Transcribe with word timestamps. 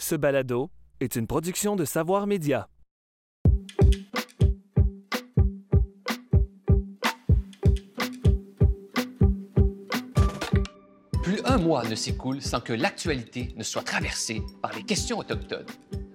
Ce 0.00 0.14
balado 0.14 0.70
est 1.00 1.16
une 1.16 1.26
production 1.26 1.74
de 1.74 1.84
Savoir 1.84 2.28
Média. 2.28 2.68
Plus 11.20 11.40
un 11.44 11.58
mois 11.58 11.84
ne 11.84 11.96
s'écoule 11.96 12.40
sans 12.40 12.60
que 12.60 12.72
l'actualité 12.72 13.52
ne 13.56 13.64
soit 13.64 13.82
traversée 13.82 14.40
par 14.62 14.72
les 14.72 14.84
questions 14.84 15.18
autochtones. 15.18 15.66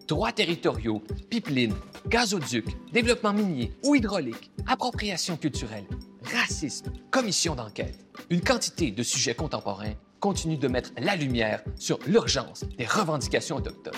Droits 0.07 0.31
territoriaux, 0.31 1.03
pipelines, 1.29 1.75
gazoducs, 2.07 2.91
développement 2.93 3.33
minier 3.33 3.73
ou 3.83 3.95
hydraulique, 3.95 4.49
appropriation 4.65 5.35
culturelle, 5.35 5.85
racisme, 6.23 6.93
commission 7.11 7.53
d'enquête. 7.53 7.99
Une 8.29 8.41
quantité 8.41 8.91
de 8.91 9.03
sujets 9.03 9.35
contemporains 9.35 9.93
continue 10.23 10.55
de 10.55 10.69
mettre 10.69 10.91
la 10.99 11.17
lumière 11.17 11.61
sur 11.75 11.99
l'urgence 12.07 12.63
des 12.77 12.85
revendications 12.85 13.57
autochtones. 13.57 13.91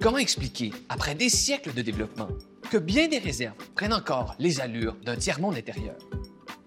Comment 0.00 0.18
expliquer, 0.18 0.72
après 0.88 1.16
des 1.16 1.28
siècles 1.28 1.74
de 1.74 1.82
développement, 1.82 2.28
que 2.70 2.76
bien 2.76 3.08
des 3.08 3.18
réserves 3.18 3.56
prennent 3.74 3.92
encore 3.92 4.36
les 4.38 4.60
allures 4.60 4.94
d'un 5.04 5.16
tiers-monde 5.16 5.56
intérieur? 5.56 5.96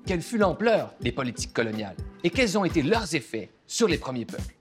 Quelle 0.05 0.21
fut 0.21 0.37
l'ampleur 0.37 0.93
des 0.99 1.13
politiques 1.13 1.53
coloniales 1.53 1.95
et 2.25 2.29
quels 2.29 2.57
ont 2.57 2.65
été 2.65 2.81
leurs 2.81 3.15
effets 3.15 3.49
sur 3.65 3.87
les 3.87 3.97
premiers 3.97 4.25
peuples? 4.25 4.57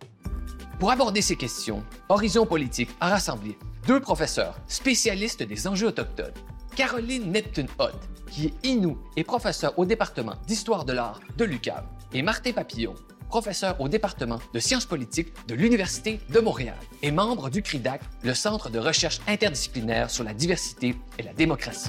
Pour 0.79 0.93
aborder 0.93 1.21
ces 1.21 1.35
questions, 1.35 1.83
Horizon 2.09 2.47
Politique 2.47 2.91
a 3.01 3.09
rassemblé 3.09 3.59
deux 3.89 3.99
professeurs 3.99 4.61
spécialistes 4.69 5.43
des 5.43 5.67
enjeux 5.67 5.89
autochtones. 5.89 6.35
Caroline 6.77 7.33
Neptune-Hott, 7.33 7.99
qui 8.31 8.47
est 8.47 8.65
Inou 8.65 8.97
et 9.17 9.25
professeur 9.25 9.77
au 9.77 9.85
département 9.85 10.37
d'histoire 10.47 10.85
de 10.85 10.93
l'art 10.93 11.19
de 11.37 11.45
l'UQAM, 11.45 11.85
et 12.15 12.23
Martin 12.23 12.53
Papillon, 12.53 12.95
professeur 13.33 13.81
au 13.81 13.89
département 13.89 14.41
de 14.53 14.59
sciences 14.59 14.85
politiques 14.85 15.33
de 15.49 15.55
l'Université 15.55 16.21
de 16.29 16.39
Montréal 16.39 16.77
et 17.01 17.11
membre 17.11 17.49
du 17.49 17.63
CRIDAC, 17.63 18.03
le 18.23 18.35
Centre 18.35 18.69
de 18.69 18.79
recherche 18.79 19.21
interdisciplinaire 19.27 20.11
sur 20.11 20.23
la 20.23 20.35
diversité 20.35 20.95
et 21.19 21.23
la 21.23 21.33
démocratie. 21.33 21.89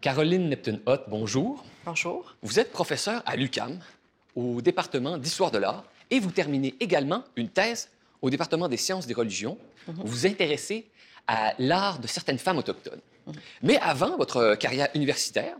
Caroline 0.00 0.48
Neptune-Hott, 0.48 1.04
bonjour. 1.08 1.62
Bonjour. 1.84 2.34
Vous 2.40 2.58
êtes 2.58 2.72
professeur 2.72 3.22
à 3.26 3.36
l'UCAM, 3.36 3.78
au 4.34 4.62
département 4.62 5.18
d'histoire 5.18 5.50
de 5.50 5.58
l'art, 5.58 5.84
et 6.10 6.20
vous 6.20 6.30
terminez 6.30 6.74
également 6.80 7.22
une 7.36 7.50
thèse 7.50 7.90
au 8.22 8.30
département 8.30 8.66
des 8.66 8.78
sciences 8.78 9.06
des 9.06 9.12
religions. 9.12 9.58
Vous 9.86 10.06
vous 10.06 10.26
intéressez 10.26 10.88
à 11.26 11.52
l'art 11.58 11.98
de 11.98 12.06
certaines 12.06 12.38
femmes 12.38 12.56
autochtones. 12.56 13.00
Mais 13.62 13.76
avant 13.76 14.16
votre 14.16 14.54
carrière 14.54 14.88
universitaire, 14.94 15.56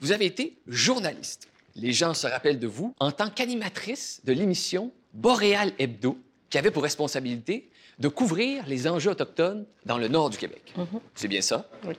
vous 0.00 0.10
avez 0.10 0.26
été 0.26 0.58
journaliste. 0.66 1.46
Les 1.76 1.92
gens 1.92 2.14
se 2.14 2.26
rappellent 2.26 2.58
de 2.58 2.66
vous 2.66 2.96
en 2.98 3.12
tant 3.12 3.30
qu'animatrice 3.30 4.20
de 4.24 4.32
l'émission 4.32 4.90
Boréal 5.12 5.72
Hebdo, 5.78 6.18
qui 6.50 6.58
avait 6.58 6.72
pour 6.72 6.82
responsabilité 6.82 7.70
de 8.00 8.08
couvrir 8.08 8.66
les 8.66 8.88
enjeux 8.88 9.12
autochtones 9.12 9.66
dans 9.86 9.98
le 9.98 10.08
nord 10.08 10.30
du 10.30 10.36
Québec. 10.36 10.74
C'est 11.14 11.28
bien 11.28 11.42
ça? 11.42 11.68
Oui. 11.86 11.94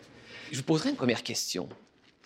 Je 0.51 0.57
vous 0.57 0.63
poserai 0.63 0.89
une 0.89 0.95
première 0.97 1.23
question. 1.23 1.69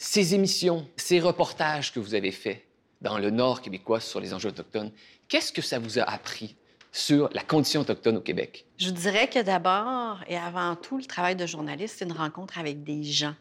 Ces 0.02 0.33
émissions, 0.33 0.88
ces 0.95 1.19
reportages 1.19 1.92
que 1.92 2.00
vous 2.00 2.16
avez 2.16 2.31
faits 2.31 2.66
dans 3.02 3.17
le 3.17 3.31
Nord 3.31 3.61
québécois 3.61 4.00
sur 4.00 4.22
les 4.22 4.33
enjeux 4.33 4.47
autochtones, 4.47 4.94
qu'est-ce 5.28 5.52
que 5.52 5.61
ça 5.61 5.78
vous 5.78 6.00
a 6.00 6.03
appris 6.03 6.55
sur 6.94 7.30
la 7.33 7.44
condition 7.44 7.81
autochtone 7.81 8.16
au 8.16 8.22
Québec? 8.22 8.66
Je 8.77 8.86
vous 8.88 8.95
dirais 8.95 9.27
que 9.27 9.42
d'abord 9.42 10.22
et 10.30 10.38
avant 10.38 10.77
tout, 10.77 10.97
le 10.97 11.03
travail 11.03 11.36
de 11.36 11.45
journaliste, 11.45 11.98
c'est 11.99 12.05
une 12.05 12.14
rencontre 12.14 12.58
avec 12.58 12.82
des 12.86 13.04
gens 13.04 13.36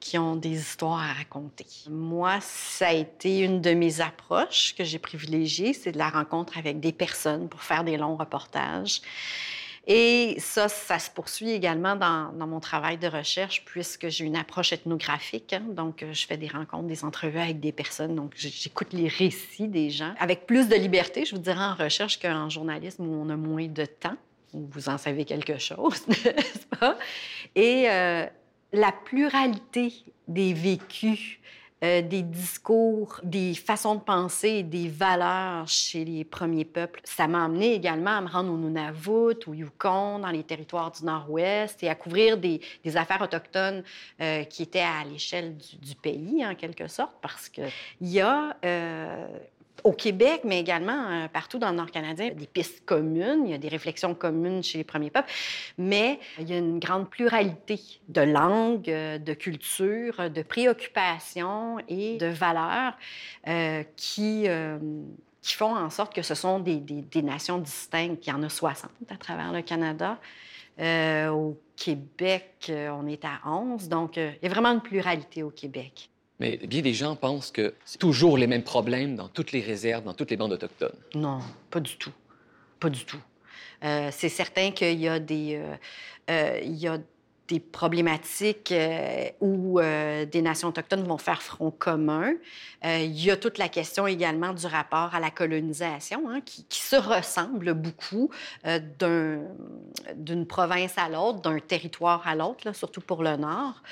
qui 0.00 0.16
ont 0.16 0.34
des 0.34 0.58
histoires 0.58 0.98
à 0.98 1.12
raconter. 1.12 1.66
Moi, 1.90 2.38
ça 2.40 2.88
a 2.88 2.92
été 2.94 3.40
une 3.40 3.60
de 3.60 3.74
mes 3.74 4.00
approches 4.00 4.74
que 4.74 4.84
j'ai 4.84 4.98
privilégiées, 4.98 5.74
c'est 5.74 5.92
de 5.92 5.98
la 5.98 6.08
rencontre 6.08 6.56
avec 6.56 6.80
des 6.80 6.92
personnes 6.92 7.50
pour 7.50 7.62
faire 7.62 7.84
des 7.84 7.98
longs 7.98 8.16
reportages. 8.16 9.02
Et 9.86 10.36
ça, 10.38 10.68
ça 10.68 11.00
se 11.00 11.10
poursuit 11.10 11.50
également 11.50 11.96
dans, 11.96 12.32
mon 12.46 12.60
travail 12.60 12.98
de 12.98 13.08
recherche, 13.08 13.64
puisque 13.64 14.08
j'ai 14.08 14.24
une 14.24 14.36
approche 14.36 14.72
ethnographique. 14.72 15.52
hein. 15.52 15.64
Donc, 15.70 16.02
euh, 16.02 16.12
je 16.12 16.24
fais 16.24 16.36
des 16.36 16.46
rencontres, 16.46 16.86
des 16.86 17.04
entrevues 17.04 17.40
avec 17.40 17.58
des 17.58 17.72
personnes. 17.72 18.14
Donc, 18.14 18.34
j'écoute 18.36 18.92
les 18.92 19.08
récits 19.08 19.66
des 19.66 19.90
gens 19.90 20.14
avec 20.20 20.46
plus 20.46 20.68
de 20.68 20.76
liberté, 20.76 21.24
je 21.24 21.34
vous 21.34 21.40
dirais, 21.40 21.64
en 21.64 21.74
recherche 21.74 22.20
qu'en 22.20 22.48
journalisme 22.48 23.04
où 23.04 23.12
on 23.12 23.28
a 23.28 23.36
moins 23.36 23.66
de 23.66 23.84
temps, 23.84 24.16
où 24.52 24.68
vous 24.70 24.88
en 24.88 24.98
savez 24.98 25.24
quelque 25.24 25.58
chose, 25.58 26.06
n'est-ce 26.08 26.66
pas? 26.78 26.96
Et 27.56 27.90
euh, 27.90 28.24
la 28.72 28.92
pluralité 28.92 29.92
des 30.28 30.52
vécus, 30.52 31.38
euh, 31.82 32.02
des 32.02 32.22
discours, 32.22 33.20
des 33.22 33.54
façons 33.54 33.96
de 33.96 34.00
penser 34.00 34.62
des 34.62 34.88
valeurs 34.88 35.66
chez 35.66 36.04
les 36.04 36.24
premiers 36.24 36.64
peuples. 36.64 37.00
Ça 37.04 37.26
m'a 37.26 37.44
amené 37.44 37.74
également 37.74 38.18
à 38.18 38.20
me 38.20 38.28
rendre 38.28 38.52
au 38.52 38.56
Nunavut, 38.56 39.38
au 39.46 39.54
Yukon, 39.54 40.20
dans 40.20 40.30
les 40.30 40.42
territoires 40.42 40.90
du 40.90 41.04
Nord-Ouest 41.04 41.82
et 41.82 41.88
à 41.88 41.94
couvrir 41.94 42.38
des, 42.38 42.60
affaires 42.94 43.22
autochtones 43.22 43.82
euh, 44.20 44.44
qui 44.44 44.62
étaient 44.62 44.80
à 44.80 45.04
l'échelle 45.04 45.56
du, 45.56 45.76
du 45.76 45.94
pays, 45.94 46.44
en 46.46 46.54
quelque 46.54 46.88
sorte, 46.88 47.14
parce 47.20 47.48
qu'il 47.48 47.70
y 48.00 48.20
a... 48.20 48.56
au 49.84 49.92
Québec, 49.92 50.42
mais 50.44 50.60
également 50.60 51.08
euh, 51.10 51.28
partout 51.28 51.58
dans 51.58 51.70
le 51.70 51.76
Nord 51.76 51.90
canadien, 51.90 52.30
des 52.30 52.46
pistes 52.46 52.84
communes, 52.84 53.42
il 53.46 53.50
y 53.50 53.54
a 53.54 53.58
des 53.58 53.68
réflexions 53.68 54.14
communes 54.14 54.62
chez 54.62 54.78
les 54.78 54.84
premiers 54.84 55.10
peuples, 55.10 55.30
mais 55.78 56.20
il 56.38 56.48
y 56.48 56.52
a 56.52 56.58
une 56.58 56.78
grande 56.78 57.10
pluralité 57.10 57.80
de 58.08 58.20
langues, 58.20 58.88
euh, 58.90 59.18
de 59.18 59.34
cultures, 59.34 60.30
de 60.30 60.42
préoccupations 60.42 61.78
et 61.88 62.16
de 62.18 62.26
valeurs 62.26 62.96
euh, 63.48 63.82
qui, 63.96 64.46
qui 65.40 65.54
font 65.54 65.74
en 65.76 65.90
sorte 65.90 66.14
que 66.14 66.22
ce 66.22 66.34
sont 66.34 66.60
des, 66.60 66.76
des- 66.76 67.02
des 67.02 67.22
nations 67.22 67.58
distinctes. 67.58 68.26
Il 68.26 68.30
y 68.30 68.32
en 68.32 68.42
a 68.42 68.48
60 68.48 68.90
à 69.10 69.16
travers 69.16 69.52
le 69.52 69.62
Canada. 69.62 70.18
Au 70.80 71.58
Québec, 71.76 72.70
on 72.72 73.06
est 73.06 73.24
à 73.24 73.40
11, 73.46 73.88
donc 73.88 74.16
il 74.16 74.38
y 74.42 74.46
a 74.46 74.48
vraiment 74.48 74.70
une 74.70 74.80
pluralité 74.80 75.42
au 75.42 75.50
Québec. 75.50 76.08
Mais 76.40 76.56
bien 76.56 76.82
des 76.82 76.94
gens 76.94 77.14
pensent 77.14 77.50
que 77.50 77.74
c'est 77.84 77.98
toujours 77.98 78.36
les 78.36 78.46
mêmes 78.46 78.64
problèmes 78.64 79.16
dans 79.16 79.28
toutes 79.28 79.52
les 79.52 79.60
réserves, 79.60 80.04
dans 80.04 80.14
toutes 80.14 80.30
les 80.30 80.36
bandes 80.36 80.52
autochtones. 80.52 80.96
Non, 81.14 81.40
pas 81.70 81.80
du 81.80 81.96
tout. 81.96 82.12
Pas 82.80 82.90
du 82.90 83.04
tout. 83.04 83.20
Euh, 83.84 84.10
c'est 84.12 84.28
certain 84.28 84.70
qu'il 84.70 84.98
y 84.98 85.08
a 85.08 85.18
des, 85.18 85.56
euh, 85.56 85.74
euh, 86.30 86.60
il 86.62 86.74
y 86.74 86.86
a 86.86 86.98
des 87.52 87.60
problématiques 87.60 88.72
euh, 88.72 89.28
où 89.40 89.78
euh, 89.78 90.24
des 90.24 90.40
nations 90.40 90.68
autochtones 90.68 91.04
vont 91.04 91.18
faire 91.18 91.42
front 91.42 91.70
commun. 91.70 92.32
Euh, 92.82 92.98
il 93.00 93.22
y 93.22 93.30
a 93.30 93.36
toute 93.36 93.58
la 93.58 93.68
question 93.68 94.06
également 94.06 94.54
du 94.54 94.66
rapport 94.66 95.14
à 95.14 95.20
la 95.20 95.30
colonisation, 95.30 96.30
hein, 96.30 96.40
qui, 96.40 96.64
se 96.70 96.96
ressemble 96.96 97.74
beaucoup 97.74 98.30
d'un- 98.64 99.40
d'une 100.16 100.46
province 100.46 100.94
à 100.96 101.08
l'autre, 101.08 101.40
d'un 101.40 101.58
territoire 101.58 102.26
à 102.26 102.34
l'autre, 102.34 102.74
surtout 102.74 103.00
pour 103.00 103.22
le 103.22 103.36
Nord. 103.36 103.82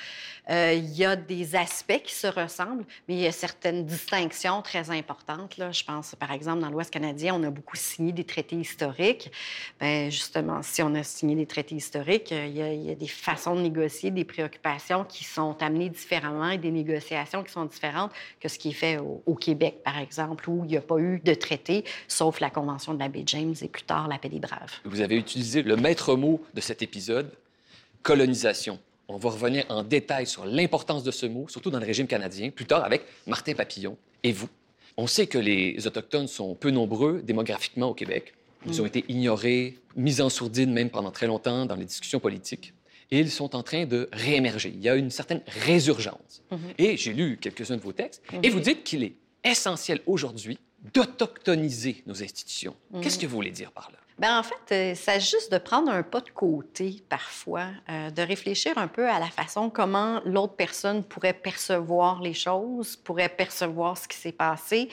Il 0.49 0.93
y 0.93 1.05
a 1.05 1.15
des 1.15 1.55
aspects 1.55 2.01
qui 2.03 2.13
se 2.13 2.27
ressemblent, 2.27 2.85
mais 3.07 3.15
il 3.15 3.21
y 3.21 3.27
a 3.27 3.31
certaines 3.31 3.85
distinctions 3.85 4.61
très 4.61 4.89
importantes. 4.91 5.55
Je 5.57 5.83
pense, 5.83 6.15
par 6.15 6.31
exemple, 6.31 6.59
dans 6.61 6.69
l'Ouest 6.69 6.91
canadien, 6.91 7.33
on 7.35 7.43
a 7.43 7.49
beaucoup 7.49 7.77
signé 7.77 8.11
des 8.11 8.25
traités 8.25 8.57
historiques. 8.57 9.31
Bien, 9.79 10.09
justement, 10.09 10.61
si 10.61 10.83
on 10.83 10.93
a 10.95 11.03
signé 11.03 11.35
des 11.35 11.45
traités 11.45 11.75
historiques, 11.75 12.31
il 12.31 12.57
y, 12.57 12.61
a, 12.61 12.73
il 12.73 12.83
y 12.83 12.91
a 12.91 12.95
des 12.95 13.07
façons 13.07 13.50
de 13.55 13.61
négocier, 13.61 14.11
des 14.11 14.25
préoccupations 14.25 15.03
qui 15.03 15.23
sont 15.23 15.55
amenées 15.61 15.89
différemment 15.89 16.49
et 16.49 16.57
des 16.57 16.71
négociations 16.71 17.43
qui 17.43 17.51
sont 17.51 17.65
différentes 17.65 18.11
que 18.39 18.47
ce 18.47 18.57
qui 18.57 18.69
est 18.69 18.73
fait 18.73 18.97
au, 18.97 19.21
au 19.25 19.35
Québec, 19.35 19.81
par 19.83 19.97
exemple, 19.97 20.49
où 20.49 20.63
il 20.65 20.71
n'y 20.71 20.77
a 20.77 20.81
pas 20.81 20.97
eu 20.97 21.19
de 21.23 21.33
traité, 21.33 21.83
sauf 22.07 22.39
la 22.39 22.49
Convention 22.49 22.93
de 22.93 22.99
la 22.99 23.09
baie 23.09 23.23
James 23.25 23.55
et 23.61 23.67
plus 23.67 23.83
tard 23.83 24.07
la 24.07 24.17
paix 24.17 24.29
des 24.29 24.39
Braves. 24.39 24.73
Vous 24.85 25.01
avez 25.01 25.15
utilisé 25.15 25.63
le 25.63 25.75
maître 25.75 26.15
mot 26.15 26.41
de 26.53 26.61
cet 26.61 26.81
épisode, 26.81 27.31
colonisation. 28.01 28.79
On 29.07 29.17
va 29.17 29.29
revenir 29.29 29.65
en 29.69 29.83
détail 29.83 30.25
sur 30.25 30.45
l'importance 30.45 31.03
de 31.03 31.11
ce 31.11 31.25
mot, 31.25 31.47
surtout 31.49 31.69
dans 31.69 31.79
le 31.79 31.85
régime 31.85 32.07
canadien, 32.07 32.49
plus 32.49 32.65
tard 32.65 32.83
avec 32.85 33.03
Martin 33.27 33.53
Papillon 33.53 33.97
et 34.23 34.31
vous. 34.31 34.47
On 34.97 35.07
sait 35.07 35.27
que 35.27 35.37
les 35.37 35.85
Autochtones 35.87 36.27
sont 36.27 36.55
peu 36.55 36.69
nombreux 36.69 37.21
démographiquement 37.21 37.89
au 37.89 37.93
Québec. 37.93 38.33
Ils 38.65 38.81
ont 38.81 38.85
été 38.85 39.03
ignorés, 39.07 39.79
mis 39.95 40.21
en 40.21 40.29
sourdine 40.29 40.71
même 40.71 40.89
pendant 40.89 41.11
très 41.11 41.27
longtemps 41.27 41.65
dans 41.65 41.75
les 41.75 41.85
discussions 41.85 42.19
politiques. 42.19 42.73
Ils 43.11 43.29
sont 43.29 43.55
en 43.55 43.63
train 43.63 43.85
de 43.85 44.09
réémerger. 44.13 44.71
Il 44.73 44.81
y 44.81 44.89
a 44.89 44.95
une 44.95 45.11
certaine 45.11 45.41
résurgence. 45.65 46.43
Et 46.77 46.97
j'ai 46.97 47.13
lu 47.13 47.37
quelques-uns 47.37 47.75
de 47.75 47.81
vos 47.81 47.93
textes. 47.93 48.23
Et 48.41 48.49
vous 48.49 48.59
dites 48.61 48.83
qu'il 48.83 49.03
est 49.03 49.15
essentiel 49.43 50.01
aujourd'hui 50.05 50.57
d'autochtoniser 50.93 52.03
nos 52.07 52.23
institutions. 52.23 52.75
Qu'est-ce 53.01 53.19
que 53.19 53.27
vous 53.27 53.35
voulez 53.35 53.51
dire 53.51 53.71
par 53.71 53.91
là? 53.91 53.97
Bien, 54.21 54.37
en 54.37 54.43
fait, 54.43 54.91
euh, 54.91 54.95
ça 54.95 55.17
juste 55.17 55.51
de 55.51 55.57
prendre 55.57 55.91
un 55.91 56.03
pas 56.03 56.21
de 56.21 56.29
côté 56.29 57.01
parfois, 57.09 57.69
euh, 57.89 58.11
de 58.11 58.21
réfléchir 58.21 58.77
un 58.77 58.87
peu 58.87 59.09
à 59.09 59.17
la 59.17 59.25
façon 59.27 59.71
comment 59.71 60.21
l'autre 60.25 60.53
personne 60.53 61.03
pourrait 61.03 61.33
percevoir 61.33 62.21
les 62.21 62.35
choses, 62.35 62.95
pourrait 62.97 63.29
percevoir 63.29 63.97
ce 63.97 64.07
qui 64.07 64.17
s'est 64.17 64.31
passé 64.31 64.89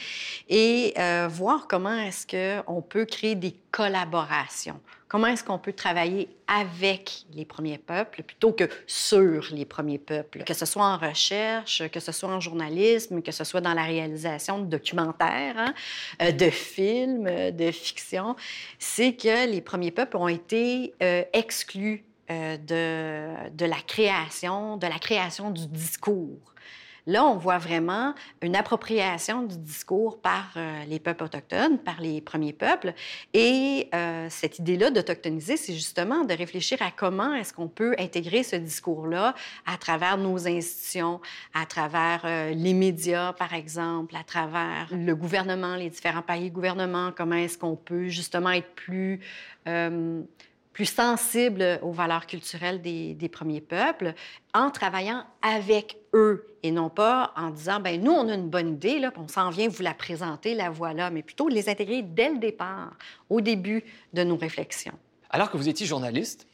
et 0.49 0.95
euh, 0.97 1.29
voir 1.31 1.67
comment 1.69 1.95
est-ce 1.99 2.27
qu'on 2.27 2.81
peut 2.81 3.05
créer 3.05 3.35
des 3.35 3.55
collaborations. 3.71 4.81
Comment 5.09 5.29
est-ce 5.29 5.43
qu'on 5.43 5.59
peut 5.59 5.73
travailler 5.73 6.29
avec 6.47 7.25
les 7.33 7.47
premiers 7.47 7.79
peuples 7.79 8.23
plutôt 8.23 8.53
que 8.53 8.65
sur 8.87 9.49
les 9.53 9.65
premiers 9.65 9.99
peuples, 9.99 10.45
que 10.45 10.53
ce 10.53 10.67
soit 10.67 10.85
en 10.85 10.99
recherche, 10.99 11.83
que 11.89 11.99
ce 11.99 12.13
soit 12.13 12.29
en 12.29 12.41
journalisme, 12.41 13.23
que 13.23 13.33
ce 13.33 13.43
soit 13.45 13.63
dans 13.63 13.73
la 13.73 13.85
réalisation 13.85 14.59
de 14.59 14.67
documentaires, 14.67 15.57
hein, 15.57 15.75
euh, 16.21 16.31
de 16.31 16.51
films, 16.51 17.25
de 17.53 17.71
fiction, 17.71 18.37
c'est 18.79 19.15
que 19.15 19.51
les 19.51 19.63
premiers 19.63 19.93
peuples 19.93 20.19
ont 20.19 20.29
été 20.29 20.93
euh, 21.03 21.25
exclus 21.33 22.05
euh, 22.31 22.59
de 22.59 23.65
la 23.65 23.81
création, 23.87 24.77
de 24.77 24.87
la 24.87 24.99
création 24.99 25.51
du 25.51 25.67
discours. 25.69 26.55
Là, 27.09 27.25
on 27.25 27.39
voit 27.39 27.57
vraiment 27.57 28.15
une 28.43 28.55
appropriation 28.55 29.43
du 29.43 29.57
discours 29.57 30.21
par 30.21 30.53
euh, 30.59 30.85
les 30.85 30.99
peuples 30.99 31.25
autochtones, 31.25 31.79
par 31.79 32.03
les 32.03 32.21
premiers 32.21 32.53
peuples. 32.53 32.93
Et 33.33 33.89
euh, 33.95 34.27
cette 34.29 34.59
idée-là 34.59 34.91
d'autochtoniser, 34.91 35.57
c'est 35.57 35.73
justement 35.73 36.27
de 36.27 36.35
réfléchir 36.35 36.83
à 36.83 36.91
comment 36.91 37.33
est-ce 37.33 37.55
qu'on 37.55 37.69
peut 37.69 37.95
intégrer 37.99 38.43
ce 38.43 38.57
discours-là 38.57 39.35
à 39.65 39.79
travers 39.79 40.19
nos 40.19 40.47
institutions, 40.47 41.23
à 41.55 41.65
travers 41.65 42.21
euh, 42.27 42.51
les 42.51 42.75
médias, 42.75 43.33
par 43.33 43.55
exemple, 43.55 44.15
à 44.15 44.23
travers 44.23 44.89
le 44.93 45.17
gouvernement, 45.17 45.77
les 45.77 45.89
différents 45.89 46.21
pays 46.21 46.51
gouvernements, 46.51 47.11
comment 47.17 47.37
est-ce 47.37 47.57
qu'on 47.57 47.77
peut 47.77 48.09
justement 48.09 48.51
être 48.51 48.75
plus 48.75 49.21
plus 50.79 50.85
sensible 50.85 51.81
aux 51.83 51.91
valeurs 51.91 52.29
culturelles 52.29 52.81
des, 52.81 53.13
des, 53.13 53.29
premiers 53.29 53.61
peuples 53.61 54.15
en 54.55 54.71
travaillant 54.71 55.25
avec 55.43 55.97
eux 56.15 56.47
et 56.63 56.71
non 56.71 56.89
pas 56.89 57.33
en 57.37 57.51
disant, 57.51 57.81
ben 57.81 58.01
nous, 58.01 58.13
on 58.13 58.29
a 58.29 58.35
une 58.35 58.49
bonne 58.49 58.75
idée, 58.75 59.01
là, 59.01 59.13
on 59.17 59.27
s'en 59.27 59.51
vient 59.51 59.67
vous 59.67 59.83
la 59.83 59.93
présenter, 59.93 60.55
la 60.55 60.71
voilà, 60.71 61.11
mais 61.11 61.25
plutôt 61.25 61.49
les 61.49 61.69
intégrer 61.69 62.03
dès 62.03 62.31
le 62.31 62.39
départ, 62.39 62.93
au 63.29 63.41
début 63.41 63.83
de 64.13 64.23
nos 64.23 64.37
réflexions. 64.37 64.97
Alors 65.31 65.51
que 65.51 65.57
vous 65.57 65.69
étiez 65.69 65.85
journaliste, 65.85 66.47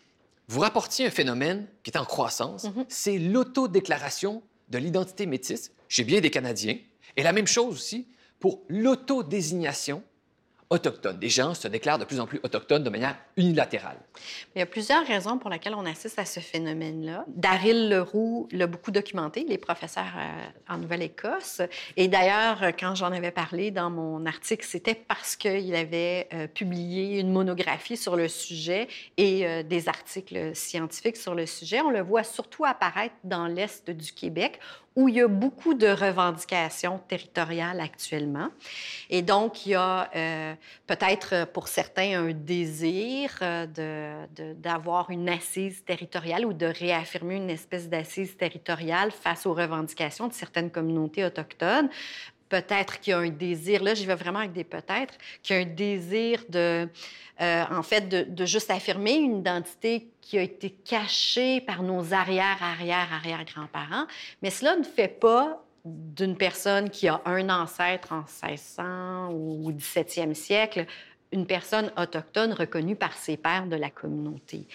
vous 0.49 0.61
rapportiez 0.61 1.06
un 1.06 1.11
phénomène 1.11 1.67
qui 1.82 1.91
est 1.91 1.99
en 1.99 2.06
croissance, 2.06 2.65
mm 2.65 2.71
-hmm. 2.71 2.85
c'est 2.88 3.19
l'autodéclaration 3.19 4.43
de 4.71 4.79
l'identité 4.79 5.26
métisse 5.26 5.71
chez 5.87 6.05
bien 6.05 6.23
des 6.23 6.31
Canadiens, 6.31 6.79
et 7.19 7.23
la 7.23 7.32
même 7.35 7.47
chose 7.47 7.75
aussi 7.75 8.09
pour 8.41 8.62
l'autodésignation 8.71 10.03
autochtones. 10.70 11.19
Des 11.19 11.28
gens 11.28 11.55
se 11.55 11.69
déclarent 11.69 11.99
de 11.99 12.05
plus 12.05 12.20
en 12.20 12.26
plus 12.26 12.40
autochtones 12.43 12.82
de 12.82 12.90
manière 12.90 13.16
unilatérale. 13.37 13.99
Il 14.55 14.58
y 14.58 14.62
a 14.62 14.66
plusieurs 14.66 15.06
raisons 15.06 15.38
pour 15.38 15.50
lesquelles 15.50 15.75
on 15.75 15.87
assiste 15.87 16.19
à 16.19 16.25
ce 16.25 16.40
phénomène-là. 16.40 17.25
Daryl 17.28 17.88
Leroux 17.88 18.49
l'a 18.52 18.66
beaucoup 18.66 18.90
documenté, 18.90 19.44
les 19.49 19.58
professeurs 19.58 20.12
euh, 20.16 20.72
en 20.72 20.78
Nouvelle-Écosse. 20.78 21.62
Et 21.96 22.08
d'ailleurs, 22.08 22.72
quand 22.78 22.94
j'en 22.94 23.12
avais 23.12 23.31
parlé 23.31 23.70
dans 23.70 23.90
mon 23.90 24.26
article, 24.26 24.64
c'était 24.66 24.94
parce 24.94 25.37
qu'il 25.37 25.75
avait 25.75 26.28
euh, 26.32 26.46
publié 26.46 27.20
une 27.20 27.31
monographie 27.31 27.96
sur 27.96 28.16
le 28.16 28.28
sujet 28.28 28.88
et 29.16 29.46
euh, 29.46 29.62
des 29.62 29.88
articles 29.88 30.55
scientifiques 30.55 31.16
sur 31.16 31.34
le 31.34 31.46
sujet. 31.46 31.81
On 31.81 31.90
le 31.90 32.02
voit 32.02 32.25
surtout 32.25 32.64
apparaître 32.64 33.14
dans 33.25 33.46
l'Est 33.46 33.90
du 33.90 34.12
Québec, 34.12 34.61
où 34.96 35.08
il 35.08 35.17
y 35.17 35.20
a 35.20 35.29
beaucoup 35.29 35.75
de 35.75 35.88
revendications 35.88 37.00
territoriales 37.08 37.81
actuellement. 37.81 38.49
Et 39.11 39.23
donc, 39.23 39.67
il 39.67 39.70
y 39.70 39.75
a 39.75 40.08
euh, 40.14 40.55
peut-être 40.87 41.46
pour 41.52 41.67
certains 41.67 42.25
un 42.25 42.32
désir 42.32 43.37
euh, 43.43 43.67
d'avoir 44.56 45.08
de, 45.08 45.14
une 45.14 45.29
assise 45.29 45.85
territoriale 45.85 46.46
ou 46.46 46.52
de 46.52 46.67
réaffirmer 46.67 47.37
une 47.37 47.50
espèce 47.50 47.88
d'assise 47.88 48.37
territoriale 48.37 49.11
face 49.11 49.46
aux 49.46 49.55
revendications 49.55 50.29
de 50.29 50.32
certaines 50.32 50.70
communautés 50.70 51.25
autochtones 51.25 51.88
peut-être 52.49 53.00
qu'il 53.00 53.12
y 53.12 53.14
a 53.14 53.19
un 53.19 53.29
désir, 53.29 53.82
là 53.82 53.94
j'y 53.94 54.06
vais 54.06 54.14
vraiment 54.14 54.41
avec 54.41 54.52
des 54.52 54.64
peut-être, 54.64 55.14
qu'il 55.43 55.56
y 55.56 55.58
a 55.58 55.62
un 55.62 55.67
désir 55.67 56.44
de, 56.49 56.88
euh, 57.41 57.64
en 57.70 57.82
fait, 57.82 58.08
de, 58.08 58.46
juste 58.46 58.70
affirmer 58.70 59.14
une 59.14 59.38
identité 59.38 60.08
qui 60.20 60.38
a 60.38 60.43
été 60.43 60.70
cachée 60.70 61.61
par 61.61 61.82
nos 61.82 62.12
arrière, 62.12 62.58
arrière, 62.62 63.08
arrière 63.12 63.44
grands-parents, 63.44 64.06
mais 64.43 64.50
cela 64.50 64.76
ne 64.76 64.85
fait 64.85 65.08
pas 65.08 65.64
d'une 65.85 66.37
personne 66.37 66.88
qui 66.88 67.08
a 67.08 67.20
un 67.26 67.50
ancêtre 67.50 68.12
en 68.12 68.20
1600 68.20 69.32
ou 69.32 69.70
17e 69.70 70.32
siècle 70.32 70.87
une 71.35 71.47
personne 71.47 71.90
autochtone 71.97 72.52
reconnue 72.52 72.97
par 72.97 73.12
ses 73.14 73.37
pairs 73.37 73.67
de 73.67 73.76
la 73.76 73.90
communauté. 73.90 74.67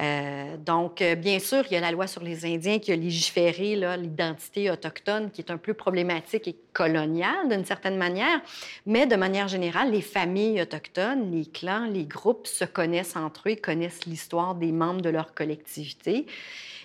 Euh, 0.00 0.56
donc, 0.56 1.02
euh, 1.02 1.14
bien 1.14 1.38
sûr, 1.38 1.64
il 1.70 1.74
y 1.74 1.76
a 1.76 1.80
la 1.80 1.90
loi 1.90 2.06
sur 2.06 2.22
les 2.22 2.46
Indiens 2.46 2.78
qui 2.78 2.90
a 2.90 2.96
légiféré 2.96 3.76
l'identité 3.98 4.70
autochtone, 4.70 5.30
qui 5.30 5.42
est 5.42 5.50
un 5.50 5.58
peu 5.58 5.74
problématique 5.74 6.48
et 6.48 6.56
coloniale 6.72 7.48
d'une 7.50 7.64
certaine 7.64 7.96
manière, 7.96 8.40
mais 8.86 9.06
de 9.06 9.16
manière 9.16 9.48
générale, 9.48 9.90
les 9.90 10.00
familles 10.00 10.62
autochtones, 10.62 11.30
les 11.30 11.44
clans, 11.44 11.86
les 11.86 12.04
groupes 12.04 12.46
se 12.46 12.64
connaissent 12.64 13.16
entre 13.16 13.50
eux, 13.50 13.56
connaissent 13.56 14.06
l'histoire 14.06 14.54
des 14.54 14.72
membres 14.72 15.02
de 15.02 15.10
leur 15.10 15.34
collectivité. 15.34 16.26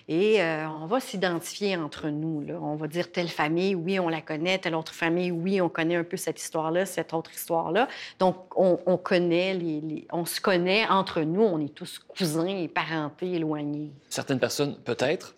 Et 0.08 0.40
euh, 0.40 0.68
on 0.68 0.86
va 0.86 1.00
s'identifier 1.00 1.76
entre 1.76 2.08
nous. 2.08 2.46
On 2.60 2.76
va 2.76 2.86
dire 2.86 3.10
telle 3.10 3.28
famille, 3.28 3.74
oui, 3.74 3.98
on 3.98 4.08
la 4.08 4.20
connaît, 4.20 4.58
telle 4.58 4.76
autre 4.76 4.94
famille, 4.94 5.32
oui, 5.32 5.60
on 5.60 5.68
connaît 5.68 5.96
un 5.96 6.04
peu 6.04 6.16
cette 6.16 6.40
histoire-là, 6.40 6.86
cette 6.86 7.12
autre 7.12 7.32
histoire-là. 7.32 7.88
Donc, 8.20 8.36
on, 8.56 8.78
on 8.86 8.96
se 10.24 10.40
connaît 10.40 10.86
entre 10.88 11.22
nous, 11.22 11.42
on 11.42 11.58
est 11.60 11.74
tous 11.74 11.98
cousins 11.98 12.46
et 12.46 12.68
parentés 12.68 13.32
éloignés. 13.32 13.90
Certaines 14.08 14.38
personnes, 14.38 14.76
peut-être, 14.84 15.34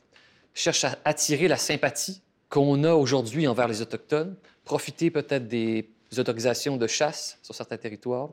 cherchent 0.52 0.84
à 0.84 0.98
attirer 1.04 1.48
la 1.48 1.56
sympathie 1.56 2.20
qu'on 2.50 2.84
a 2.84 2.92
aujourd'hui 2.92 3.46
envers 3.46 3.68
les 3.68 3.80
Autochtones, 3.80 4.36
profiter 4.64 5.10
peut-être 5.10 5.48
des 5.48 5.88
autorisations 6.18 6.76
de 6.76 6.86
chasse 6.86 7.38
sur 7.42 7.54
certains 7.54 7.78
territoires, 7.78 8.30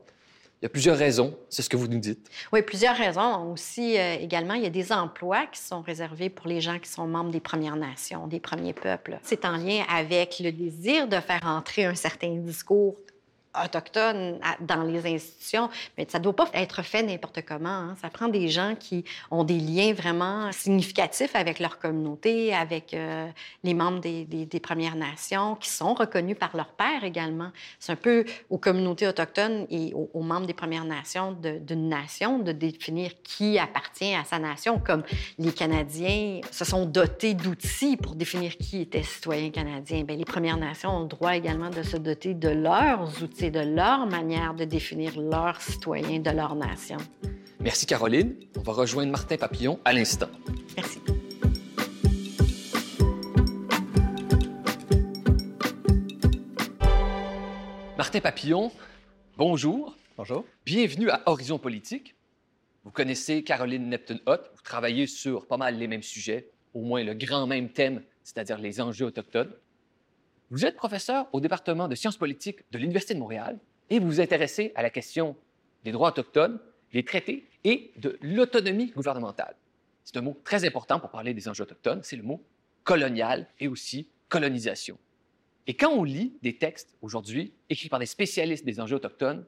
il 0.62 0.64
y 0.64 0.66
a 0.66 0.68
plusieurs 0.70 0.96
raisons, 0.96 1.36
c'est 1.50 1.60
ce 1.60 1.68
que 1.68 1.76
vous 1.76 1.86
nous 1.86 1.98
dites. 1.98 2.30
Oui, 2.50 2.62
plusieurs 2.62 2.96
raisons. 2.96 3.52
Aussi, 3.52 3.98
euh, 3.98 4.16
également, 4.18 4.54
il 4.54 4.62
y 4.62 4.66
a 4.66 4.70
des 4.70 4.90
emplois 4.90 5.46
qui 5.52 5.60
sont 5.60 5.82
réservés 5.82 6.30
pour 6.30 6.48
les 6.48 6.62
gens 6.62 6.78
qui 6.78 6.88
sont 6.88 7.06
membres 7.06 7.30
des 7.30 7.40
Premières 7.40 7.76
Nations, 7.76 8.26
des 8.26 8.40
premiers 8.40 8.72
peuples. 8.72 9.18
C'est 9.22 9.44
en 9.44 9.58
lien 9.58 9.84
avec 9.88 10.40
le 10.40 10.52
désir 10.52 11.08
de 11.08 11.20
faire 11.20 11.42
entrer 11.44 11.84
un 11.84 11.94
certain 11.94 12.34
discours 12.36 12.96
autochtones 13.64 14.38
dans 14.60 14.82
les 14.82 15.14
institutions, 15.14 15.68
mais 15.96 16.06
ça 16.08 16.18
ne 16.18 16.24
doit 16.24 16.36
pas 16.36 16.48
être 16.54 16.82
fait 16.82 17.02
n'importe 17.02 17.42
comment. 17.46 17.68
Hein. 17.68 17.96
Ça 18.00 18.10
prend 18.10 18.28
des 18.28 18.48
gens 18.48 18.74
qui 18.78 19.04
ont 19.30 19.44
des 19.44 19.58
liens 19.58 19.92
vraiment 19.92 20.50
significatifs 20.52 21.34
avec 21.34 21.58
leur 21.58 21.78
communauté, 21.78 22.54
avec 22.54 22.94
euh, 22.94 23.28
les 23.64 23.74
membres 23.74 24.00
des, 24.00 24.24
des, 24.24 24.60
Premières 24.60 24.96
Nations, 24.96 25.54
qui 25.54 25.68
sont 25.68 25.94
reconnus 25.94 26.36
par 26.38 26.56
leur 26.56 26.68
père 26.68 27.04
également. 27.04 27.50
C'est 27.78 27.92
un 27.92 27.96
peu 27.96 28.24
aux 28.50 28.58
communautés 28.58 29.06
autochtones 29.06 29.66
et 29.70 29.92
aux, 29.94 30.10
aux 30.12 30.22
membres 30.22 30.46
des 30.46 30.54
Premières 30.54 30.84
Nations 30.84 31.32
d'une 31.32 31.88
nation 31.88 32.38
de 32.38 32.52
définir 32.52 33.12
qui 33.22 33.58
appartient 33.58 34.14
à 34.14 34.24
sa 34.24 34.38
nation, 34.38 34.80
comme 34.84 35.02
les 35.38 35.52
Canadiens 35.52 36.40
se 36.50 36.64
sont 36.64 36.86
dotés 36.86 37.34
d'outils 37.34 37.96
pour 37.96 38.14
définir 38.14 38.56
qui 38.56 38.82
était 38.82 39.02
citoyen 39.02 39.50
canadien. 39.50 40.02
Bien, 40.04 40.16
les 40.16 40.24
Premières 40.24 40.56
Nations 40.56 40.96
ont 40.96 41.02
le 41.02 41.08
droit 41.08 41.36
également 41.36 41.70
de 41.70 41.82
se 41.82 41.96
doter 41.96 42.34
de 42.34 42.48
leurs 42.48 43.22
outils 43.22 43.45
de 43.50 43.60
leur 43.60 44.06
manière 44.06 44.54
de 44.54 44.64
définir 44.64 45.20
leurs 45.20 45.60
citoyens 45.60 46.20
de 46.20 46.30
leur 46.30 46.54
nation. 46.54 46.98
Merci 47.60 47.86
Caroline. 47.86 48.34
On 48.56 48.62
va 48.62 48.72
rejoindre 48.72 49.10
Martin 49.10 49.36
Papillon 49.36 49.78
à 49.84 49.92
l'instant. 49.92 50.28
Merci. 50.76 51.00
Martin 57.96 58.20
Papillon, 58.20 58.70
bonjour. 59.36 59.96
Bonjour. 60.16 60.44
Bienvenue 60.64 61.10
à 61.10 61.22
Horizon 61.26 61.58
Politique. 61.58 62.14
Vous 62.84 62.90
connaissez 62.90 63.42
Caroline 63.42 63.88
Neptune-Hott, 63.88 64.50
vous 64.54 64.62
travaillez 64.62 65.06
sur 65.06 65.46
pas 65.46 65.56
mal 65.56 65.76
les 65.76 65.88
mêmes 65.88 66.02
sujets, 66.02 66.50
au 66.72 66.82
moins 66.82 67.02
le 67.02 67.14
grand 67.14 67.46
même 67.46 67.70
thème, 67.70 68.02
c'est-à-dire 68.22 68.58
les 68.58 68.80
enjeux 68.80 69.06
autochtones. 69.06 69.52
Vous 70.50 70.64
êtes 70.64 70.76
professeur 70.76 71.26
au 71.32 71.40
département 71.40 71.88
de 71.88 71.96
sciences 71.96 72.16
politiques 72.16 72.60
de 72.70 72.78
l'Université 72.78 73.14
de 73.14 73.18
Montréal 73.18 73.58
et 73.90 73.98
vous 73.98 74.06
vous 74.06 74.20
intéressez 74.20 74.70
à 74.76 74.82
la 74.82 74.90
question 74.90 75.36
des 75.82 75.90
droits 75.90 76.10
autochtones, 76.10 76.60
des 76.92 77.04
traités 77.04 77.48
et 77.64 77.90
de 77.96 78.16
l'autonomie 78.22 78.92
gouvernementale. 78.92 79.56
C'est 80.04 80.16
un 80.16 80.20
mot 80.20 80.40
très 80.44 80.64
important 80.64 81.00
pour 81.00 81.10
parler 81.10 81.34
des 81.34 81.48
enjeux 81.48 81.64
autochtones, 81.64 82.00
c'est 82.04 82.14
le 82.14 82.22
mot 82.22 82.40
colonial 82.84 83.48
et 83.58 83.66
aussi 83.66 84.08
colonisation. 84.28 84.98
Et 85.66 85.74
quand 85.74 85.90
on 85.90 86.04
lit 86.04 86.38
des 86.42 86.56
textes 86.56 86.94
aujourd'hui 87.02 87.52
écrits 87.68 87.88
par 87.88 87.98
des 87.98 88.06
spécialistes 88.06 88.64
des 88.64 88.80
enjeux 88.80 88.96
autochtones, 88.96 89.44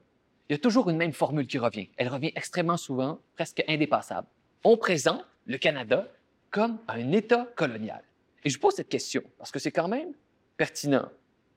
il 0.49 0.53
y 0.53 0.55
a 0.55 0.59
toujours 0.59 0.89
une 0.89 0.97
même 0.97 1.13
formule 1.13 1.47
qui 1.47 1.59
revient. 1.59 1.87
Elle 1.95 2.09
revient 2.09 2.33
extrêmement 2.35 2.75
souvent, 2.75 3.21
presque 3.35 3.63
indépassable. 3.69 4.27
On 4.65 4.75
présente 4.75 5.25
le 5.45 5.57
Canada 5.57 6.09
comme 6.51 6.77
un 6.89 7.13
État 7.13 7.47
colonial. 7.55 8.03
Et 8.43 8.49
je 8.49 8.59
pose 8.59 8.73
cette 8.73 8.89
question 8.89 9.23
parce 9.37 9.51
que 9.51 9.59
c'est 9.59 9.71
quand 9.71 9.87
même 9.87 10.11
pertinent. 10.59 11.07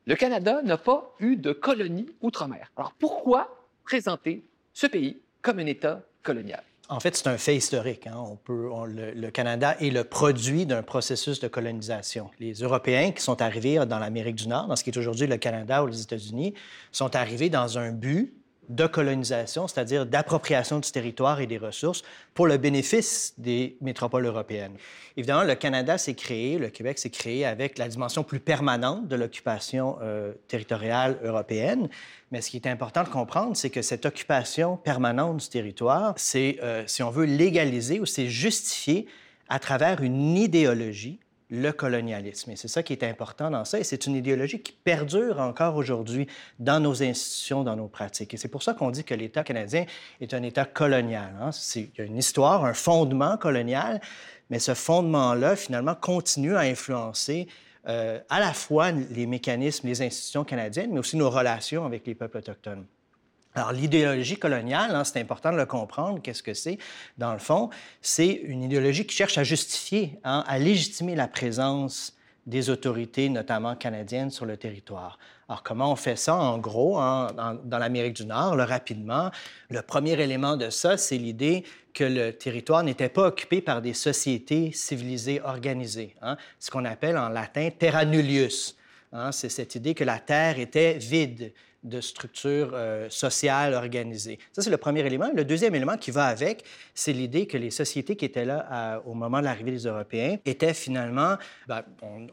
Le 0.06 0.14
Canada 0.14 0.62
n'a 0.62 0.78
pas 0.78 1.12
eu 1.18 1.36
de 1.36 1.52
colonie 1.52 2.06
outre-mer. 2.20 2.70
Alors 2.76 2.92
pourquoi 2.92 3.66
présenter 3.84 4.44
ce 4.72 4.86
pays 4.86 5.20
comme 5.42 5.58
un 5.58 5.66
État 5.66 6.02
colonial? 6.22 6.62
En 6.88 7.00
fait, 7.00 7.16
c'est 7.16 7.26
un 7.26 7.36
fait 7.36 7.56
historique. 7.56 8.06
Hein. 8.06 8.38
Peut, 8.44 8.68
le, 8.86 9.30
Canada 9.30 9.76
est 9.80 9.90
le 9.90 10.04
produit 10.04 10.66
d'un 10.66 10.82
processus 10.82 11.40
de 11.40 11.48
colonisation. 11.48 12.30
Les 12.38 12.52
Européens 12.52 13.10
qui 13.10 13.22
sont 13.22 13.42
arrivés 13.42 13.84
dans 13.86 13.98
l'Amérique 13.98 14.36
du 14.36 14.46
Nord, 14.46 14.68
dans 14.68 14.76
ce 14.76 14.84
qui 14.84 14.90
est 14.90 14.98
aujourd'hui 14.98 15.26
le 15.26 15.36
Canada 15.36 15.82
ou 15.82 15.88
les 15.88 16.02
États-Unis, 16.02 16.54
sont 16.92 17.16
arrivés 17.16 17.50
dans 17.50 17.78
un 17.78 17.90
but 17.90 18.32
de 18.68 18.86
colonisation, 18.86 19.66
c'est-à-dire 19.66 20.06
d'appropriation 20.06 20.78
du 20.78 20.90
territoire 20.90 21.40
et 21.40 21.46
des 21.46 21.58
ressources 21.58 22.02
pour 22.32 22.46
le 22.46 22.56
bénéfice 22.56 23.34
des 23.36 23.76
métropoles 23.80 24.24
européennes. 24.26 24.76
Évidemment, 25.16 25.42
le 25.42 25.54
Canada 25.54 25.98
s'est 25.98 26.14
créé, 26.14 26.58
le 26.58 26.68
Québec 26.68 26.98
s'est 26.98 27.10
créé 27.10 27.44
avec 27.44 27.76
la 27.76 27.88
dimension 27.88 28.22
plus 28.22 28.40
permanente 28.40 29.08
de 29.08 29.16
l'occupation 29.16 29.98
euh, 30.00 30.32
territoriale 30.48 31.18
européenne. 31.22 31.88
Mais 32.30 32.40
ce 32.40 32.50
qui 32.50 32.56
est 32.56 32.68
important 32.68 33.02
de 33.02 33.08
comprendre, 33.08 33.56
c'est 33.56 33.70
que 33.70 33.82
cette 33.82 34.06
occupation 34.06 34.76
permanente 34.76 35.38
du 35.38 35.48
territoire, 35.48 36.14
c'est, 36.16 36.58
euh, 36.62 36.84
si 36.86 37.02
on 37.02 37.10
veut, 37.10 37.26
légaliser 37.26 38.00
ou 38.00 38.06
c'est 38.06 38.28
justifié 38.28 39.06
à 39.48 39.58
travers 39.58 40.02
une 40.02 40.36
idéologie 40.36 41.20
le 41.52 41.70
colonialisme. 41.70 42.50
Et 42.50 42.56
c'est 42.56 42.66
ça 42.66 42.82
qui 42.82 42.94
est 42.94 43.04
important 43.04 43.50
dans 43.50 43.66
ça. 43.66 43.78
Et 43.78 43.84
c'est 43.84 44.06
une 44.06 44.16
idéologie 44.16 44.62
qui 44.62 44.72
perdure 44.72 45.38
encore 45.38 45.76
aujourd'hui 45.76 46.26
dans 46.58 46.80
nos 46.80 47.02
institutions, 47.02 47.62
dans 47.62 47.76
nos 47.76 47.88
pratiques. 47.88 48.32
Et 48.32 48.38
c'est 48.38 48.48
pour 48.48 48.62
ça 48.62 48.72
qu'on 48.72 48.90
dit 48.90 49.04
que 49.04 49.14
l'État 49.14 49.44
canadien 49.44 49.84
est 50.22 50.32
un 50.32 50.42
État 50.42 50.64
colonial. 50.64 51.30
Hein. 51.38 51.50
Il 51.76 51.90
y 51.98 52.00
a 52.00 52.04
une 52.04 52.16
histoire, 52.16 52.64
un 52.64 52.72
fondement 52.72 53.36
colonial, 53.36 54.00
mais 54.48 54.58
ce 54.58 54.72
fondement-là, 54.72 55.54
finalement, 55.54 55.94
continue 55.94 56.56
à 56.56 56.60
influencer 56.60 57.46
euh, 57.86 58.18
à 58.30 58.40
la 58.40 58.54
fois 58.54 58.90
les 58.90 59.26
mécanismes, 59.26 59.88
les 59.88 60.00
institutions 60.00 60.44
canadiennes, 60.44 60.90
mais 60.90 61.00
aussi 61.00 61.18
nos 61.18 61.28
relations 61.28 61.84
avec 61.84 62.06
les 62.06 62.14
peuples 62.14 62.38
autochtones. 62.38 62.86
Alors, 63.54 63.72
l'idéologie 63.72 64.38
coloniale, 64.38 64.94
hein, 64.94 65.04
c'est 65.04 65.20
important 65.20 65.52
de 65.52 65.58
le 65.58 65.66
comprendre. 65.66 66.20
Qu'est-ce 66.22 66.42
que 66.42 66.54
c'est? 66.54 66.78
Dans 67.18 67.32
le 67.32 67.38
fond, 67.38 67.68
c'est 68.00 68.28
une 68.28 68.62
idéologie 68.62 69.06
qui 69.06 69.14
cherche 69.14 69.36
à 69.36 69.44
justifier, 69.44 70.18
hein, 70.24 70.42
à 70.46 70.58
légitimer 70.58 71.14
la 71.14 71.28
présence 71.28 72.16
des 72.46 72.70
autorités, 72.70 73.28
notamment 73.28 73.76
canadiennes, 73.76 74.30
sur 74.30 74.46
le 74.46 74.56
territoire. 74.56 75.18
Alors, 75.48 75.62
comment 75.62 75.92
on 75.92 75.96
fait 75.96 76.16
ça? 76.16 76.34
En 76.34 76.58
gros, 76.58 76.98
hein, 76.98 77.28
dans, 77.64 77.78
l'Amérique 77.78 78.14
du 78.14 78.24
Nord, 78.24 78.56
rapidement, 78.56 79.30
le 79.68 79.82
premier 79.82 80.18
élément 80.18 80.56
de 80.56 80.70
ça, 80.70 80.96
c'est 80.96 81.18
l'idée 81.18 81.64
que 81.92 82.04
le 82.04 82.32
territoire 82.32 82.82
n'était 82.82 83.10
pas 83.10 83.26
occupé 83.26 83.60
par 83.60 83.82
des 83.82 83.92
sociétés 83.92 84.72
civilisées 84.72 85.42
organisées, 85.42 86.16
ce 86.58 86.70
qu'on 86.70 86.86
appelle 86.86 87.18
en 87.18 87.28
latin 87.28 87.68
terra 87.70 88.06
nullius. 88.06 88.76
c'est 89.30 89.50
cette 89.50 89.74
idée 89.74 89.92
que 89.92 90.04
la 90.04 90.18
terre 90.18 90.58
était 90.58 90.94
vide, 90.94 91.52
de 91.82 92.00
structures 92.00 92.70
euh, 92.74 93.08
sociales 93.10 93.74
organisées. 93.74 94.38
Ça, 94.52 94.62
c'est 94.62 94.70
le 94.70 94.76
premier 94.76 95.00
élément. 95.00 95.30
Le 95.34 95.44
deuxième 95.44 95.74
élément 95.74 95.96
qui 95.96 96.10
va 96.10 96.26
avec, 96.26 96.64
c'est 96.94 97.12
l'idée 97.12 97.46
que 97.46 97.56
les 97.56 97.70
sociétés 97.70 98.16
qui 98.16 98.24
étaient 98.24 98.44
là 98.44 99.02
au 99.04 99.14
moment 99.14 99.40
de 99.40 99.44
l'arrivée 99.44 99.72
des 99.72 99.86
Européens 99.86 100.36
étaient 100.44 100.74
finalement, 100.74 101.36
ben, 101.66 101.82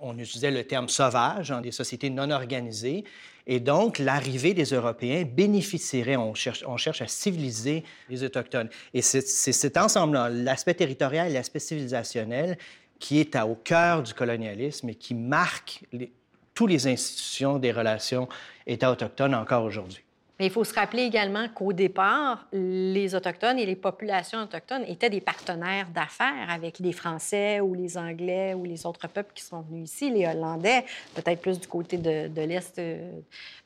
on, 0.01 0.17
utilisait 0.17 0.51
le 0.51 0.63
terme 0.63 0.87
sauvage, 0.89 1.51
hein, 1.51 1.61
des 1.61 1.71
sociétés 1.71 2.09
non 2.09 2.29
organisées. 2.29 3.03
Et 3.47 3.59
donc, 3.59 3.97
l'arrivée 3.97 4.53
des 4.53 4.65
Européens 4.65 5.23
bénéficierait, 5.25 6.17
on 6.17 6.35
cherche, 6.35 6.63
on 6.67 6.77
cherche 6.77 7.01
à 7.01 7.07
civiliser 7.07 7.83
les 8.09 8.23
Autochtones. 8.23 8.69
Et 8.93 9.01
c'est 9.01 9.21
cet 9.21 9.77
ensemble-là, 9.77 10.29
l'aspect 10.29 10.75
territorial 10.75 11.29
et 11.29 11.33
l'aspect 11.33 11.59
civilisationnel, 11.59 12.57
qui 12.99 13.19
est 13.19 13.35
au 13.37 13.55
cœur 13.55 14.03
du 14.03 14.13
colonialisme 14.13 14.89
et 14.89 14.95
qui 14.95 15.15
marque 15.15 15.83
les, 15.91 16.11
toutes 16.59 16.71
les 16.71 16.87
institutions 16.87 17.57
des 17.57 17.71
relations 17.71 18.27
État 18.67 18.91
autochtone 18.91 19.33
encore 19.33 19.63
aujourd'hui. 19.63 20.03
Mais 20.37 20.47
il 20.47 20.51
faut 20.51 20.65
se 20.65 20.73
rappeler 20.73 21.03
également 21.03 21.47
qu'au 21.47 21.71
départ, 21.71 22.47
les 22.51 23.15
Autochtones 23.15 23.57
et 23.59 23.65
les 23.65 23.77
populations 23.77 24.41
autochtones 24.41 24.83
étaient 24.85 25.09
des 25.09 25.21
partenaires 25.21 25.87
d'affaires 25.93 26.49
avec 26.49 26.79
les 26.79 26.91
Français 26.91 27.61
ou 27.61 27.73
les 27.73 27.97
Anglais 27.97 28.53
ou 28.55 28.65
les 28.65 28.85
autres 28.85 29.07
peuples 29.07 29.31
qui 29.33 29.43
sont 29.43 29.61
venus 29.61 29.89
ici, 29.89 30.09
les 30.09 30.27
Hollandais, 30.27 30.83
peut-être 31.15 31.39
plus 31.39 31.61
du 31.61 31.67
côté 31.67 31.97
de, 31.97 32.27
de 32.27 32.41
l'Est 32.41 32.77
euh, 32.77 33.09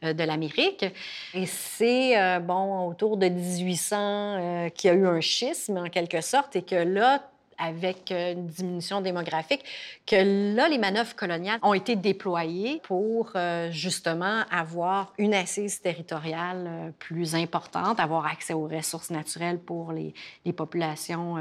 de 0.01 0.23
l'Amérique. 0.23 0.85
Et 1.33 1.47
c'est, 1.47 2.19
euh, 2.19 2.39
bon, 2.39 2.89
autour 2.89 3.17
de 3.17 3.27
1800 3.27 3.97
euh, 3.97 4.69
qu'il 4.69 4.89
y 4.89 4.93
a 4.93 4.95
eu 4.95 5.07
un 5.07 5.21
schisme, 5.21 5.77
en 5.77 5.89
quelque 5.89 6.21
sorte, 6.21 6.55
et 6.55 6.61
que 6.61 6.75
là, 6.75 7.23
avec 7.57 8.11
euh, 8.11 8.33
une 8.33 8.47
diminution 8.47 9.01
démographique, 9.01 9.63
que 10.05 10.55
là, 10.55 10.69
les 10.69 10.77
manœuvres 10.77 11.15
coloniales 11.15 11.59
ont 11.61 11.73
été 11.73 11.95
déployées 11.95 12.81
pour 12.83 13.31
euh, 13.35 13.71
justement 13.71 14.43
avoir 14.51 15.13
une 15.17 15.33
assise 15.33 15.81
territoriale 15.81 16.65
euh, 16.67 16.89
plus 16.99 17.35
importante, 17.35 17.99
avoir 17.99 18.25
accès 18.25 18.53
aux 18.53 18.67
ressources 18.67 19.09
naturelles 19.09 19.59
pour 19.59 19.91
les, 19.91 20.13
populations 20.53 21.37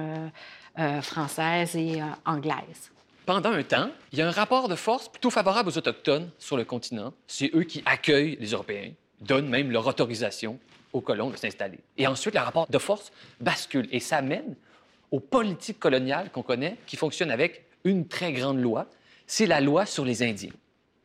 françaises 1.02 1.76
et 1.76 2.00
anglaises. 2.24 2.90
Pendant 3.26 3.52
un 3.52 3.62
temps, 3.62 3.90
il 4.10 4.18
y 4.18 4.22
a 4.22 4.26
un 4.26 4.30
rapport 4.30 4.68
de 4.68 4.74
force 4.74 5.08
plutôt 5.08 5.28
favorable 5.28 5.68
aux 5.68 5.76
Autochtones 5.76 6.30
sur 6.38 6.56
le 6.56 6.64
continent. 6.64 7.12
C'est 7.26 7.50
eux 7.54 7.64
qui 7.64 7.82
accueillent 7.84 8.38
les 8.40 8.52
Européens, 8.52 8.90
donnent 9.20 9.48
même 9.48 9.70
leur 9.70 9.86
autorisation 9.86 10.58
aux 10.92 11.00
colons 11.00 11.30
de 11.30 11.36
s'installer. 11.36 11.78
Et 11.96 12.06
ensuite, 12.06 12.34
le 12.34 12.40
rapport 12.40 12.66
de 12.68 12.78
force 12.78 13.12
bascule 13.40 13.88
et 13.92 14.00
ça 14.00 14.22
mène 14.22 14.54
aux 15.12 15.20
politiques 15.20 15.78
coloniales 15.78 16.30
qu'on 16.30 16.42
connaît, 16.42 16.78
qui 16.86 16.96
fonctionnent 16.96 17.30
avec 17.30 17.66
une 17.84 18.08
très 18.08 18.32
grande 18.32 18.58
loi, 18.58 18.88
c'est 19.26 19.46
la 19.46 19.60
loi 19.60 19.86
sur 19.86 20.04
les 20.04 20.22
Indiens. 20.22 20.52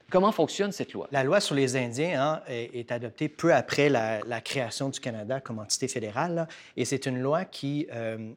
Comment 0.09 0.31
fonctionne 0.31 0.71
cette 0.71 0.93
loi? 0.93 1.09
La 1.11 1.25
loi 1.25 1.41
sur 1.41 1.53
les 1.53 1.75
Indiens 1.75 2.21
hein, 2.21 2.41
est, 2.47 2.93
adoptée 2.93 3.27
peu 3.27 3.53
après 3.53 3.89
la, 3.89 4.41
création 4.41 4.87
du 4.87 5.01
Canada 5.01 5.41
comme 5.41 5.59
entité 5.59 5.89
fédérale, 5.89 6.47
et 6.77 6.85
c'est 6.85 7.05
une 7.05 7.19
loi 7.19 7.43
qui, 7.43 7.87
euh, 7.91 8.31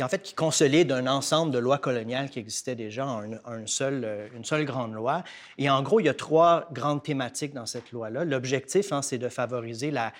en 0.00 0.08
fait, 0.08 0.22
qui 0.22 0.34
consolide 0.34 0.92
un 0.92 1.08
ensemble 1.08 1.50
de 1.50 1.58
lois 1.58 1.78
coloniales 1.78 2.30
qui 2.30 2.38
existaient 2.38 2.76
déjà 2.76 3.04
en 3.04 3.24
euh, 3.24 4.28
une 4.36 4.44
seule 4.44 4.64
grande 4.64 4.92
loi. 4.92 5.24
Et 5.58 5.68
en 5.68 5.82
gros, 5.82 5.98
il 5.98 6.06
y 6.06 6.08
a 6.08 6.14
trois 6.14 6.68
grandes 6.72 7.02
thématiques 7.02 7.54
dans 7.54 7.66
cette 7.66 7.90
loi-là. 7.90 8.24
L'objectif, 8.24 8.92
hein, 8.92 9.02
c'est 9.02 9.18
de 9.18 9.28
favoriser 9.28 9.90
la 9.90 10.12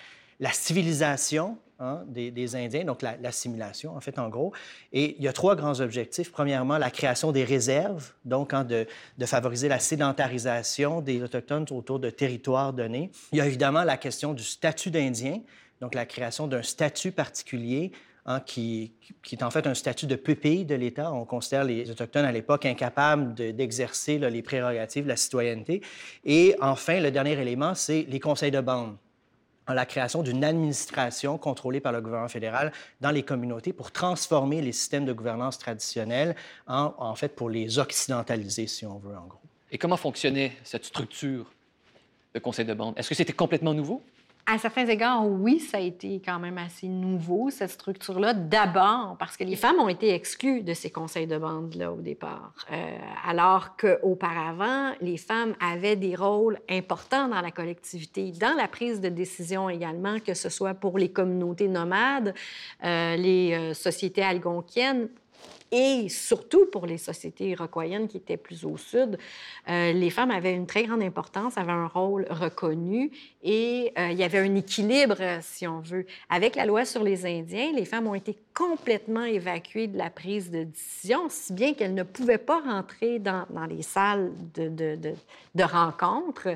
civilisation 0.51 1.57
Hein, 1.79 2.03
des, 2.07 2.55
Indiens, 2.55 2.85
donc 2.85 3.01
l'assimilation, 3.01 3.95
en 3.95 3.99
fait, 3.99 4.19
en 4.19 4.29
gros. 4.29 4.53
Et 4.93 5.15
il 5.17 5.23
y 5.23 5.27
a 5.27 5.33
trois 5.33 5.55
grands 5.55 5.81
objectifs. 5.81 6.31
Premièrement, 6.31 6.77
la 6.77 6.91
création 6.91 7.31
des 7.31 7.43
réserves, 7.43 8.13
donc 8.25 8.53
hein, 8.53 8.63
de, 8.63 8.85
favoriser 9.25 9.67
la 9.67 9.79
sédentarisation 9.79 11.01
des 11.01 11.21
Autochtones 11.23 11.65
autour 11.71 11.99
de 11.99 12.09
territoires 12.11 12.73
donnés. 12.73 13.11
Il 13.31 13.39
y 13.39 13.41
a 13.41 13.47
évidemment 13.47 13.83
la 13.83 13.97
question 13.97 14.33
du 14.33 14.43
statut 14.43 14.91
d'Indien, 14.91 15.41
donc 15.81 15.95
la 15.95 16.05
création 16.05 16.47
d'un 16.47 16.61
statut 16.61 17.11
particulier 17.11 17.91
Hein, 18.25 18.39
qui, 18.39 18.93
qui, 19.21 19.35
est 19.35 19.43
en 19.43 19.51
fait 19.51 19.67
un 19.67 19.73
statut 19.73 20.07
de 20.07 20.15
pupille 20.15 20.63
de 20.63 20.75
l'État. 20.75 21.11
On 21.11 21.25
considère 21.25 21.65
les 21.65 21.91
Autochtones 21.91 22.23
à 22.23 22.31
l'époque 22.31 22.65
incapables 22.65 23.33
d'exercer 23.33 24.17
les 24.17 24.41
prérogatives 24.41 25.03
de 25.03 25.09
la 25.09 25.17
citoyenneté. 25.17 25.81
Et 26.23 26.55
enfin, 26.61 27.01
le 27.01 27.11
dernier 27.11 27.33
élément, 27.33 27.75
c'est 27.75 28.05
les 28.07 28.21
conseils 28.21 28.51
de 28.51 28.61
bande 28.61 28.95
la 29.67 29.85
création 29.85 30.23
d'une 30.23 30.43
administration 30.43 31.37
contrôlée 31.37 31.79
par 31.79 31.91
le 31.93 32.01
gouvernement 32.01 32.27
fédéral 32.27 32.73
dans 32.99 33.11
les 33.11 33.23
communautés 33.23 33.71
pour 33.71 33.91
transformer 33.91 34.61
les 34.61 34.73
systèmes 34.73 35.05
de 35.05 35.13
gouvernance 35.13 35.57
traditionnels 35.57 36.35
en, 36.67 36.93
en 36.97 37.15
fait, 37.15 37.29
pour 37.29 37.49
les 37.49 37.79
occidentaliser, 37.79 38.67
si 38.67 38.85
on 38.85 38.97
veut, 38.97 39.15
en 39.15 39.25
gros. 39.27 39.39
Et 39.71 39.77
comment 39.77 39.97
fonctionnait 39.97 40.51
cette 40.63 40.85
structure 40.85 41.45
de 42.33 42.39
conseil 42.39 42.65
de 42.65 42.73
bande? 42.73 42.93
Est-ce 42.97 43.09
que 43.09 43.15
c'était 43.15 43.33
complètement 43.33 43.73
nouveau? 43.73 44.03
À 44.45 44.57
certains 44.57 44.85
égards, 44.87 45.25
oui, 45.25 45.59
ça 45.61 45.77
a 45.77 45.79
été 45.79 46.21
quand 46.23 46.37
même 46.37 46.57
assez 46.57 46.89
nouveau, 46.89 47.49
cette 47.49 47.69
structure-là. 47.69 48.33
D'abord, 48.33 49.15
parce 49.17 49.37
que 49.37 49.45
les 49.45 49.55
femmes 49.55 49.79
ont 49.79 49.87
été 49.87 50.13
exclues 50.13 50.63
de 50.63 50.73
ces 50.73 50.89
conseils 50.89 51.27
de 51.27 51.37
bande-là 51.37 51.93
au 51.93 52.01
départ. 52.01 52.51
Euh, 52.69 52.97
alors 53.25 53.77
qu'auparavant, 53.77 54.91
les 54.99 55.15
femmes 55.15 55.55
avaient 55.61 55.95
des 55.95 56.15
rôles 56.15 56.59
importants 56.69 57.29
dans 57.29 57.39
la 57.39 57.51
collectivité, 57.51 58.31
dans 58.31 58.53
la 58.57 58.67
prise 58.67 58.99
de 58.99 59.07
décision 59.07 59.69
également, 59.69 60.19
que 60.19 60.33
ce 60.33 60.49
soit 60.49 60.73
pour 60.73 60.97
les 60.97 61.09
communautés 61.09 61.69
nomades, 61.69 62.33
euh, 62.83 63.15
les 63.15 63.53
euh, 63.53 63.73
sociétés 63.73 64.23
algonquiennes 64.23 65.07
et 65.75 66.07
surtout 66.07 66.67
pour 66.67 66.85
les 66.85 66.99
sociétés 66.99 67.49
iroquoiennes 67.49 68.07
qui 68.07 68.17
étaient 68.17 68.37
plus 68.37 68.63
au 68.63 68.77
sud, 68.77 69.17
euh, 69.67 69.91
les 69.91 70.11
femmes 70.11 70.29
avaient 70.29 70.53
une 70.53 70.67
très 70.67 70.83
grande 70.83 71.01
importance, 71.01 71.57
avaient 71.57 71.71
un 71.71 71.87
rôle 71.87 72.27
reconnu 72.29 73.09
et 73.41 73.91
euh, 73.97 74.09
il 74.11 74.17
y 74.19 74.23
avait 74.23 74.37
un 74.37 74.53
équilibre, 74.53 75.17
si 75.41 75.65
on 75.65 75.79
veut. 75.79 76.05
Avec 76.29 76.55
la 76.55 76.67
loi 76.67 76.85
sur 76.85 77.03
les 77.03 77.25
Indiens, 77.25 77.71
les 77.73 77.85
femmes 77.85 78.05
ont 78.05 78.13
été 78.13 78.37
complètement 78.53 79.25
évacuées 79.25 79.87
de 79.87 79.97
la 79.97 80.11
prise 80.11 80.51
de 80.51 80.65
décision, 80.65 81.25
si 81.29 81.53
bien 81.53 81.73
qu'elles 81.73 81.95
ne 81.95 82.03
pouvaient 82.03 82.37
pas 82.37 82.61
rentrer 82.61 83.17
dans, 83.17 83.47
les 83.67 83.81
salles 83.81 84.31
de 84.55 85.63
rencontres. 85.63 86.49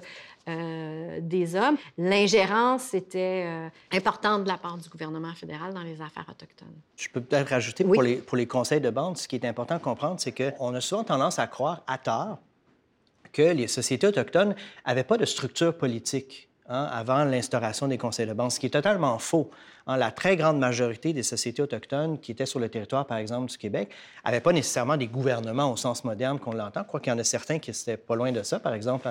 Euh, 0.48 1.20
des 1.20 1.56
hommes. 1.56 1.76
L'ingérence 1.98 2.94
était 2.94 3.44
euh, 3.46 3.68
importante 3.92 4.44
de 4.44 4.48
la 4.48 4.58
part 4.58 4.78
du 4.78 4.88
gouvernement 4.88 5.34
fédéral 5.34 5.74
dans 5.74 5.82
les 5.82 6.02
affaires 6.02 6.26
autochtones. 6.30 6.74
Je 6.96 7.10
peux 7.10 7.20
peut-être 7.20 7.50
rajouter 7.50 7.84
pour, 7.84 8.02
les, 8.02 8.16
pour 8.16 8.38
les 8.38 8.48
conseils 8.48 8.80
de 8.80 8.90
bande, 8.90 9.18
ce 9.18 9.28
qui 9.28 9.36
est 9.36 9.46
important 9.46 9.76
de 9.76 9.82
comprendre, 9.82 10.22
c'est 10.22 10.32
qu'on 10.32 10.74
a 10.74 10.80
souvent 10.80 11.04
tendance 11.04 11.38
à 11.38 11.48
croire, 11.48 11.84
à 11.86 11.98
tort, 11.98 12.40
que 13.34 13.42
les 13.42 13.68
sociétés 13.68 14.08
autochtones 14.08 14.56
n'avaient 14.86 15.04
pas 15.04 15.18
de 15.18 15.26
structure 15.26 15.78
politique. 15.78 16.48
hein, 16.70 16.88
avant 16.92 17.26
l'instauration 17.26 17.90
des 17.90 17.98
conseils 17.98 18.28
de 18.28 18.34
bande, 18.34 18.52
ce 18.52 18.60
qui 18.60 18.68
est 18.68 18.72
totalement 18.72 19.20
faux. 19.20 19.50
Hein, 19.88 19.98
la 19.98 20.12
très 20.12 20.36
grande 20.36 20.60
majorité 20.60 21.14
des 21.14 21.24
sociétés 21.24 21.62
autochtones 21.62 22.20
qui 22.20 22.32
étaient 22.34 22.46
sur 22.46 22.60
le 22.60 22.68
territoire, 22.68 23.08
par 23.08 23.18
exemple, 23.18 23.50
du 23.50 23.58
Québec, 23.58 23.90
n'avaient 24.26 24.42
pas 24.42 24.52
nécessairement 24.52 24.98
des 24.98 25.08
gouvernements 25.08 25.72
au 25.72 25.78
sens 25.78 26.04
moderne 26.04 26.40
qu'on 26.40 26.52
l'entend. 26.52 26.82
Je 26.82 26.88
crois 26.88 27.00
qu'il 27.00 27.12
y 27.12 27.16
en 27.16 27.20
a 27.20 27.24
certains 27.24 27.60
qui 27.60 27.72
étaient 27.72 27.96
pas 27.96 28.16
loin 28.16 28.34
de 28.34 28.44
ça. 28.44 28.60
Par 28.60 28.74
exemple, 28.74 29.08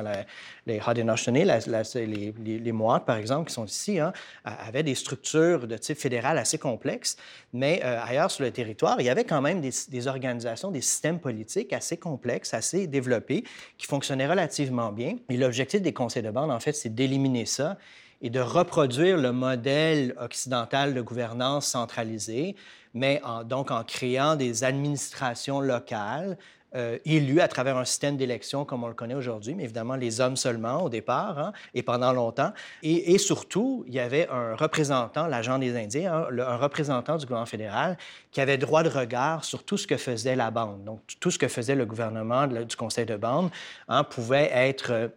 les 0.67 0.81
Haudenosaunee, 0.87 1.45
les, 1.45 2.07
les, 2.07 2.59
les 2.59 2.73
Mohawks, 2.73 3.07
par 3.07 3.17
exemple, 3.17 3.49
qui 3.49 3.55
sont 3.55 3.65
ici, 3.65 3.99
hein, 3.99 4.13
avaient 4.45 4.83
des 4.83 4.95
structures 4.95 5.67
de 5.67 5.77
type 5.79 5.99
fédéral 5.99 6.37
assez 6.37 6.59
complexes. 6.59 7.17
Mais 7.55 7.81
euh, 7.83 7.99
ailleurs 8.03 8.31
sur 8.31 8.45
le 8.45 8.51
territoire, 8.51 9.01
il 9.01 9.07
y 9.07 9.11
avait 9.11 9.25
quand 9.25 9.41
même 9.41 9.63
des, 9.63 9.71
des 9.89 10.07
organisations, 10.09 10.71
des 10.71 10.83
systèmes 10.83 11.21
politiques 11.21 11.73
assez 11.73 11.97
complexes, 11.97 12.53
assez 12.53 12.87
développés, 12.87 13.45
qui 13.79 13.87
fonctionnaient 13.87 14.29
relativement 14.29 14.93
bien. 14.93 15.17
Et 15.31 15.39
l'objectif 15.39 15.81
des 15.81 15.95
conseils 15.95 16.23
de 16.23 16.31
bande, 16.31 16.51
en 16.51 16.61
fait, 16.61 16.73
c'est 16.73 16.95
d'éliminer 16.95 17.47
ça 17.47 17.79
et 18.23 18.31
de 18.31 18.41
reproduire 18.41 19.17
le 19.17 19.33
modèle 19.33 20.15
occidental 20.19 20.95
de 20.95 21.01
gouvernance 21.01 21.67
centralisée, 21.67 22.57
mais 22.95 23.21
en, 23.25 23.45
donc 23.45 23.71
en 23.71 23.85
créant 23.85 24.37
des 24.37 24.65
administrations 24.65 25.61
locales 25.61 26.39
euh, 26.75 26.99
élues 27.07 27.41
à 27.41 27.49
travers 27.49 27.79
un 27.79 27.85
système 27.85 28.17
d'élection 28.17 28.65
comme 28.67 28.85
on 28.85 28.89
le 28.89 28.95
connaît 28.95 29.15
aujourd'hui, 29.15 29.55
mais 29.55 29.65
évidemment 29.65 29.97
les 29.97 30.21
hommes 30.21 30.37
seulement 30.37 30.83
au 30.83 30.91
départ 30.91 31.39
hein, 31.39 31.53
et 31.73 31.83
pendant 31.83 32.13
longtemps. 32.13 32.53
Et, 32.83 33.17
surtout, 33.19 33.85
il 33.87 33.95
y 33.95 34.01
avait 34.01 34.29
un 34.29 34.55
représentant, 34.57 35.27
l'agent 35.27 35.59
des 35.59 35.75
Indiens, 35.77 36.13
hein, 36.13 36.39
un 36.39 36.57
représentant 36.57 37.17
du 37.17 37.25
gouvernement 37.25 37.47
fédéral 37.47 37.97
qui 38.31 38.43
avait 38.43 38.59
droit 38.59 38.83
de 38.83 38.91
regard 38.91 39.45
sur 39.45 39.65
tout 39.65 39.79
ce 39.79 39.87
que 39.87 39.97
faisait 39.97 40.37
la 40.37 40.51
bande. 40.51 40.85
Donc 40.85 41.01
tout 41.19 41.31
ce 41.31 41.39
que 41.39 41.49
faisait 41.49 41.77
le 41.77 41.87
gouvernement 41.87 42.47
du 42.47 42.77
conseil 42.77 43.07
de 43.07 43.17
bande 43.17 43.51
hein, 43.89 44.05
pouvait 44.05 44.51
être 44.53 45.11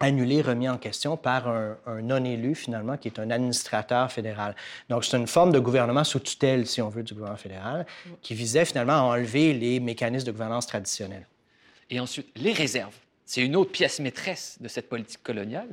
annulé, 0.00 0.40
remis 0.40 0.68
en 0.68 0.78
question 0.78 1.16
par 1.16 1.48
un, 1.48 1.76
non-élu, 2.02 2.54
finalement, 2.54 2.96
qui 2.96 3.08
est 3.08 3.18
un 3.18 3.30
administrateur 3.30 4.10
fédéral. 4.10 4.56
Donc, 4.88 5.04
c'est 5.04 5.16
une 5.16 5.26
forme 5.26 5.52
de 5.52 5.58
gouvernement 5.58 6.04
sous 6.04 6.20
tutelle, 6.20 6.66
si 6.66 6.80
on 6.80 6.88
veut, 6.88 7.02
du 7.02 7.14
gouvernement 7.14 7.38
fédéral, 7.38 7.86
qui 8.22 8.34
visait 8.34 8.64
finalement 8.64 8.94
à 8.94 9.02
enlever 9.02 9.52
les 9.52 9.78
mécanismes 9.78 10.26
de 10.26 10.32
gouvernance 10.32 10.66
traditionnels. 10.66 11.26
Et 11.90 12.00
ensuite, 12.00 12.28
les 12.36 12.52
réserves. 12.52 12.94
C'est 13.26 13.42
une 13.42 13.54
autre 13.56 13.70
pièce 13.70 14.00
maîtresse 14.00 14.58
de 14.60 14.68
cette 14.68 14.88
politique 14.88 15.22
coloniale. 15.22 15.68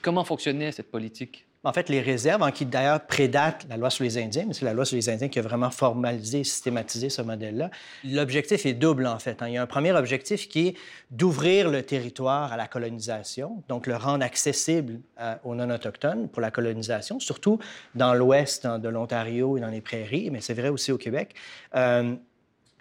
Comment 0.00 0.24
fonctionnait 0.24 0.72
cette 0.72 0.90
politique? 0.90 1.45
En 1.66 1.72
fait, 1.72 1.88
les 1.88 2.00
réserves, 2.00 2.42
en 2.42 2.52
qui 2.52 2.64
d'ailleurs 2.64 3.04
prédatent 3.06 3.66
la 3.68 3.76
loi 3.76 3.90
sur 3.90 4.04
les 4.04 4.18
Indiens, 4.18 4.44
mais 4.46 4.54
c'est 4.54 4.64
la 4.64 4.72
loi 4.72 4.84
sur 4.84 4.94
les 4.94 5.08
Indiens 5.08 5.28
qui 5.28 5.40
a 5.40 5.42
vraiment 5.42 5.72
formalisé 5.72 6.38
et 6.38 6.44
systématisé 6.44 7.10
ce 7.10 7.22
modèle-là. 7.22 7.72
L'objectif 8.04 8.66
est 8.66 8.72
double, 8.72 9.04
en 9.04 9.18
fait. 9.18 9.42
Hein. 9.42 9.48
Il 9.48 9.54
y 9.54 9.56
a 9.56 9.62
un 9.62 9.66
premier 9.66 9.90
objectif 9.90 10.48
qui 10.48 10.68
est 10.68 10.74
d'ouvrir 11.10 11.68
le 11.68 11.82
territoire 11.82 12.52
à 12.52 12.56
la 12.56 12.68
colonisation, 12.68 13.64
donc 13.68 13.88
le 13.88 13.96
rendre 13.96 14.24
accessible 14.24 15.00
euh, 15.20 15.34
aux 15.42 15.56
non-autochtones 15.56 16.28
pour 16.28 16.40
la 16.40 16.52
colonisation, 16.52 17.18
surtout 17.18 17.58
dans 17.96 18.14
l'ouest 18.14 18.64
hein, 18.64 18.78
de 18.78 18.88
l'Ontario 18.88 19.56
et 19.56 19.60
dans 19.60 19.66
les 19.66 19.80
prairies, 19.80 20.30
mais 20.30 20.40
c'est 20.40 20.54
vrai 20.54 20.68
aussi 20.68 20.92
au 20.92 20.98
Québec. 20.98 21.34
Euh, 21.74 22.14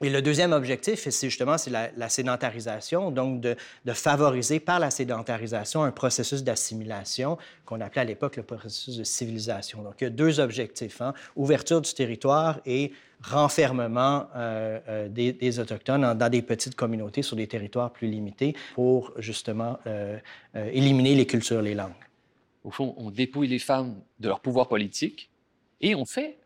et 0.02 0.10
le 0.10 0.22
deuxième 0.22 0.52
objectif, 0.52 1.08
c'est 1.08 1.30
justement 1.30 1.56
la, 1.70 2.10
sédentarisation, 2.10 3.12
donc 3.12 3.40
de, 3.40 3.56
favoriser 3.94 4.60
par 4.60 4.78
la 4.78 4.92
sédentarisation 4.92 5.84
un 5.84 5.92
processus 5.92 6.44
d'assimilation 6.44 7.38
qu'on 7.64 7.80
appelait 7.80 8.02
à 8.02 8.06
l'époque 8.06 8.36
le 8.36 8.44
processus 8.44 8.98
de 8.98 9.06
civilisation. 9.06 9.84
Donc, 9.84 9.94
il 10.02 10.04
y 10.04 10.08
a 10.08 10.10
deux 10.10 10.42
objectifs, 10.42 11.00
hein, 11.00 11.14
ouverture 11.38 11.80
du 11.80 11.94
territoire 11.94 12.60
et 12.66 12.92
renfermement 13.24 14.28
euh, 14.36 14.80
euh, 14.90 15.08
des, 15.08 15.60
Autochtones 15.60 16.14
dans 16.14 16.30
des 16.30 16.42
petites 16.42 16.76
communautés 16.76 17.22
sur 17.22 17.38
des 17.38 17.48
territoires 17.48 17.94
plus 17.94 18.10
limités 18.10 18.54
pour 18.74 19.14
justement 19.18 19.80
euh, 19.88 20.20
éliminer 20.54 21.16
les 21.16 21.26
cultures, 21.26 21.62
les 21.62 21.74
langues. 21.74 21.94
Au 22.66 22.72
fond, 22.72 22.96
on 22.98 23.12
dépouille 23.12 23.48
les 23.48 23.60
femmes 23.60 24.02
de 24.20 24.28
leur 24.28 24.42
pouvoir 24.42 24.68
politique 24.68 25.30
et 25.80 25.96
on 25.96 26.04
fait 26.04 26.38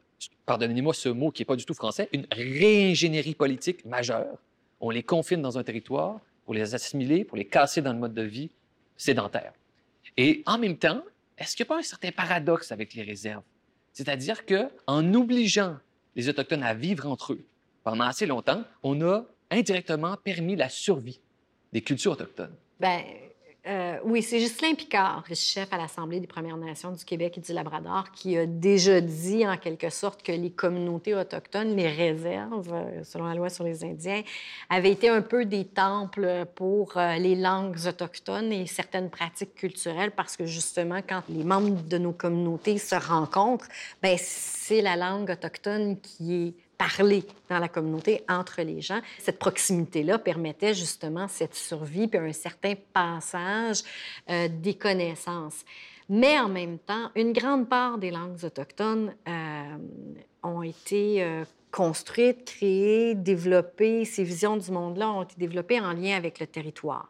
pardonnez-moi 0.46 0.94
ce 0.94 1.10
mot 1.10 1.32
qui 1.32 1.42
n'est 1.42 1.46
pas 1.46 1.56
du 1.56 1.66
tout 1.66 1.74
français, 1.74 2.10
une 2.12 2.28
réingénierie 2.32 3.36
politique 3.36 3.86
majeure. 3.86 4.38
On 4.80 4.90
les 4.90 5.04
confine 5.04 5.42
dans 5.42 5.58
un 5.58 5.64
territoire 5.64 6.20
pour 6.46 6.54
les 6.54 6.74
assimiler, 6.74 7.24
pour 7.24 7.38
les 7.38 7.46
casser 7.46 7.82
dans 7.82 7.94
le 7.94 8.00
mode 8.00 8.14
de 8.14 8.24
vie 8.24 8.50
sédentaire. 8.98 9.54
Et 10.18 10.44
en 10.46 10.58
même 10.58 10.78
temps, 10.78 11.04
est-ce 11.38 11.56
qu'il 11.56 11.64
n'y 11.64 11.68
a 11.68 11.76
pas 11.76 11.80
un 11.80 11.84
certain 11.84 12.12
paradoxe 12.12 12.72
avec 12.72 12.94
les 12.94 13.04
réserves? 13.04 13.44
C'est-à-dire 13.94 14.46
qu'en 14.46 15.14
obligeant 15.14 15.78
les 16.16 16.30
Autochtones 16.30 16.64
à 16.64 16.74
vivre 16.74 17.08
entre 17.08 17.34
eux 17.34 17.46
pendant 17.84 18.06
assez 18.06 18.26
longtemps, 18.26 18.64
on 18.84 19.02
a 19.02 19.26
indirectement 19.52 20.18
permis 20.18 20.56
la 20.56 20.70
survie 20.70 21.20
des 21.72 21.82
cultures 21.82 22.14
autochtones. 22.14 22.56
Bien, 22.80 23.04
euh, 23.68 23.98
oui, 24.06 24.24
c'est 24.24 24.40
Ghislain 24.40 24.74
Picard, 24.74 25.26
chef 25.34 25.74
à 25.74 25.78
l'Assemblée 25.78 26.22
des 26.22 26.28
Premières 26.28 26.56
Nations 26.56 26.94
du 26.94 27.04
Québec 27.04 27.38
et 27.38 27.42
du 27.42 27.52
Labrador, 27.52 28.10
qui 28.12 28.38
a 28.38 28.46
déjà 28.46 29.02
dit 29.02 29.46
en 29.46 29.58
quelque 29.58 29.90
sorte 29.90 30.24
que 30.24 30.32
les 30.32 30.52
communautés 30.52 31.14
autochtones, 31.14 31.76
les 31.76 31.90
réserves, 31.90 32.72
euh, 32.74 33.04
selon 33.04 33.26
la 33.26 33.36
loi 33.36 33.50
sur 33.50 33.66
les 33.66 33.84
Indiens, 33.84 34.24
avaient 34.70 34.92
été 34.92 35.10
un 35.10 35.22
peu 35.22 35.44
des 35.44 35.66
temples 35.66 36.46
pour 36.56 36.96
euh, 36.96 37.18
les 37.18 37.36
langues 37.36 37.78
autochtones 37.86 38.54
et 38.54 38.66
certaines 38.66 39.10
pratiques 39.10 39.56
culturelles, 39.56 40.12
parce 40.12 40.38
que 40.38 40.46
justement, 40.46 41.02
quand 41.08 41.24
les 41.28 41.44
membres 41.44 41.84
de 41.84 41.98
nos 41.98 42.14
communautés 42.14 42.78
se 42.78 42.96
rencontrent, 42.96 43.68
ben 44.02 44.16
c'est 44.18 44.82
la 44.82 44.96
langue 44.96 45.32
autochtone 45.32 46.00
qui 46.00 46.34
est 46.34 46.54
parler 46.80 47.26
dans 47.50 47.60
la 47.60 47.68
communauté 47.68 48.24
entre 48.30 48.62
les 48.62 48.80
gens. 48.80 49.02
Cette 49.20 49.38
proximité-là 49.38 50.18
permettait 50.18 50.74
justement 50.74 51.28
cette 51.28 51.54
survie 51.54 52.08
puis 52.08 52.20
un 52.20 52.32
certain 52.32 52.74
passage 52.94 53.84
euh, 54.30 54.48
des 54.50 54.76
connaissances. 54.76 55.66
Mais 56.08 56.40
en 56.40 56.48
même 56.48 56.80
temps, 56.80 57.12
une 57.16 57.34
grande 57.34 57.68
part 57.68 57.98
des 57.98 58.12
langues 58.12 58.44
autochtones 58.44 59.14
euh, 59.28 59.78
ont 60.42 60.64
été 60.64 61.22
euh, 61.22 61.44
construites, 61.70 62.46
créées, 62.46 63.14
développées. 63.14 64.06
Ces 64.06 64.24
visions 64.24 64.56
du 64.56 64.72
monde-là 64.72 65.12
ont 65.12 65.24
été 65.24 65.36
développées 65.38 65.82
en 65.82 65.92
lien 65.92 66.16
avec 66.16 66.40
le 66.40 66.48
territoire. 66.48 67.10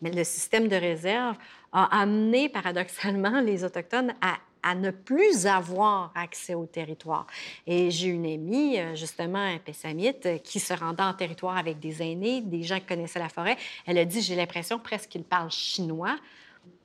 Mais 0.00 0.12
le 0.12 0.22
système 0.22 0.68
de 0.68 0.76
réserve 0.76 1.36
a 1.72 2.00
amené 2.00 2.48
paradoxalement 2.48 3.40
les 3.44 3.64
Autochtones 3.64 4.14
à 4.20 4.36
à 4.62 4.74
ne 4.74 4.90
plus 4.90 5.46
avoir 5.46 6.12
accès 6.14 6.54
au 6.54 6.66
territoire. 6.66 7.26
Et 7.66 7.90
j'ai 7.90 8.08
une 8.08 8.26
amie, 8.26 8.78
euh, 8.78 8.94
justement, 8.94 9.38
un 9.38 9.58
pessamite, 9.58 10.26
euh, 10.26 10.38
qui 10.38 10.60
se 10.60 10.72
rendait 10.72 11.02
en 11.02 11.14
territoire 11.14 11.56
avec 11.56 11.78
des 11.78 12.02
aînés, 12.02 12.40
des 12.40 12.62
gens 12.62 12.78
qui 12.78 12.86
connaissaient 12.86 13.18
la 13.18 13.28
forêt. 13.28 13.56
Elle 13.86 13.98
a 13.98 14.04
dit, 14.04 14.20
j'ai 14.20 14.36
l'impression 14.36 14.78
presque 14.78 15.10
qu'ils 15.10 15.24
parlent 15.24 15.50
chinois. 15.50 16.16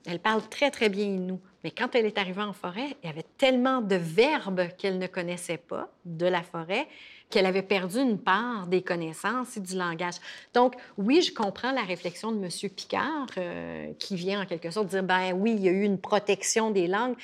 Elle 0.05 0.19
parle 0.19 0.41
très, 0.49 0.69
très 0.69 0.89
bien 0.89 1.07
nous. 1.07 1.39
Mais 1.63 1.71
quand 1.71 1.95
elle 1.95 2.05
est 2.05 2.17
arrivée 2.17 2.41
en 2.41 2.53
forêt, 2.53 2.97
il 3.01 3.07
y 3.07 3.09
avait 3.09 3.25
tellement 3.37 3.81
de 3.81 3.95
verbes 3.95 4.67
qu'elle 4.77 4.97
ne 4.97 5.07
connaissait 5.07 5.57
pas 5.57 5.89
de 6.03 6.25
la 6.25 6.43
forêt 6.43 6.87
qu'elle 7.33 7.47
avait 7.47 7.63
perdu 7.63 7.97
une 7.97 8.19
part 8.19 8.67
des 8.67 8.83
connaissances 8.83 9.57
et 9.57 9.59
du 9.59 9.75
langage. 9.75 10.15
Donc, 10.53 10.75
oui, 10.99 11.23
je 11.23 11.33
comprends 11.33 11.71
la 11.71 11.81
réflexion 11.81 12.31
de 12.31 12.37
M. 12.37 12.69
Picard, 12.69 13.25
euh, 13.39 13.91
qui 13.97 14.15
vient 14.15 14.43
en 14.43 14.45
quelque 14.45 14.69
sorte 14.69 14.89
dire, 14.89 15.01
ben 15.01 15.33
oui, 15.33 15.55
il 15.55 15.63
y 15.63 15.67
a 15.67 15.71
eu 15.71 15.81
une 15.81 15.97
protection 15.97 16.69
des 16.69 16.85
langues. 16.85 17.15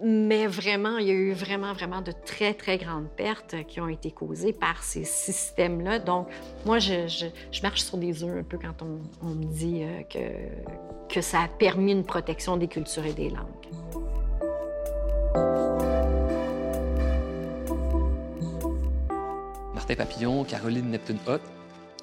Mais 0.00 0.46
vraiment, 0.46 0.98
il 0.98 1.08
y 1.08 1.10
a 1.10 1.14
eu 1.14 1.32
vraiment, 1.32 1.72
vraiment 1.72 2.02
de 2.02 2.12
très, 2.12 2.54
très 2.54 2.78
grandes 2.78 3.08
pertes 3.08 3.56
qui 3.66 3.80
ont 3.80 3.88
été 3.88 4.12
causées 4.12 4.52
par 4.52 4.84
ces 4.84 5.02
systèmes-là. 5.02 5.98
Donc, 5.98 6.28
moi, 6.64 6.78
je, 6.78 7.26
marche 7.64 7.82
sur 7.82 7.98
des 7.98 8.22
œufs 8.22 8.38
un 8.38 8.44
peu 8.44 8.58
quand 8.58 8.80
on, 8.82 9.00
on 9.26 9.34
me 9.34 9.44
dit 9.44 9.82
euh, 9.82 10.02
que, 10.04 11.12
que 11.12 11.20
ça 11.20 11.40
a 11.40 11.48
permis 11.48 11.90
une 11.90 12.04
protection 12.04 12.56
des 12.56 12.68
cultures 12.68 13.06
et 13.06 13.12
des 13.12 13.30
langues. 13.30 13.48
Martin 19.74 19.96
Papillon, 19.96 20.44
Caroline 20.44 20.90
Neptune-Hott, 20.90 21.42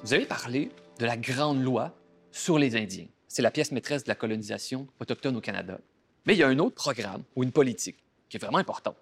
vous 0.02 0.12
avez 0.12 0.26
parlé 0.26 0.70
de 0.98 1.06
la 1.06 1.16
grande 1.16 1.62
loi 1.62 1.94
sur 2.30 2.58
les 2.58 2.76
Indiens. 2.76 3.06
C'est 3.26 3.42
la 3.42 3.50
pièce 3.50 3.72
maîtresse 3.72 4.04
de 4.04 4.08
la 4.10 4.14
colonisation 4.14 4.86
autochtone 5.00 5.36
au 5.36 5.40
Canada. 5.40 5.78
Mais 6.26 6.34
il 6.34 6.38
y 6.38 6.42
a 6.42 6.48
un 6.48 6.58
autre 6.58 6.74
programme 6.74 7.22
ou 7.34 7.44
une 7.44 7.52
politique 7.52 7.96
qui 8.28 8.36
est 8.36 8.40
vraiment 8.40 8.58
importante. 8.58 8.96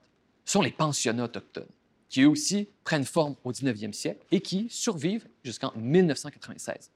Ce 0.44 0.52
sont 0.52 0.62
les 0.62 0.70
pensionnats 0.70 1.24
autochtones, 1.24 1.68
qui 2.08 2.22
eux 2.22 2.28
aussi 2.28 2.68
prennent 2.84 3.04
forme 3.04 3.34
au 3.44 3.52
19e 3.52 3.92
siècle 3.92 4.24
et 4.30 4.40
qui 4.40 4.68
survivent 4.68 5.26
jusqu'en 5.42 5.72
1996. 5.74 6.90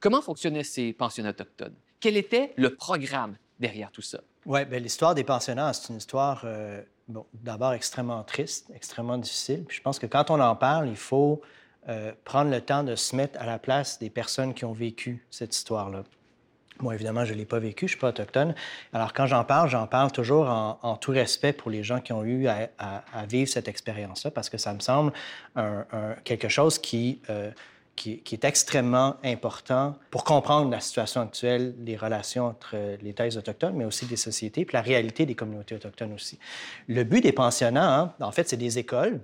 Comment 0.00 0.22
fonctionnaient 0.22 0.64
ces 0.64 0.92
pensionnats 0.92 1.30
autochtones? 1.30 1.74
Quel 2.00 2.16
était 2.16 2.52
le 2.56 2.74
programme 2.74 3.36
derrière 3.60 3.92
tout 3.92 4.02
ça? 4.02 4.20
Oui, 4.46 4.64
bien, 4.64 4.80
l'histoire 4.80 5.14
des 5.14 5.22
pensionnats, 5.24 5.72
c'est 5.72 5.92
une 5.92 5.98
histoire 5.98 6.42
euh, 6.44 6.82
d'abord 7.34 7.74
extrêmement 7.74 8.24
triste, 8.24 8.70
extrêmement 8.74 9.18
difficile. 9.18 9.64
Puis 9.64 9.76
je 9.76 9.82
pense 9.82 9.98
que 9.98 10.06
quand 10.06 10.30
on 10.30 10.40
en 10.40 10.56
parle, 10.56 10.88
il 10.88 10.96
faut 10.96 11.42
euh, 11.88 12.12
prendre 12.24 12.50
le 12.50 12.60
temps 12.60 12.82
de 12.82 12.96
se 12.96 13.14
mettre 13.14 13.38
à 13.40 13.46
la 13.46 13.58
place 13.58 13.98
des 13.98 14.10
personnes 14.10 14.54
qui 14.54 14.64
ont 14.64 14.72
vécu 14.72 15.26
cette 15.30 15.54
histoire-là. 15.54 16.04
Moi, 16.82 16.94
évidemment, 16.94 17.24
je 17.24 17.32
ne 17.32 17.38
l'ai 17.38 17.44
pas 17.44 17.58
vécu, 17.58 17.86
je 17.86 17.92
ne 17.92 17.96
suis 17.96 18.00
pas 18.00 18.08
autochtone. 18.08 18.54
Alors, 18.92 19.12
quand 19.12 19.26
j'en 19.26 19.44
parle, 19.44 19.68
j'en 19.68 19.86
parle 19.86 20.12
toujours 20.12 20.48
en, 20.48 20.96
tout 20.96 21.12
respect 21.12 21.52
pour 21.52 21.70
les 21.70 21.82
gens 21.82 22.00
qui 22.00 22.12
ont 22.12 22.24
eu 22.24 22.46
à, 22.46 22.70
vivre 23.28 23.48
cette 23.48 23.68
expérience-là, 23.68 24.30
parce 24.30 24.48
que 24.50 24.58
ça 24.58 24.72
me 24.74 24.80
semble 24.80 25.12
quelque 26.24 26.48
chose 26.48 26.78
qui, 26.78 27.20
euh, 27.30 27.50
qui, 27.96 28.22
est 28.32 28.44
extrêmement 28.44 29.16
important 29.24 29.96
pour 30.10 30.24
comprendre 30.24 30.70
la 30.70 30.80
situation 30.80 31.20
actuelle 31.20 31.74
des 31.78 31.96
relations 31.96 32.46
entre 32.46 32.76
les 33.02 33.12
thèses 33.12 33.36
autochtones, 33.36 33.74
mais 33.74 33.84
aussi 33.84 34.06
des 34.06 34.16
sociétés, 34.16 34.64
puis 34.64 34.74
la 34.74 34.82
réalité 34.82 35.26
des 35.26 35.34
communautés 35.34 35.74
autochtones 35.74 36.12
aussi. 36.12 36.38
Le 36.88 37.04
but 37.04 37.20
des 37.20 37.32
pensionnats, 37.32 38.00
hein, 38.00 38.14
en 38.20 38.32
fait, 38.32 38.48
c'est 38.48 38.56
des 38.56 38.78
écoles 38.78 39.20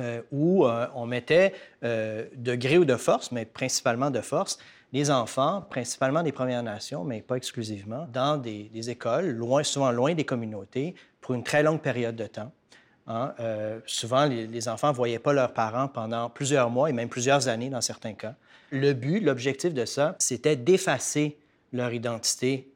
euh, 0.00 0.20
où 0.30 0.66
euh, 0.66 0.86
on 0.94 1.06
mettait 1.06 1.54
de 1.82 2.54
gré 2.54 2.78
ou 2.78 2.84
de 2.84 2.96
force, 2.96 3.32
mais 3.32 3.44
principalement 3.44 4.10
de 4.10 4.20
force, 4.20 4.58
les 4.96 5.10
enfants, 5.10 5.60
principalement 5.68 6.22
des 6.22 6.32
Premières 6.32 6.62
Nations, 6.62 7.04
mais 7.04 7.20
pas 7.20 7.36
exclusivement, 7.36 8.08
dans 8.10 8.38
des, 8.38 8.88
écoles, 8.88 9.28
loin, 9.28 9.62
souvent 9.62 9.90
loin 9.90 10.14
des 10.14 10.24
communautés, 10.24 10.94
pour 11.20 11.34
une 11.34 11.44
très 11.44 11.62
longue 11.62 11.82
période 11.82 12.16
de 12.16 12.26
temps. 12.26 12.50
Hein. 13.06 13.34
souvent, 13.86 14.24
les, 14.24 14.68
enfants 14.68 14.88
ne 14.88 14.94
voyaient 14.94 15.18
pas 15.18 15.34
leurs 15.34 15.52
parents 15.52 15.86
pendant 15.86 16.30
plusieurs 16.30 16.70
mois 16.70 16.88
et 16.88 16.94
même 16.94 17.10
plusieurs 17.10 17.46
années 17.46 17.68
dans 17.68 17.82
certains 17.82 18.14
cas. 18.14 18.34
Le 18.70 18.94
but, 18.94 19.20
l'objectif 19.20 19.74
de 19.74 19.84
ça, 19.84 20.16
c'était 20.18 20.56
d'effacer 20.56 21.36
leur 21.74 21.92
identité 21.92 22.72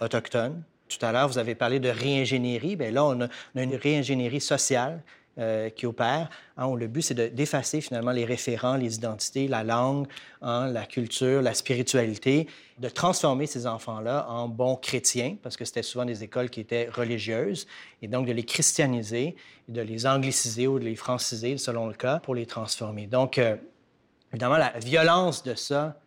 autochtone. 0.00 0.62
Tout 0.88 1.04
à 1.04 1.10
l'heure, 1.10 1.26
vous 1.26 1.38
avez 1.38 1.56
parlé 1.56 1.80
de 1.80 1.88
réingénierie. 1.88 2.76
Bien 2.76 2.92
là, 2.92 3.04
on 3.04 3.20
a 3.22 3.28
une 3.62 3.74
réingénierie 3.74 4.40
sociale 4.40 5.02
euh, 5.36 5.68
qui 5.68 5.84
opèrent. 5.86 6.30
Hein, 6.56 6.72
le 6.76 6.86
but, 6.86 7.02
c'est 7.02 7.34
d'effacer 7.34 7.80
finalement 7.80 8.12
les 8.12 8.24
référents, 8.24 8.76
les 8.76 8.94
identités, 8.94 9.48
la 9.48 9.64
langue, 9.64 10.06
hein, 10.42 10.68
la 10.68 10.86
culture, 10.86 11.42
la 11.42 11.54
spiritualité, 11.54 12.46
de 12.78 12.88
transformer 12.88 13.46
ces 13.46 13.66
enfants-là 13.66 14.26
en 14.28 14.48
bons 14.48 14.76
chrétiens, 14.76 15.36
parce 15.42 15.56
que 15.56 15.64
c'était 15.64 15.82
souvent 15.82 16.04
des 16.04 16.22
écoles 16.22 16.50
qui 16.50 16.60
étaient 16.60 16.88
religieuses, 16.88 17.66
et 18.00 18.06
donc 18.06 18.26
de 18.26 18.32
les 18.32 18.44
christianiser, 18.44 19.34
de 19.66 19.80
les 19.80 20.06
angliciser 20.06 20.68
ou 20.68 20.78
de 20.78 20.84
les 20.84 20.94
franciser, 20.94 21.58
selon 21.58 21.88
le 21.88 21.94
cas, 21.94 22.20
pour 22.20 22.36
les 22.36 22.46
transformer. 22.46 23.08
Donc, 23.08 23.38
euh, 23.38 23.56
évidemment, 24.32 24.56
la 24.56 24.78
violence 24.78 25.42
de 25.42 25.56
ça, 25.56 25.98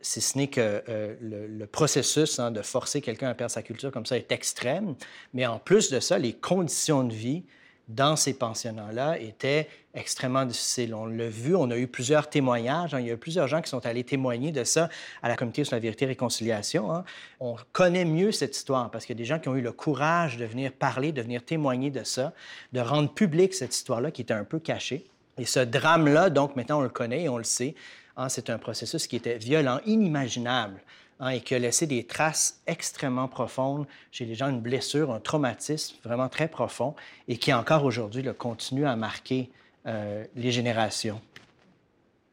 si 0.00 0.20
ce 0.20 0.36
n'est 0.36 0.48
que 0.48 0.82
euh, 0.88 1.14
le, 1.20 1.66
processus 1.66 2.38
hein, 2.40 2.50
de 2.50 2.62
forcer 2.62 3.00
quelqu'un 3.00 3.28
à 3.28 3.34
perdre 3.34 3.52
sa 3.52 3.62
culture 3.62 3.92
comme 3.92 4.06
ça 4.06 4.16
est 4.16 4.32
extrême, 4.32 4.96
mais 5.32 5.46
en 5.46 5.60
plus 5.60 5.90
de 5.90 6.00
ça, 6.00 6.18
les 6.18 6.32
conditions 6.32 7.04
de 7.04 7.14
vie 7.14 7.44
dans 7.88 8.16
ces 8.16 8.34
pensionnats-là 8.34 9.18
était 9.18 9.68
extrêmement 9.94 10.44
difficile. 10.44 10.94
On 10.94 11.06
l'a 11.06 11.28
vu, 11.28 11.56
on 11.56 11.70
a 11.70 11.76
eu 11.76 11.86
plusieurs 11.86 12.28
témoignages. 12.28 12.94
Hein. 12.94 13.00
il 13.00 13.06
y 13.06 13.10
a 13.10 13.14
eu 13.14 13.18
plusieurs 13.18 13.48
gens 13.48 13.62
qui 13.62 13.70
sont 13.70 13.84
allés 13.86 14.04
témoigner 14.04 14.52
de 14.52 14.62
ça 14.62 14.90
à 15.22 15.28
la 15.28 15.36
Comité 15.36 15.64
sur 15.64 15.74
la 15.74 15.80
vérité 15.80 16.04
et 16.04 16.08
réconciliation. 16.08 16.92
Hein. 16.92 17.04
On 17.40 17.56
connaît 17.72 18.04
mieux 18.04 18.30
cette 18.30 18.54
histoire 18.54 18.90
parce 18.90 19.06
qu'il 19.06 19.16
y 19.16 19.18
a 19.18 19.22
des 19.22 19.24
gens 19.24 19.38
qui 19.38 19.48
ont 19.48 19.56
eu 19.56 19.62
le 19.62 19.72
courage 19.72 20.36
de 20.36 20.44
venir 20.44 20.72
parler, 20.72 21.12
de 21.12 21.22
venir 21.22 21.42
témoigner 21.42 21.90
de 21.90 22.04
ça, 22.04 22.32
de 22.72 22.80
rendre 22.80 23.12
public 23.12 23.54
cette 23.54 23.74
histoire-là 23.74 24.10
qui 24.10 24.22
était 24.22 24.34
un 24.34 24.44
peu 24.44 24.58
cachée. 24.58 25.06
Et 25.38 25.46
ce 25.46 25.60
drame-là, 25.60 26.30
donc 26.30 26.56
maintenant 26.56 26.80
on 26.80 26.82
le 26.82 26.88
connaît 26.88 27.22
et 27.22 27.28
on 27.28 27.38
le 27.38 27.44
sait, 27.44 27.74
hein, 28.16 28.28
c'est 28.28 28.50
un 28.50 28.58
processus 28.58 29.06
qui 29.06 29.16
était 29.16 29.38
violent, 29.38 29.80
inimaginable 29.86 30.82
Hein, 31.20 31.30
et 31.30 31.40
qui 31.40 31.56
a 31.56 31.58
laissé 31.58 31.88
des 31.88 32.04
traces 32.04 32.60
extrêmement 32.68 33.26
profondes 33.26 33.88
chez 34.12 34.24
les 34.24 34.36
gens, 34.36 34.50
une 34.50 34.60
blessure, 34.60 35.10
un 35.10 35.18
traumatisme 35.18 35.96
vraiment 36.04 36.28
très 36.28 36.46
profond 36.46 36.94
et 37.26 37.38
qui 37.38 37.52
encore 37.52 37.84
aujourd'hui 37.84 38.24
continue 38.38 38.86
à 38.86 38.94
marquer 38.94 39.50
euh, 39.86 40.24
les 40.36 40.52
générations. 40.52 41.20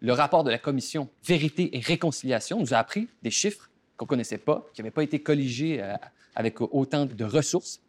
Le 0.02 0.14
rapport 0.14 0.44
de 0.44 0.52
la 0.52 0.60
commission 0.60 1.10
Vérité 1.24 1.76
et 1.76 1.80
Réconciliation 1.80 2.60
nous 2.60 2.76
a 2.76 2.78
appris 2.78 3.08
des 3.24 3.32
chiffres 3.32 3.72
qu'on 3.98 4.06
ne 4.06 4.10
connaissait 4.10 4.38
pas, 4.38 4.64
qui 4.72 4.82
n'avaient 4.82 4.92
pas 4.92 5.02
été 5.02 5.20
colligés 5.20 5.82
euh, 5.82 5.96
avec 6.36 6.62
autant 6.62 7.08
de 7.08 7.26
ressources. 7.26 7.82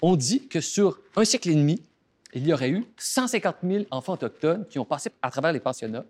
On 0.00 0.16
dit 0.16 0.48
que 0.48 0.62
sur 0.62 0.98
un 1.16 1.26
siècle 1.26 1.50
et 1.50 1.56
demi, 1.56 1.82
il 2.32 2.46
y 2.46 2.54
aurait 2.54 2.70
eu 2.70 2.86
150 2.96 3.56
000 3.62 3.84
enfants 3.90 4.14
autochtones 4.14 4.66
qui 4.68 4.78
ont 4.78 4.86
passé 4.86 5.10
à 5.20 5.30
travers 5.30 5.52
les 5.52 5.60
pensionnats. 5.60 6.06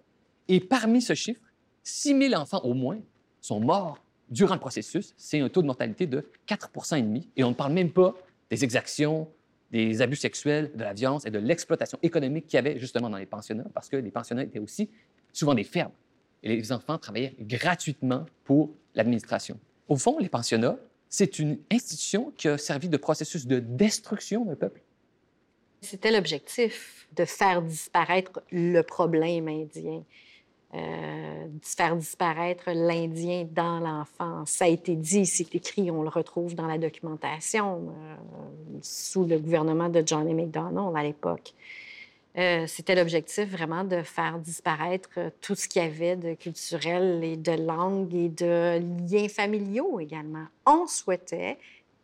Et 0.46 0.60
parmi 0.60 1.02
ce 1.02 1.14
chiffre, 1.14 1.40
6 1.82 2.28
000 2.28 2.40
enfants 2.40 2.60
au 2.62 2.74
moins 2.74 3.00
sont 3.40 3.58
morts 3.58 3.98
durant 4.30 4.54
le 4.54 4.60
processus, 4.60 5.14
c'est 5.16 5.40
un 5.40 5.48
taux 5.48 5.62
de 5.62 5.66
mortalité 5.66 6.06
de 6.06 6.30
4,5% 6.46 7.22
et 7.36 7.44
on 7.44 7.50
ne 7.50 7.54
parle 7.54 7.72
même 7.72 7.90
pas 7.90 8.14
des 8.50 8.64
exactions, 8.64 9.28
des 9.70 10.00
abus 10.00 10.16
sexuels, 10.16 10.70
de 10.74 10.82
la 10.82 10.92
violence 10.92 11.26
et 11.26 11.30
de 11.30 11.38
l'exploitation 11.38 11.98
économique 12.02 12.46
qu'il 12.46 12.56
y 12.56 12.58
avait 12.58 12.78
justement 12.78 13.10
dans 13.10 13.18
les 13.18 13.26
pensionnats, 13.26 13.66
parce 13.74 13.88
que 13.88 13.96
les 13.96 14.10
pensionnats 14.10 14.44
étaient 14.44 14.58
aussi 14.58 14.90
souvent 15.32 15.54
des 15.54 15.64
fermes. 15.64 15.92
Et 16.42 16.48
les 16.48 16.72
enfants 16.72 16.98
travaillaient 16.98 17.34
gratuitement 17.40 18.26
pour 18.44 18.70
l'administration. 18.94 19.58
Au 19.88 19.96
fond, 19.96 20.18
les 20.18 20.28
pensionnats, 20.28 20.76
c'est 21.08 21.38
une 21.38 21.58
institution 21.70 22.32
qui 22.36 22.48
a 22.48 22.58
servi 22.58 22.88
de 22.88 22.96
processus 22.96 23.46
de 23.46 23.58
destruction 23.58 24.44
d'un 24.44 24.54
peuple. 24.54 24.82
C'était 25.80 26.10
l'objectif 26.10 27.08
de 27.16 27.24
faire 27.24 27.62
disparaître 27.62 28.42
le 28.50 28.82
problème 28.82 29.48
indien. 29.48 30.04
Euh, 30.74 31.46
faire 31.62 31.96
disparaître 31.96 32.64
l'Indien 32.66 33.48
dans 33.50 33.80
l'enfance. 33.80 34.50
Ça 34.50 34.66
a 34.66 34.68
été 34.68 34.96
dit, 34.96 35.24
c'est 35.24 35.54
écrit, 35.54 35.90
on 35.90 36.02
le 36.02 36.10
retrouve 36.10 36.54
dans 36.54 36.66
la 36.66 36.76
documentation 36.76 37.88
euh, 37.88 38.16
sous 38.82 39.24
le 39.24 39.38
gouvernement 39.38 39.88
de 39.88 40.02
John 40.04 40.28
A. 40.28 40.34
MacDonald 40.34 40.94
à 40.94 41.02
l'époque. 41.02 41.54
Euh, 42.36 42.66
c'était 42.66 42.94
l'objectif 42.94 43.48
vraiment 43.48 43.82
de 43.82 44.02
faire 44.02 44.38
disparaître 44.38 45.08
tout 45.40 45.54
ce 45.54 45.68
qu'il 45.68 45.82
y 45.82 45.86
avait 45.86 46.16
de 46.16 46.34
culturel 46.34 47.24
et 47.24 47.38
de 47.38 47.52
langue 47.52 48.14
et 48.14 48.28
de 48.28 48.78
liens 49.10 49.28
familiaux 49.28 50.00
également. 50.00 50.48
On 50.66 50.86
souhaitait 50.86 51.56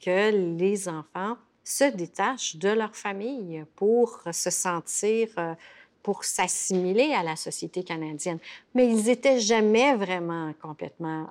que 0.03 0.57
les 0.57 0.89
enfants 0.89 1.37
se 1.63 1.85
détachent 1.95 2.57
de 2.57 2.71
leur 2.71 2.97
famille 2.97 3.63
pour 3.77 4.23
se 4.33 4.49
sentir 4.49 5.29
pour 6.05 6.23
s'assimiler 6.23 7.15
à 7.15 7.23
la 7.23 7.35
société 7.35 7.83
canadienne. 7.83 8.39
Mais 8.75 8.87
ils 8.87 9.07
n'étaient 9.07 9.41
jamais 9.41 9.97
vraiment 9.97 10.53
complètement 10.61 11.31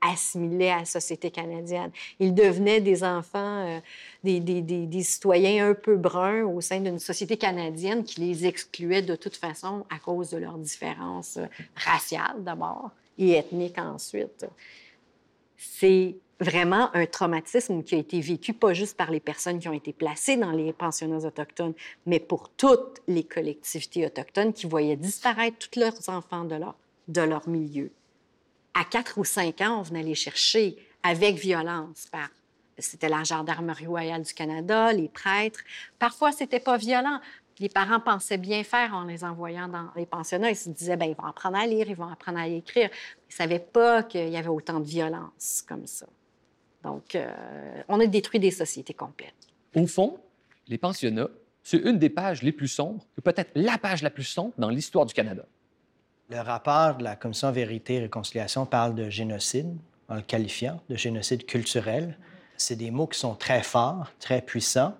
assimilés 0.00 0.70
à 0.70 0.80
la 0.80 0.84
société 0.84 1.30
canadienne. 1.30 1.92
Ils 2.18 2.34
devenaient 2.34 2.80
des 2.80 3.04
enfants, 3.04 3.66
euh, 3.66 3.80
des, 4.24 4.40
des, 4.40 4.62
des, 4.62 5.02
citoyens 5.02 5.70
un 5.70 5.74
peu 5.74 5.96
bruns 5.96 6.44
au 6.44 6.60
sein 6.60 6.80
d'une 6.80 6.98
société 6.98 7.36
canadienne 7.36 8.02
qui 8.02 8.20
les 8.20 8.46
excluait 8.46 9.02
de 9.02 9.14
toute 9.14 9.36
façon 9.36 9.84
à 9.90 9.98
cause 9.98 10.30
de 10.30 10.38
leurs 10.38 10.58
différences 10.58 11.36
euh, 11.36 11.46
raciales 11.76 12.42
d'abord 12.42 12.90
et 13.16 13.32
ethniques 13.32 13.78
ensuite. 13.78 14.46
C'est 15.56 16.16
vraiment 16.40 16.94
un 16.94 17.06
traumatisme 17.06 17.82
qui 17.82 17.94
a 17.94 17.98
été 17.98 18.20
vécu 18.20 18.52
pas 18.52 18.72
juste 18.72 18.96
par 18.96 19.10
les 19.10 19.20
personnes 19.20 19.58
qui 19.58 19.68
ont 19.68 19.72
été 19.72 19.92
placées 19.92 20.36
dans 20.36 20.50
les 20.50 20.72
pensionnats 20.72 21.26
autochtones, 21.26 21.74
mais 22.06 22.18
pour 22.18 22.48
toutes 22.48 23.02
les 23.06 23.24
collectivités 23.24 24.06
autochtones 24.06 24.52
qui 24.52 24.66
voyaient 24.66 24.96
disparaître 24.96 25.68
tous 25.68 25.78
leurs 25.78 26.08
enfants 26.08 26.44
de 26.44 27.20
leur, 27.20 27.48
milieu. 27.48 27.90
À 28.74 28.84
quatre 28.84 29.18
ou 29.18 29.24
cinq 29.24 29.60
ans, 29.60 29.80
on 29.80 29.82
venait 29.82 30.02
les 30.02 30.14
chercher 30.14 30.76
avec 31.02 31.36
violence 31.36 32.08
c'était 32.80 33.08
la 33.08 33.24
gendarmerie 33.24 33.86
royale 33.86 34.22
du 34.22 34.32
Canada, 34.34 34.92
les 34.92 35.08
prêtres. 35.08 35.60
Parfois, 35.98 36.32
c'était 36.32 36.60
pas 36.60 36.76
violent. 36.76 37.20
Les 37.58 37.68
parents 37.68 38.00
pensaient 38.00 38.38
bien 38.38 38.64
faire 38.64 38.94
en 38.94 39.04
les 39.04 39.22
envoyant 39.22 39.68
dans 39.68 39.88
les 39.96 40.06
pensionnats. 40.06 40.50
Ils 40.50 40.56
se 40.56 40.70
disaient, 40.70 40.96
ben 40.96 41.06
ils 41.06 41.14
vont 41.14 41.26
apprendre 41.26 41.58
à 41.58 41.66
lire, 41.66 41.88
ils 41.88 41.96
vont 41.96 42.08
apprendre 42.08 42.38
à 42.38 42.48
écrire. 42.48 42.88
Ils 43.28 43.32
ne 43.32 43.34
savaient 43.34 43.58
pas 43.58 44.02
qu'il 44.02 44.30
y 44.30 44.36
avait 44.36 44.48
autant 44.48 44.80
de 44.80 44.86
violence 44.86 45.62
comme 45.68 45.86
ça. 45.86 46.06
Donc, 46.84 47.14
euh, 47.14 47.30
on 47.88 48.00
a 48.00 48.06
détruit 48.06 48.40
des 48.40 48.50
sociétés 48.50 48.94
complètes. 48.94 49.34
Au 49.74 49.86
fond, 49.86 50.18
les 50.68 50.78
pensionnats, 50.78 51.28
c'est 51.62 51.78
une 51.78 51.98
des 51.98 52.10
pages 52.10 52.42
les 52.42 52.52
plus 52.52 52.68
sombres, 52.68 53.04
peut-être 53.22 53.50
la 53.54 53.78
page 53.78 54.02
la 54.02 54.10
plus 54.10 54.24
sombre 54.24 54.52
dans 54.58 54.70
l'histoire 54.70 55.06
du 55.06 55.14
Canada. 55.14 55.44
Le 56.30 56.40
rapport 56.40 56.96
de 56.96 57.04
la 57.04 57.16
Commission 57.16 57.50
Vérité 57.50 57.94
et 57.94 58.00
Réconciliation 58.00 58.64
parle 58.64 58.94
de 58.94 59.10
génocide, 59.10 59.76
en 60.08 60.16
le 60.16 60.22
qualifiant 60.22 60.80
de 60.88 60.96
génocide 60.96 61.44
culturel. 61.44 62.16
C'est 62.56 62.76
des 62.76 62.90
mots 62.90 63.06
qui 63.06 63.18
sont 63.18 63.34
très 63.34 63.62
forts, 63.62 64.12
très 64.18 64.42
puissants. 64.42 64.94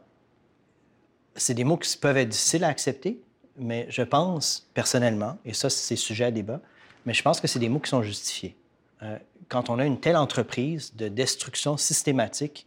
C'est 1.34 1.54
des 1.54 1.64
mots 1.64 1.76
qui 1.76 1.96
peuvent 1.96 2.16
être 2.16 2.28
difficiles 2.28 2.64
à 2.64 2.68
accepter, 2.68 3.20
mais 3.56 3.86
je 3.90 4.02
pense 4.02 4.68
personnellement, 4.74 5.38
et 5.44 5.52
ça 5.52 5.70
c'est 5.70 5.96
sujet 5.96 6.24
à 6.24 6.30
débat, 6.30 6.60
mais 7.06 7.14
je 7.14 7.22
pense 7.22 7.40
que 7.40 7.46
c'est 7.46 7.58
des 7.58 7.68
mots 7.68 7.80
qui 7.80 7.90
sont 7.90 8.02
justifiés. 8.02 8.56
Euh, 9.02 9.18
quand 9.48 9.70
on 9.70 9.78
a 9.78 9.84
une 9.84 9.98
telle 9.98 10.16
entreprise 10.16 10.94
de 10.94 11.08
destruction 11.08 11.76
systématique 11.76 12.66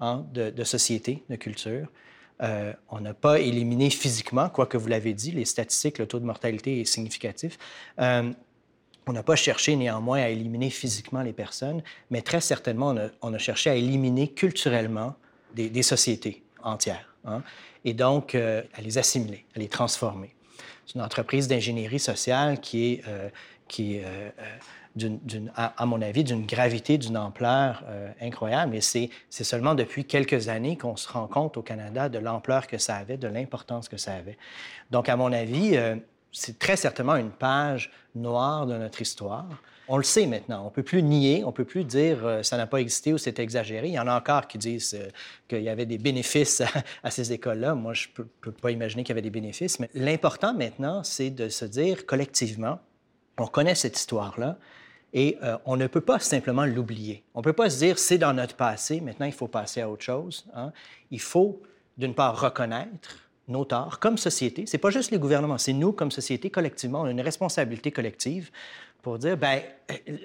hein, 0.00 0.26
de, 0.32 0.50
de 0.50 0.64
sociétés, 0.64 1.22
de 1.30 1.36
culture, 1.36 1.88
euh, 2.42 2.72
on 2.88 3.00
n'a 3.00 3.14
pas 3.14 3.38
éliminé 3.38 3.90
physiquement, 3.90 4.48
quoique 4.48 4.76
vous 4.76 4.88
l'avez 4.88 5.12
dit, 5.12 5.30
les 5.30 5.44
statistiques, 5.44 5.98
le 5.98 6.06
taux 6.06 6.18
de 6.18 6.24
mortalité 6.24 6.80
est 6.80 6.84
significatif. 6.84 7.58
Euh, 8.00 8.32
on 9.06 9.12
n'a 9.12 9.22
pas 9.22 9.36
cherché 9.36 9.76
néanmoins 9.76 10.20
à 10.22 10.28
éliminer 10.28 10.70
physiquement 10.70 11.22
les 11.22 11.32
personnes, 11.32 11.82
mais 12.10 12.22
très 12.22 12.40
certainement, 12.40 12.94
on 13.22 13.34
a, 13.34 13.38
cherché 13.38 13.70
à 13.70 13.74
éliminer 13.74 14.28
culturellement 14.28 15.16
des, 15.54 15.82
sociétés 15.82 16.42
entières. 16.62 17.14
Hein, 17.24 17.42
et 17.84 17.92
donc 17.92 18.34
à 18.34 18.80
les 18.80 18.98
assimiler, 18.98 19.44
à 19.56 19.58
les 19.58 19.68
transformer. 19.68 20.34
C'est 20.86 20.94
une 20.94 21.00
entreprise 21.00 21.48
d'ingénierie 21.48 21.98
sociale 21.98 22.60
qui 22.60 22.92
est 22.92 23.04
à, 25.56 25.86
mon 25.86 26.02
avis, 26.02 26.24
d'une 26.24 26.46
gravité, 26.46 26.98
d'une 26.98 27.16
ampleur 27.16 27.84
euh, 27.88 28.10
incroyable. 28.20 28.76
Et 28.76 28.80
c'est 28.80 29.10
seulement 29.30 29.74
depuis 29.74 30.04
quelques 30.04 30.48
années 30.48 30.76
qu'on 30.76 30.96
se 30.96 31.08
rend 31.08 31.26
compte 31.26 31.56
au 31.56 31.62
Canada 31.62 32.08
de 32.08 32.18
l'ampleur 32.18 32.66
que 32.66 32.78
ça 32.78 32.96
avait, 32.96 33.16
de 33.16 33.28
l'importance 33.28 33.88
que 33.88 33.96
ça 33.96 34.14
avait. 34.14 34.36
Donc, 34.90 35.08
à 35.08 35.16
mon 35.16 35.32
avis, 35.32 35.76
euh, 35.76 35.96
c'est 36.32 36.58
très 36.58 36.76
certainement 36.76 37.16
une 37.16 37.30
page 37.30 37.90
noire 38.14 38.66
de 38.66 38.76
notre 38.76 39.00
histoire. 39.00 39.46
On 39.88 39.96
le 39.96 40.04
sait 40.04 40.26
maintenant. 40.26 40.62
On 40.62 40.64
ne 40.66 40.70
peut 40.70 40.84
plus 40.84 41.02
nier, 41.02 41.42
on 41.42 41.48
ne 41.48 41.52
peut 41.52 41.64
plus 41.64 41.84
dire 41.84 42.24
euh, 42.24 42.42
ça 42.44 42.56
n'a 42.56 42.68
pas 42.68 42.80
existé 42.80 43.12
ou 43.12 43.18
c'est 43.18 43.40
exagéré. 43.40 43.88
Il 43.88 43.94
y 43.94 43.98
en 43.98 44.06
a 44.06 44.16
encore 44.16 44.46
qui 44.46 44.56
disent 44.56 44.94
euh, 44.94 45.08
qu'il 45.48 45.62
y 45.62 45.68
avait 45.68 45.86
des 45.86 45.98
bénéfices 45.98 46.62
à, 47.02 47.10
ces 47.10 47.32
écoles-là. 47.32 47.74
Moi, 47.74 47.92
je 47.94 48.06
ne 48.16 48.24
peux, 48.40 48.52
pas 48.52 48.70
imaginer 48.70 49.02
qu'il 49.02 49.10
y 49.10 49.14
avait 49.14 49.22
des 49.22 49.30
bénéfices. 49.30 49.80
Mais 49.80 49.90
l'important 49.94 50.54
maintenant, 50.54 51.02
c'est 51.02 51.30
de 51.30 51.48
se 51.48 51.64
dire 51.64 52.06
collectivement, 52.06 52.78
on 53.40 53.46
connaît 53.46 53.74
cette 53.74 53.96
histoire-là 53.96 54.56
et 55.12 55.38
euh, 55.42 55.56
on 55.64 55.76
ne 55.76 55.86
peut 55.86 56.00
pas 56.00 56.18
simplement 56.18 56.64
l'oublier. 56.64 57.24
On 57.34 57.40
ne 57.40 57.44
peut 57.44 57.52
pas 57.52 57.70
se 57.70 57.78
dire 57.78 57.98
c'est 57.98 58.18
dans 58.18 58.32
notre 58.32 58.54
passé, 58.54 59.00
maintenant 59.00 59.26
il 59.26 59.32
faut 59.32 59.48
passer 59.48 59.80
à 59.80 59.90
autre 59.90 60.04
chose. 60.04 60.46
Hein. 60.54 60.72
Il 61.10 61.20
faut, 61.20 61.60
d'une 61.98 62.14
part, 62.14 62.40
reconnaître 62.40 63.16
nos 63.48 63.64
torts 63.64 63.98
comme 63.98 64.16
société. 64.16 64.64
C'est 64.66 64.78
pas 64.78 64.90
juste 64.90 65.10
les 65.10 65.18
gouvernements, 65.18 65.58
c'est 65.58 65.72
nous 65.72 65.92
comme 65.92 66.10
société 66.10 66.50
collectivement. 66.50 67.02
On 67.02 67.06
a 67.06 67.10
une 67.10 67.20
responsabilité 67.20 67.90
collective 67.90 68.50
pour 69.02 69.18
dire, 69.18 69.36
ben 69.36 69.62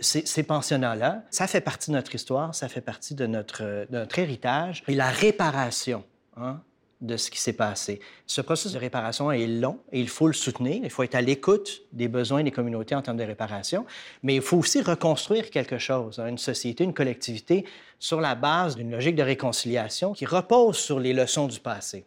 ces, 0.01 0.43
pensionnats-là, 0.43 1.23
ça 1.31 1.47
fait 1.47 1.61
partie 1.61 1.91
de 1.91 1.95
notre 1.95 2.13
histoire, 2.13 2.53
ça 2.53 2.67
fait 2.67 2.81
partie 2.81 3.15
de 3.15 3.25
notre, 3.25 3.63
de 3.63 3.87
notre 3.91 4.19
héritage. 4.19 4.83
Et 4.87 4.95
la 4.95 5.09
réparation, 5.09 6.03
hein, 6.37 6.59
de 7.01 7.17
ce 7.17 7.29
qui 7.29 7.39
s'est 7.39 7.53
passé. 7.53 7.99
Ce 8.25 8.41
processus 8.41 8.73
de 8.73 8.79
réparation 8.79 9.31
est 9.31 9.47
long 9.47 9.79
et 9.91 9.99
il 9.99 10.09
faut 10.09 10.27
le 10.27 10.33
soutenir. 10.33 10.81
Il 10.83 10.89
faut 10.89 11.03
être 11.03 11.15
à 11.15 11.21
l'écoute 11.21 11.83
des 11.91 12.07
besoins 12.07 12.43
des 12.43 12.51
communautés 12.51 12.95
en 12.95 13.01
termes 13.01 13.17
de 13.17 13.23
réparation, 13.23 13.85
mais 14.23 14.35
il 14.35 14.41
faut 14.41 14.57
aussi 14.57 14.81
reconstruire 14.81 15.49
quelque 15.49 15.77
chose, 15.77 16.19
hein, 16.19 16.27
une 16.27 16.37
société, 16.37 16.83
une 16.83 16.93
collectivité, 16.93 17.65
sur 17.99 18.21
la 18.21 18.35
base 18.35 18.75
d'une 18.75 18.91
logique 18.91 19.15
de 19.15 19.23
réconciliation 19.23 20.13
qui 20.13 20.25
repose 20.25 20.77
sur 20.77 20.99
les 20.99 21.13
leçons 21.13 21.47
du 21.47 21.59
passé. 21.59 22.05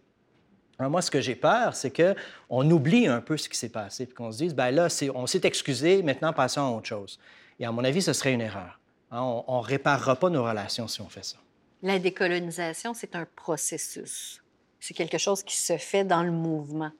Moi, 0.81 1.03
ce 1.03 1.11
que 1.11 1.21
j'ai 1.21 1.35
peur, 1.35 1.75
c'est 1.75 1.91
qu'on 1.91 2.71
oublie 2.71 3.09
un 3.09 3.21
peu 3.21 3.37
ce 3.37 3.49
qui 3.49 3.59
s'est 3.59 3.69
passé, 3.69 4.07
puis 4.07 4.15
qu'on 4.15 4.31
se 4.31 4.39
dise, 4.39 4.55
ben 4.55 4.71
là, 4.71 4.87
on 5.15 5.27
s'est 5.27 5.41
excusé, 5.43 6.05
maintenant 6.05 6.33
passons 6.33 6.61
à 6.61 6.71
autre 6.71 6.87
chose. 6.87 7.19
Et 7.59 7.65
à 7.65 7.73
mon 7.73 7.83
avis, 7.83 8.01
ce 8.01 8.13
serait 8.13 8.33
une 8.33 8.41
erreur. 8.41 8.79
Hein. 9.11 9.21
On 9.21 9.61
ne 9.61 9.67
réparera 9.67 10.15
pas 10.15 10.31
nos 10.31 10.45
relations 10.45 10.87
si 10.87 11.01
on 11.01 11.09
fait 11.09 11.25
ça. 11.25 11.37
La 11.83 11.99
décolonisation, 11.99 12.95
c'est 12.95 13.17
un 13.17 13.27
processus. 13.37 14.41
C'est 14.81 14.95
quelque 14.95 15.19
chose 15.19 15.43
qui 15.43 15.57
se 15.57 15.77
fait 15.77 16.05
dans 16.05 16.23
le 16.23 16.31
mouvement. 16.31 16.93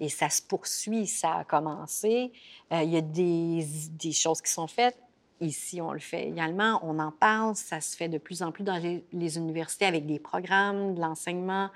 Et 0.00 0.08
ça 0.08 0.30
se 0.30 0.40
poursuit, 0.40 1.06
ça 1.06 1.36
a 1.36 1.44
commencé. 1.44 2.32
Euh, 2.72 2.82
il 2.82 2.90
y 2.90 2.96
a 2.96 3.02
des, 3.02 4.12
choses 4.12 4.40
qui 4.40 4.50
sont 4.50 4.66
faites. 4.66 4.96
Ici, 5.42 5.80
on 5.80 5.92
le 5.92 5.98
fait 5.98 6.26
également. 6.26 6.80
On 6.82 6.98
en 6.98 7.12
parle. 7.12 7.54
Ça 7.54 7.82
se 7.82 7.96
fait 7.96 8.08
de 8.08 8.16
plus 8.16 8.42
en 8.42 8.50
plus 8.50 8.64
dans 8.64 8.76
les, 8.76 9.38
universités 9.38 9.84
avec 9.84 10.06
des 10.06 10.18
programmes, 10.18 10.94
de 10.94 11.00
l'enseignement. 11.00 11.68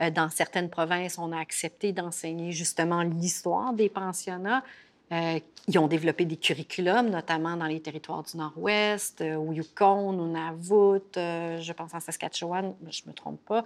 Euh, 0.00 0.10
dans 0.10 0.28
certaines 0.28 0.70
provinces, 0.70 1.18
on 1.18 1.30
a 1.30 1.38
accepté 1.38 1.92
d'enseigner 1.92 2.50
justement 2.50 3.02
l'histoire 3.02 3.72
des 3.72 3.88
pensionnats. 3.88 4.64
Euh, 5.12 5.38
ils 5.68 5.78
ont 5.78 5.86
développé 5.86 6.24
des 6.24 6.36
curriculums, 6.36 7.10
notamment 7.10 7.56
dans 7.56 7.66
les 7.66 7.80
territoires 7.80 8.24
du 8.24 8.36
Nord-Ouest, 8.36 9.22
au 9.22 9.52
Yukon, 9.52 10.18
au 10.18 10.26
Navut, 10.26 11.00
je 11.14 11.72
pense 11.72 11.94
en 11.94 12.00
Saskatchewan, 12.00 12.74
je 12.90 13.02
ne 13.04 13.08
me 13.08 13.14
trompe 13.14 13.40
pas 13.46 13.64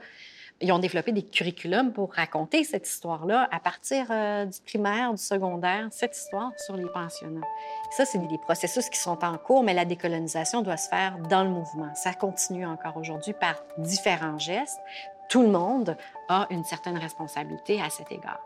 ils 0.63 0.73
ont 0.73 0.79
développé 0.79 1.13
des 1.13 1.23
curriculums 1.23 1.93
pour 1.93 2.15
raconter 2.15 2.65
cette 2.65 2.89
histoire-là 2.89 3.49
à 3.51 3.59
partir 3.59 4.07
euh, 4.11 4.45
du 4.47 4.61
primaire, 4.61 5.13
du 5.13 5.23
secondaire, 5.23 5.89
cette 5.91 6.17
histoire 6.17 6.53
sur 6.57 6.77
les 6.77 6.87
pensionnats. 6.87 7.47
ça, 7.91 8.05
c'est 8.05 8.19
des 8.19 8.39
processus 8.39 8.89
qui 8.89 8.99
sont 8.99 9.25
en 9.25 9.37
cours, 9.39 9.65
mais 9.65 9.75
la 9.75 9.85
décolonisation 9.85 10.63
doit 10.63 10.77
se 10.77 10.89
faire 10.89 11.19
dans 11.29 11.43
le 11.43 11.51
mouvement. 11.51 11.93
Ça 11.95 12.15
continue 12.15 12.65
encore 12.65 12.97
aujourd'hui 12.97 13.33
par 13.33 13.57
différents 13.79 14.39
gestes. 14.39 14.79
Tout 15.29 15.43
le 15.43 15.49
monde 15.49 15.97
a 16.29 16.47
une 16.51 16.65
certaine 16.65 16.97
responsabilité 16.97 17.81
à 17.81 17.91
cet 17.91 18.13
égard. 18.13 18.41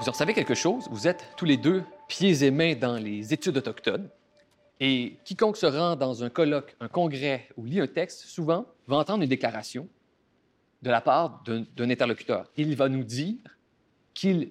Vous 0.00 0.08
en 0.08 0.12
savez 0.12 0.34
quelque 0.34 0.54
chose? 0.54 0.88
Vous 0.90 1.08
êtes 1.08 1.24
tous 1.36 1.44
les 1.44 1.56
deux 1.56 1.84
pieds 2.08 2.44
et 2.44 2.50
mains 2.50 2.74
dans 2.74 2.96
les 2.96 3.32
études 3.32 3.56
autochtones. 3.56 4.08
Et 4.80 5.16
quiconque 5.24 5.56
se 5.56 5.66
rend 5.66 5.96
dans 5.96 6.22
un 6.22 6.28
colloque, 6.28 6.76
un 6.80 6.88
congrès 6.88 7.48
ou 7.56 7.64
lit 7.64 7.80
un 7.80 7.86
texte, 7.86 8.26
souvent 8.26 8.66
va 8.86 8.96
entendre 8.96 9.22
une 9.22 9.28
déclaration 9.28 9.88
de 10.82 10.90
la 10.90 11.00
part 11.00 11.42
d'un 11.44 11.90
interlocuteur. 11.90 12.46
Il 12.56 12.76
va 12.76 12.88
nous 12.88 13.04
dire 13.04 13.36
qu'il 14.12 14.50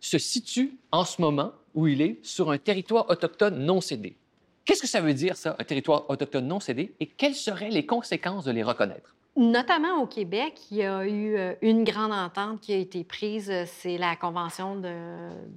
se 0.00 0.18
situe 0.18 0.78
en 0.92 1.04
ce 1.04 1.20
moment 1.20 1.52
où 1.74 1.88
il 1.88 2.00
est 2.00 2.24
sur 2.24 2.50
un 2.50 2.58
territoire 2.58 3.10
autochtone 3.10 3.58
non 3.58 3.80
cédé. 3.80 4.16
Qu'est-ce 4.64 4.82
que 4.82 4.88
ça 4.88 5.00
veut 5.00 5.14
dire, 5.14 5.36
ça, 5.36 5.56
un 5.58 5.64
territoire 5.64 6.08
autochtone 6.08 6.46
non 6.46 6.60
cédé, 6.60 6.94
et 7.00 7.06
quelles 7.06 7.34
seraient 7.34 7.70
les 7.70 7.86
conséquences 7.86 8.44
de 8.44 8.52
les 8.52 8.62
reconnaître? 8.62 9.14
Notamment 9.36 10.00
au 10.00 10.06
Québec, 10.06 10.54
il 10.70 10.78
y 10.78 10.82
a 10.82 11.06
eu 11.06 11.36
euh, 11.36 11.52
une 11.60 11.84
grande 11.84 12.12
entente 12.12 12.58
qui 12.62 12.72
a 12.72 12.76
été 12.76 13.04
prise, 13.04 13.50
euh, 13.50 13.64
c'est 13.66 13.98
la 13.98 14.16
Convention 14.16 14.76
de, 14.76 14.94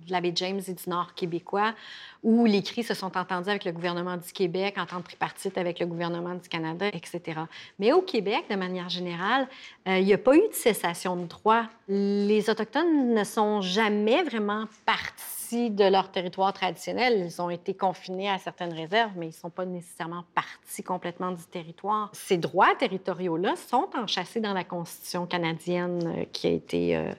l'abbé 0.09 0.33
James 0.35 0.59
et 0.67 0.73
du 0.73 0.89
Nord 0.89 1.13
québécois, 1.13 1.73
où 2.21 2.43
les 2.43 2.61
cris 2.61 2.83
se 2.83 2.93
sont 2.93 3.17
entendus 3.17 3.49
avec 3.49 3.63
le 3.63 3.71
gouvernement 3.71 4.17
du 4.17 4.33
Québec, 4.33 4.77
entente 4.77 5.05
tripartite 5.05 5.57
avec 5.57 5.79
le 5.79 5.85
gouvernement 5.85 6.35
du 6.35 6.49
Canada, 6.49 6.87
etc. 6.91 7.39
Mais 7.79 7.93
au 7.93 8.01
Québec, 8.01 8.43
de 8.49 8.55
manière 8.57 8.89
générale, 8.89 9.47
euh, 9.87 9.97
il 9.97 10.05
n'y 10.05 10.13
a 10.13 10.17
pas 10.17 10.35
eu 10.35 10.45
de 10.49 10.53
cessation 10.53 11.15
de 11.15 11.25
droit. 11.25 11.63
Les 11.87 12.49
Autochtones 12.49 13.13
ne 13.13 13.23
sont 13.23 13.61
jamais 13.61 14.23
vraiment 14.23 14.65
partis 14.85 15.38
de 15.51 15.89
leur 15.89 16.11
territoire 16.11 16.53
traditionnel. 16.53 17.25
Ils 17.25 17.41
ont 17.41 17.49
été 17.49 17.73
confinés 17.73 18.29
à 18.29 18.37
certaines 18.37 18.73
réserves, 18.73 19.11
mais 19.15 19.27
ils 19.27 19.29
ne 19.29 19.33
sont 19.33 19.49
pas 19.49 19.65
nécessairement 19.65 20.23
partis 20.35 20.83
complètement 20.83 21.31
du 21.31 21.43
territoire. 21.45 22.11
Ces 22.13 22.37
droits 22.37 22.75
territoriaux-là 22.77 23.55
sont 23.55 23.89
enchâssés 23.95 24.41
dans 24.41 24.53
la 24.53 24.63
Constitution 24.63 25.25
canadienne 25.25 26.01
euh, 26.05 26.25
qui 26.31 26.47
a 26.47 26.51
été 26.51 26.95
euh, 26.95 27.11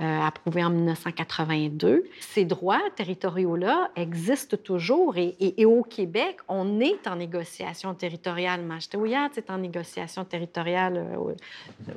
euh, 0.00 0.20
approuvé 0.20 0.64
en 0.64 0.70
1982. 0.70 2.04
Ces 2.20 2.44
droits 2.44 2.82
territoriaux-là 2.96 3.90
existent 3.94 4.56
toujours 4.56 5.16
et, 5.16 5.64
au 5.64 5.82
Québec, 5.82 6.38
on 6.48 6.80
est 6.80 7.06
en 7.06 7.16
négociation 7.16 7.94
territoriale. 7.94 8.62
Machetouillat 8.62 9.30
est 9.36 9.50
en 9.50 9.58
négociation 9.58 10.24
territoriale. 10.24 11.16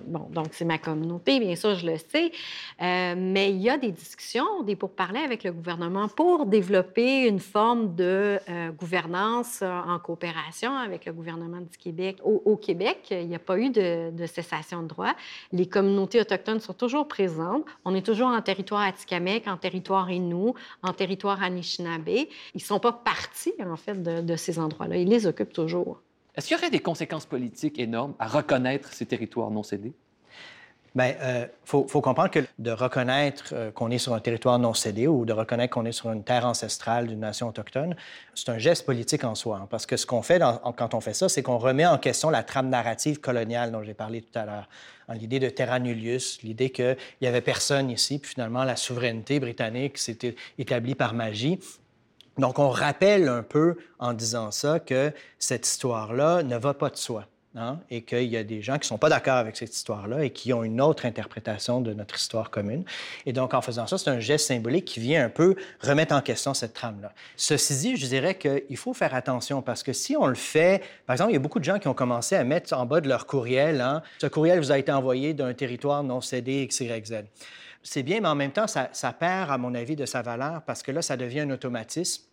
Bon, 0.06 0.28
donc 0.32 0.48
c'est 0.52 0.66
ma 0.66 0.78
communauté, 0.78 1.40
bien 1.40 1.56
sûr, 1.56 1.76
je 1.76 1.86
le 1.86 1.98
sais. 1.98 2.32
Mais 2.80 3.52
il 3.52 3.62
y 3.62 3.70
a 3.70 3.78
des 3.78 3.92
discussions, 3.92 4.64
des 4.64 4.76
pourparlers 4.76 5.24
avec 5.24 5.44
le 5.44 5.52
gouvernement 5.52 5.71
pour 6.16 6.46
développer 6.46 7.28
une 7.28 7.40
forme 7.40 7.96
de 7.96 8.40
gouvernance 8.78 9.62
en 9.62 10.00
coopération 10.00 10.76
avec 10.76 11.06
le 11.06 11.14
gouvernement 11.14 11.62
du 11.62 11.78
Québec. 11.78 12.18
Au, 12.24 12.56
Québec, 12.58 13.08
il 13.12 13.28
n'y 13.28 13.36
a 13.36 13.40
pas 13.40 13.58
eu 13.58 13.70
de, 13.70 14.26
cessation 14.26 14.84
de 14.84 14.88
droits. 14.88 15.16
Les 15.52 15.68
communautés 15.68 16.20
autochtones 16.22 16.60
sont 16.60 16.74
toujours 16.74 17.08
présentes. 17.08 17.66
On 17.86 17.96
est 17.96 18.06
toujours 18.06 18.28
en 18.28 18.42
territoire 18.42 18.82
Atikamekw, 18.82 19.50
en 19.50 19.58
territoire 19.58 20.10
Innu, 20.10 20.52
en 20.84 20.94
territoire 20.94 21.42
Anishinaabe. 21.42 22.08
Ils 22.10 22.28
ne 22.56 22.60
sont 22.60 22.80
pas 22.80 22.94
partis, 22.94 23.54
en 23.60 23.76
fait, 23.76 24.02
de, 24.02 24.36
ces 24.36 24.60
endroits-là. 24.60 24.98
Ils 24.98 25.10
les 25.10 25.26
occupent 25.28 25.54
toujours. 25.54 26.02
Est-ce 26.36 26.48
qu'il 26.48 26.58
y 26.58 26.60
aurait 26.60 26.70
des 26.70 26.80
conséquences 26.80 27.26
politiques 27.26 27.80
énormes 27.80 28.14
à 28.20 28.28
reconnaître 28.28 28.94
ces 28.94 29.06
territoires 29.06 29.52
non 29.52 29.64
cédés? 29.64 29.94
Bien, 30.94 31.14
euh, 31.22 31.48
faut, 31.64 31.86
comprendre 31.86 32.30
que 32.32 32.40
de 32.60 32.72
reconnaître 32.72 33.54
euh, 33.54 33.72
qu'on 33.72 33.92
est 33.92 33.98
sur 33.98 34.14
un 34.14 34.20
territoire 34.20 34.60
non 34.60 34.74
cédé 34.74 35.08
ou 35.08 35.24
de 35.24 35.32
reconnaître 35.32 35.74
qu'on 35.74 35.86
est 35.86 35.94
sur 35.94 36.12
une 36.12 36.26
terre 36.26 36.46
ancestrale 36.46 37.08
d'une 37.08 37.22
nation 37.22 37.48
autochtone, 37.48 37.96
c'est 38.36 38.50
un 38.50 38.58
geste 38.58 38.86
politique 38.86 39.24
en 39.24 39.34
soi. 39.34 39.62
Hein, 39.64 39.68
parce 39.70 39.86
que 39.86 39.96
ce 39.96 40.06
qu'on 40.06 40.22
fait 40.22 40.42
quand 40.76 40.94
on 40.94 41.00
fait 41.00 41.14
ça, 41.14 41.30
c'est 41.30 41.44
qu'on 41.44 41.58
remet 41.58 41.86
en 41.86 41.98
question 41.98 42.30
la 42.30 42.44
trame 42.44 42.68
narrative 42.68 43.22
coloniale 43.22 43.72
dont 43.72 43.84
j'ai 43.84 43.94
parlé 43.94 44.22
tout 44.22 44.38
à 44.38 44.46
l'heure. 44.46 44.68
Hein, 45.08 45.14
l'idée 45.16 45.40
de 45.40 45.48
terra 45.48 45.80
nullius, 45.80 46.42
l'idée 46.44 46.72
qu'il 46.72 46.98
n'y 47.22 47.28
avait 47.28 47.40
personne 47.40 47.90
ici, 47.90 48.20
puis 48.20 48.32
finalement 48.32 48.66
la 48.66 48.76
souveraineté 48.76 49.40
britannique 49.40 49.98
s'était 49.98 50.36
établie 50.58 50.96
par 50.96 51.14
magie. 51.14 51.60
Donc, 52.38 52.60
on 52.60 52.70
rappelle 52.70 53.30
un 53.30 53.44
peu 53.44 53.78
en 54.00 54.14
disant 54.14 54.52
ça 54.52 54.80
que 54.80 55.14
cette 55.40 55.68
histoire-là 55.68 56.44
ne 56.44 56.58
va 56.58 56.74
pas 56.74 56.90
de 56.90 56.98
soi. 56.98 57.28
Hein, 57.54 57.80
et 57.90 58.04
qu'il 58.04 58.30
y 58.30 58.38
a 58.38 58.46
des 58.46 58.62
gens 58.62 58.76
qui 58.76 58.86
ne 58.86 58.86
sont 58.86 58.98
pas 58.98 59.10
d'accord 59.10 59.36
avec 59.36 59.58
cette 59.58 59.76
histoire-là 59.76 60.24
et 60.24 60.30
qui 60.30 60.54
ont 60.54 60.64
une 60.64 60.80
autre 60.80 61.06
interprétation 61.06 61.82
de 61.82 61.94
notre 61.94 62.16
histoire 62.16 62.50
commune. 62.50 62.86
Et 63.26 63.34
donc, 63.34 63.54
en 63.54 63.62
faisant 63.62 63.88
ça, 63.88 63.98
c'est 63.98 64.10
un 64.10 64.22
geste 64.22 64.48
symbolique 64.48 64.86
qui 64.86 65.02
vient 65.02 65.26
un 65.26 65.30
peu 65.30 65.58
remettre 65.82 66.16
en 66.16 66.22
question 66.22 66.54
cette 66.54 66.74
trame-là. 66.74 67.12
Ceci 67.36 67.76
dit, 67.76 67.98
je 67.98 68.08
dirais 68.08 68.36
qu'il 68.36 68.78
faut 68.78 68.94
faire 68.94 69.14
attention 69.14 69.62
parce 69.62 69.84
que 69.84 69.92
si 69.92 70.16
on 70.16 70.28
le 70.28 70.36
fait, 70.36 70.82
par 71.06 71.16
exemple, 71.16 71.32
il 71.32 71.34
y 71.34 71.36
a 71.36 71.42
beaucoup 71.42 71.60
de 71.60 71.66
gens 71.66 71.78
qui 71.78 71.90
ont 71.90 71.94
commencé 71.94 72.38
à 72.38 72.46
mettre 72.46 72.74
en 72.74 72.86
bas 72.86 73.02
de 73.02 73.10
leur 73.10 73.28
courriel, 73.28 73.82
hein, 73.82 74.02
ce 74.20 74.28
courriel 74.28 74.58
vous 74.60 74.72
a 74.72 74.78
été 74.78 74.94
envoyé 74.94 75.34
d'un 75.34 75.54
territoire 75.54 76.04
non 76.04 76.22
cédé 76.22 76.66
XYZ. 76.66 77.26
C'est 77.84 78.04
bien, 78.04 78.22
mais 78.22 78.30
en 78.30 78.36
même 78.36 78.54
temps, 78.54 78.68
ça, 78.68 78.88
ça 78.94 79.12
perd, 79.12 79.52
à 79.52 79.58
mon 79.58 79.76
avis, 79.76 79.98
de 79.98 80.06
sa 80.06 80.22
valeur 80.22 80.62
parce 80.62 80.84
que 80.84 80.94
là, 80.94 81.02
ça 81.02 81.18
devient 81.18 81.42
un 81.42 81.50
automatisme 81.50 82.31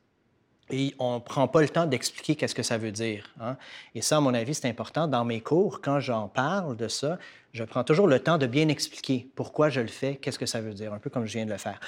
et 0.71 0.95
on 0.99 1.15
ne 1.15 1.21
prend 1.21 1.49
pas 1.49 1.63
le 1.63 1.69
temps 1.69 1.87
d'expliquer 1.87 2.37
qu'est-ce 2.37 2.55
que 2.55 2.63
ça 2.63 2.79
veut 2.79 2.93
dire. 2.93 3.33
Hein. 3.41 3.57
Et 3.95 4.03
ça, 4.03 4.19
à 4.19 4.21
mon 4.21 4.35
avis, 4.35 4.55
c'est 4.55 4.69
important. 4.69 5.09
Dans 5.09 5.25
mes 5.25 5.41
cours, 5.41 5.81
quand 5.81 6.01
j'en 6.01 6.29
parle 6.29 6.77
de 6.77 6.89
ça, 6.89 7.19
je 7.53 7.65
prends 7.65 7.85
toujours 7.85 8.07
le 8.07 8.21
temps 8.21 8.39
de 8.39 8.47
bien 8.47 8.69
expliquer 8.69 9.29
pourquoi 9.35 9.71
je 9.71 9.81
le 9.81 9.89
fais, 9.89 10.17
qu'est-ce 10.17 10.39
que 10.39 10.47
ça 10.47 10.61
veut 10.61 10.75
dire, 10.75 10.93
un 10.93 10.99
peu 10.99 11.11
comme 11.11 11.27
je 11.27 11.33
viens 11.33 11.47
de 11.47 11.51
le 11.51 11.59
faire. 11.59 11.81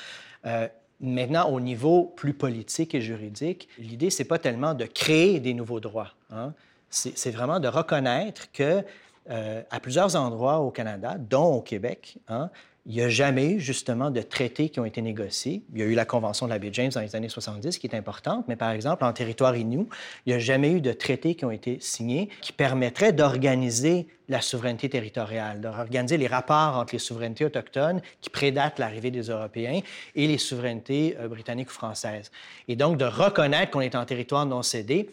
Euh, 0.46 0.68
maintenant, 1.00 1.48
au 1.50 1.60
niveau 1.60 2.04
plus 2.16 2.34
politique 2.34 2.94
et 2.94 3.00
juridique, 3.00 3.68
l'idée, 3.78 4.10
c'est 4.10 4.24
pas 4.24 4.38
tellement 4.38 4.74
de 4.74 4.84
créer 4.84 5.40
des 5.40 5.54
nouveaux 5.54 5.80
droits. 5.80 6.12
Hein. 6.30 6.54
C'est 6.88 7.30
vraiment 7.30 7.60
de 7.60 7.68
reconnaître 7.68 8.50
que 8.52 8.82
euh, 9.30 9.62
à 9.70 9.78
plusieurs 9.78 10.16
endroits 10.16 10.58
au 10.58 10.70
Canada, 10.70 11.16
dont 11.18 11.54
au 11.54 11.60
Québec, 11.60 12.16
hein, 12.26 12.50
il 12.90 12.96
n'y 12.96 13.02
a 13.02 13.08
jamais 13.08 13.60
justement 13.60 14.10
de 14.10 14.20
traités 14.20 14.68
qui 14.68 14.80
ont 14.80 14.84
été 14.84 15.00
négociés. 15.00 15.62
Il 15.72 15.78
y 15.78 15.82
a 15.82 15.84
eu 15.84 15.94
la 15.94 16.04
Convention 16.04 16.46
de 16.46 16.50
la 16.50 16.58
baie 16.58 16.70
James 16.72 16.90
dans 16.92 17.00
les 17.00 17.14
années 17.14 17.28
70 17.28 17.78
qui 17.78 17.86
est 17.86 17.94
importante, 17.94 18.46
mais 18.48 18.56
par 18.56 18.72
exemple, 18.72 19.04
en 19.04 19.12
territoire 19.12 19.56
Innu, 19.56 19.86
il 20.26 20.30
n'y 20.30 20.32
a 20.32 20.40
jamais 20.40 20.72
eu 20.72 20.80
de 20.80 20.92
traités 20.92 21.36
qui 21.36 21.44
ont 21.44 21.52
été 21.52 21.78
signés 21.78 22.30
qui 22.40 22.52
permettraient 22.52 23.12
d'organiser 23.12 24.08
la 24.28 24.40
souveraineté 24.40 24.88
territoriale, 24.88 25.60
d'organiser 25.60 26.16
les 26.16 26.26
rapports 26.26 26.78
entre 26.78 26.96
les 26.96 26.98
souverainetés 26.98 27.44
autochtones 27.44 28.02
qui 28.20 28.28
prédatent 28.28 28.80
l'arrivée 28.80 29.12
des 29.12 29.28
Européens 29.28 29.82
et 30.16 30.26
les 30.26 30.38
souverainetés 30.38 31.16
euh, 31.20 31.28
britanniques 31.28 31.70
ou 31.70 31.74
françaises. 31.74 32.32
Et 32.66 32.74
donc 32.74 32.96
de 32.96 33.04
reconnaître 33.04 33.70
qu'on 33.70 33.82
est 33.82 33.94
en 33.94 34.04
territoire 34.04 34.46
non 34.46 34.64
cédé, 34.64 35.10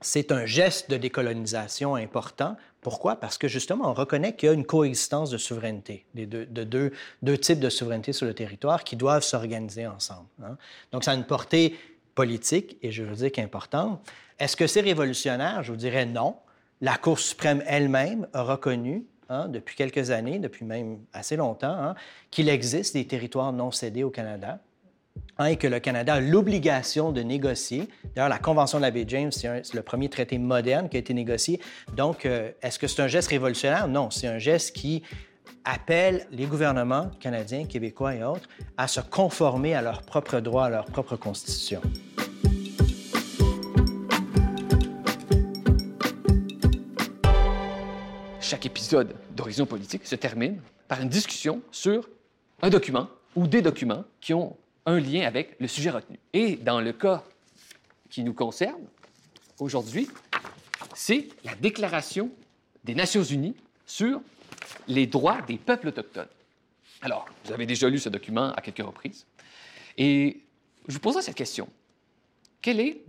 c'est 0.00 0.30
un 0.30 0.46
geste 0.46 0.88
de 0.88 0.98
décolonisation 0.98 1.96
important 1.96 2.56
pourquoi? 2.82 3.16
Parce 3.16 3.38
que 3.38 3.46
justement, 3.46 3.88
on 3.88 3.94
reconnaît 3.94 4.34
qu'il 4.34 4.48
y 4.48 4.50
a 4.50 4.52
une 4.52 4.66
coexistence 4.66 5.30
de 5.30 5.38
souveraineté, 5.38 6.04
de 6.14 6.24
deux, 6.64 6.92
deux, 7.22 7.38
types 7.38 7.60
de 7.60 7.70
souveraineté 7.70 8.12
sur 8.12 8.26
le 8.26 8.34
territoire 8.34 8.82
qui 8.82 8.96
doivent 8.96 9.22
s'organiser 9.22 9.86
ensemble. 9.86 10.26
Hein. 10.42 10.56
Donc, 10.90 11.04
ça 11.04 11.12
a 11.12 11.14
une 11.14 11.24
portée 11.24 11.76
politique 12.16 12.76
et 12.82 12.90
juridique 12.90 13.38
importante. 13.38 14.04
Est-ce 14.40 14.56
que 14.56 14.66
c'est 14.66 14.80
révolutionnaire? 14.80 15.62
Je 15.62 15.70
vous 15.70 15.78
dirais 15.78 16.06
non. 16.06 16.34
La 16.80 16.96
Cour 16.96 17.20
suprême 17.20 17.62
elle-même 17.68 18.26
a 18.32 18.42
reconnu 18.42 19.06
hein, 19.28 19.46
depuis 19.46 19.76
quelques 19.76 20.10
années, 20.10 20.40
depuis 20.40 20.64
même 20.64 20.98
assez 21.12 21.36
longtemps, 21.36 21.78
hein, 21.78 21.94
qu'il 22.32 22.48
existe 22.48 22.94
des 22.94 23.06
territoires 23.06 23.52
non 23.52 23.70
cédés 23.70 24.02
au 24.02 24.10
Canada 24.10 24.58
Et 25.44 25.56
que 25.56 25.66
le 25.66 25.80
Canada 25.80 26.14
a 26.14 26.20
l'obligation 26.20 27.10
de 27.10 27.20
négocier. 27.20 27.88
D'ailleurs, 28.14 28.28
la 28.28 28.38
Convention 28.38 28.78
de 28.78 28.82
la 28.82 28.92
baie 28.92 29.04
James, 29.08 29.32
c'est 29.32 29.74
le 29.74 29.82
premier 29.82 30.08
traité 30.08 30.38
moderne 30.38 30.88
qui 30.88 30.96
a 30.96 31.00
été 31.00 31.14
négocié. 31.14 31.60
Donc, 31.96 32.26
euh, 32.26 32.52
est-ce 32.62 32.78
que 32.78 32.86
c'est 32.86 33.02
un 33.02 33.08
geste 33.08 33.28
révolutionnaire? 33.28 33.88
Non, 33.88 34.10
c'est 34.10 34.28
un 34.28 34.38
geste 34.38 34.76
qui 34.76 35.02
appelle 35.64 36.26
les 36.30 36.46
gouvernements 36.46 37.10
canadiens, 37.18 37.64
québécois 37.64 38.14
et 38.14 38.22
autres 38.22 38.48
à 38.76 38.86
se 38.86 39.00
conformer 39.00 39.74
à 39.74 39.82
leurs 39.82 40.02
propres 40.02 40.38
droits, 40.40 40.66
à 40.66 40.70
leur 40.70 40.84
propre 40.84 41.16
constitution. 41.16 41.80
Chaque 48.40 48.66
épisode 48.66 49.14
d'Horizon 49.34 49.66
politique 49.66 50.06
se 50.06 50.14
termine 50.14 50.60
par 50.86 51.00
une 51.00 51.08
discussion 51.08 51.62
sur 51.70 52.08
un 52.60 52.70
document 52.70 53.08
ou 53.34 53.46
des 53.46 53.62
documents 53.62 54.04
qui 54.20 54.34
ont 54.34 54.56
un 54.86 54.98
lien 54.98 55.26
avec 55.26 55.56
le 55.60 55.68
sujet 55.68 55.90
retenu. 55.90 56.18
Et 56.32 56.56
dans 56.56 56.80
le 56.80 56.92
cas 56.92 57.22
qui 58.10 58.22
nous 58.22 58.34
concerne 58.34 58.82
aujourd'hui, 59.58 60.08
c'est 60.94 61.28
la 61.44 61.54
Déclaration 61.54 62.30
des 62.84 62.94
Nations 62.94 63.22
Unies 63.22 63.54
sur 63.86 64.20
les 64.88 65.06
droits 65.06 65.40
des 65.42 65.56
peuples 65.56 65.88
autochtones. 65.88 66.28
Alors, 67.00 67.26
vous 67.44 67.52
avez 67.52 67.66
déjà 67.66 67.88
lu 67.88 67.98
ce 67.98 68.08
document 68.08 68.52
à 68.52 68.60
quelques 68.60 68.86
reprises. 68.86 69.26
Et 69.96 70.40
je 70.88 70.94
vous 70.94 71.00
poserai 71.00 71.22
cette 71.22 71.36
question. 71.36 71.68
Quelle 72.60 72.80
est 72.80 73.00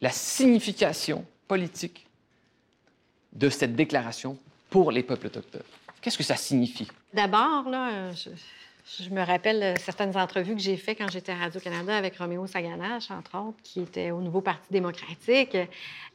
la 0.00 0.10
signification 0.10 1.24
politique 1.46 2.06
de 3.32 3.48
cette 3.48 3.76
déclaration 3.76 4.38
pour 4.70 4.90
les 4.90 5.02
peuples 5.02 5.26
autochtones? 5.26 5.62
Qu'est-ce 6.00 6.18
que 6.18 6.24
ça 6.24 6.36
signifie? 6.36 6.88
D'abord, 7.14 7.68
là, 7.68 8.12
je, 8.12 8.30
je 8.84 9.10
me 9.10 9.24
rappelle 9.24 9.78
certaines 9.78 10.16
entrevues 10.16 10.54
que 10.56 10.60
j'ai 10.60 10.76
faites 10.76 10.98
quand 10.98 11.10
j'étais 11.10 11.32
à 11.32 11.36
Radio-Canada 11.36 11.96
avec 11.96 12.16
Roméo 12.16 12.46
Saganache, 12.48 13.10
entre 13.12 13.38
autres, 13.38 13.58
qui 13.62 13.80
était 13.80 14.10
au 14.10 14.20
Nouveau 14.20 14.40
Parti 14.40 14.66
démocratique. 14.70 15.56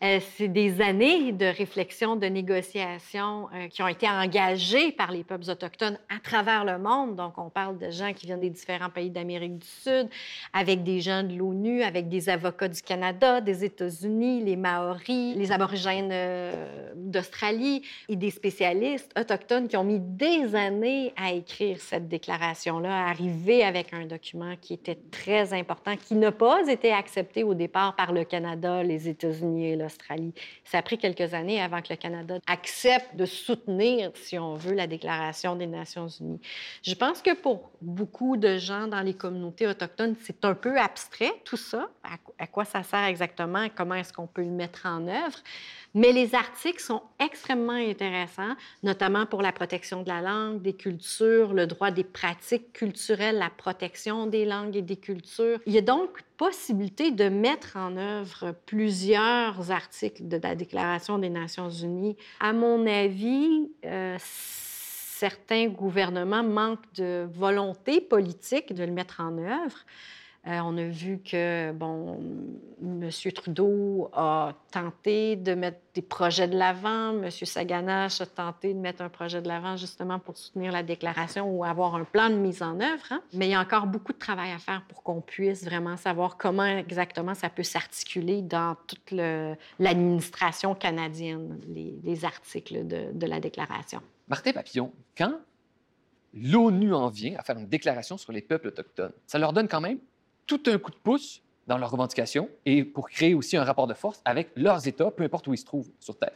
Euh, 0.04 0.20
c'est 0.36 0.50
des 0.50 0.80
années 0.82 1.32
de 1.32 1.46
réflexion, 1.46 2.18
de 2.18 2.28
négociation 2.28 3.48
euh, 3.54 3.68
qui 3.68 3.82
ont 3.82 3.88
été 3.88 4.08
engagées 4.08 4.92
par 4.92 5.12
les 5.12 5.24
peuples 5.24 5.50
autochtones 5.50 5.98
à 6.14 6.20
travers 6.20 6.66
le 6.66 6.78
monde. 6.78 7.16
Donc, 7.16 7.38
on 7.38 7.50
parle 7.50 7.80
de 7.80 7.90
gens 7.90 8.14
qui 8.14 8.26
viennent 8.28 8.42
des 8.42 8.50
différents 8.50 8.90
pays 8.90 9.10
d'Amérique 9.10 9.58
du 9.58 9.68
Sud, 9.68 10.10
avec 10.54 10.84
des 10.84 11.02
gens 11.02 11.24
de 11.24 11.36
l'ONU, 11.36 11.82
avec 11.84 12.10
des 12.10 12.30
avocats 12.30 12.68
du 12.68 12.82
Canada, 12.82 13.42
des 13.42 13.64
États-Unis, 13.64 14.44
les 14.44 14.56
Maoris, 14.56 15.36
les 15.36 15.52
aborigènes 15.52 16.10
euh, 16.12 16.92
d'Australie 16.96 17.82
et 18.08 18.16
des 18.16 18.30
spécialistes 18.30 19.12
autochtones 19.18 19.68
qui 19.68 19.78
ont 19.78 19.84
mis 19.84 20.00
des 20.00 20.54
années 20.54 21.14
à 21.16 21.32
écrire 21.32 21.80
cette 21.80 22.08
déclaration-là, 22.08 22.57
à 22.66 23.10
arriver 23.10 23.64
avec 23.64 23.94
un 23.94 24.06
document 24.06 24.56
qui 24.60 24.74
était 24.74 24.98
très 25.12 25.54
important, 25.54 25.96
qui 25.96 26.16
n'a 26.16 26.32
pas 26.32 26.68
été 26.68 26.92
accepté 26.92 27.44
au 27.44 27.54
départ 27.54 27.96
par 27.96 28.12
le 28.12 28.24
Canada, 28.24 28.84
les 28.84 29.08
États-Unis 29.08 29.72
et 29.72 29.76
l'Australie. 29.76 30.34
Ça 30.64 30.80
a 30.80 30.82
pris 30.82 30.98
quelques 30.98 31.34
années 31.34 31.62
avant 31.62 31.82
que 31.82 31.90
le 31.92 31.96
Canada 31.96 32.40
accepte 32.48 33.16
de 33.16 33.26
soutenir, 33.26 34.12
si 34.16 34.38
on 34.40 34.56
veut, 34.56 34.74
la 34.74 34.88
Déclaration 34.88 35.56
des 35.56 35.68
Nations 35.68 36.08
unies. 36.08 36.42
Je 36.84 36.96
pense 36.96 37.22
que 37.22 37.34
pour 37.36 37.70
beaucoup 37.82 38.38
de 38.38 38.58
gens 38.58 38.88
dans 38.88 39.02
les 39.02 39.14
communautés 39.14 39.68
autochtones, 39.68 40.16
c'est 40.22 40.44
un 40.46 40.56
peu 40.56 40.78
abstrait, 40.80 41.34
tout 41.46 41.58
ça. 41.58 41.88
À, 42.40 42.48
quoi 42.48 42.66
ça 42.66 42.84
sert 42.84 43.06
exactement? 43.06 43.68
Comment 43.76 43.96
est-ce 43.96 44.14
qu'on 44.14 44.28
peut 44.28 44.44
le 44.44 44.52
mettre 44.52 44.86
en 44.86 45.08
œuvre? 45.08 45.38
Mais 45.98 46.12
les 46.12 46.36
articles 46.36 46.80
sont 46.80 47.02
extrêmement 47.20 47.72
intéressants, 47.72 48.54
notamment 48.84 49.26
pour 49.26 49.42
la 49.42 49.52
protection 49.52 50.04
de 50.04 50.08
la 50.08 50.22
langue, 50.22 50.62
des 50.62 50.74
cultures, 50.74 51.56
le 51.56 51.66
droit 51.66 51.90
des 51.90 52.04
pratiques 52.04 52.72
culturelles, 52.72 53.40
la 53.40 53.50
protection 53.50 54.28
des 54.28 54.46
langues 54.46 54.76
et 54.76 54.84
des 54.84 54.98
cultures. 54.98 55.60
Il 55.66 55.74
y 55.74 55.78
a 55.80 55.82
donc 55.82 56.22
possibilité 56.38 57.10
de 57.10 57.30
mettre 57.30 57.78
en 57.78 57.98
œuvre 57.98 58.54
plusieurs 58.68 59.72
articles 59.72 60.28
de 60.28 60.38
la 60.38 60.54
Déclaration 60.54 61.18
des 61.18 61.32
Nations 61.32 61.72
unies. 61.72 62.16
À 62.42 62.54
mon 62.54 62.86
avis, 62.86 63.72
euh, 63.84 64.18
certains 64.20 65.66
gouvernements 65.66 66.44
manquent 66.44 66.94
de 66.94 67.28
volonté 67.34 68.02
politique 68.02 68.72
de 68.72 68.84
le 68.84 68.92
mettre 68.92 69.20
en 69.20 69.36
œuvre. 69.40 69.80
Euh, 70.48 70.60
on 70.64 70.78
a 70.78 70.88
vu 70.88 71.20
que, 71.20 71.74
bon, 71.74 72.20
M. 72.82 73.10
Trudeau 73.36 74.10
a 74.14 74.54
tenté 74.72 75.36
de 75.36 75.54
mettre 75.56 75.80
des 75.94 76.02
projets 76.02 76.48
de 76.48 76.58
l'avant. 76.58 77.22
M. 77.22 77.30
Saganache 77.30 78.22
a 78.22 78.26
tenté 78.26 78.74
de 78.74 78.80
mettre 78.80 79.02
un 79.02 79.10
projet 79.10 79.42
de 79.42 79.48
l'avant 79.50 79.76
justement 79.76 80.20
pour 80.20 80.38
soutenir 80.38 80.72
la 80.72 80.84
déclaration 80.84 81.50
ou 81.50 81.66
avoir 81.66 81.96
un 81.96 82.06
plan 82.06 82.30
de 82.30 82.36
mise 82.36 82.64
en 82.64 82.80
œuvre. 82.80 83.04
Hein. 83.12 83.22
Mais 83.34 83.48
il 83.48 83.52
y 83.52 83.56
a 83.56 83.60
encore 83.60 83.88
beaucoup 83.88 84.14
de 84.14 84.18
travail 84.18 84.52
à 84.54 84.58
faire 84.58 84.84
pour 84.88 85.04
qu'on 85.04 85.20
puisse 85.20 85.66
vraiment 85.66 85.98
savoir 85.98 86.38
comment 86.38 86.66
exactement 86.66 87.34
ça 87.34 87.50
peut 87.50 87.64
s'articuler 87.64 88.42
dans 88.42 88.78
toute 88.88 89.12
l'administration 89.80 90.76
canadienne, 90.76 91.60
les, 91.68 92.24
articles 92.24 92.88
de, 92.88 93.12
de 93.12 93.26
la 93.28 93.42
déclaration. 93.42 94.02
Martin 94.30 94.54
Papillon, 94.54 94.94
quand 95.18 95.34
l'ONU 96.34 96.94
en 96.94 97.10
vient 97.10 97.36
à 97.38 97.44
faire 97.44 97.58
une 97.58 97.68
déclaration 97.68 98.18
sur 98.18 98.32
les 98.32 98.42
peuples 98.42 98.70
autochtones, 98.70 99.12
ça 99.26 99.40
leur 99.40 99.52
donne 99.52 99.68
quand 99.68 99.82
même 99.82 100.00
tout 100.48 100.62
un 100.68 100.78
coup 100.78 100.92
de 100.92 100.98
pouce 100.98 101.42
dans 101.68 101.78
leurs 101.78 101.92
revendications 101.92 102.50
et 102.66 102.84
pour 102.84 103.10
créer 103.10 103.34
aussi 103.34 103.58
un 103.58 103.64
rapport 103.64 103.88
de 103.88 103.94
force 103.94 104.22
avec 104.26 104.50
leurs 104.56 104.88
États, 104.88 105.12
peu 105.12 105.24
importe 105.24 105.48
où 105.48 105.54
ils 105.54 105.58
se 105.58 105.66
trouvent 105.66 105.90
sur 106.00 106.18
Terre. 106.18 106.32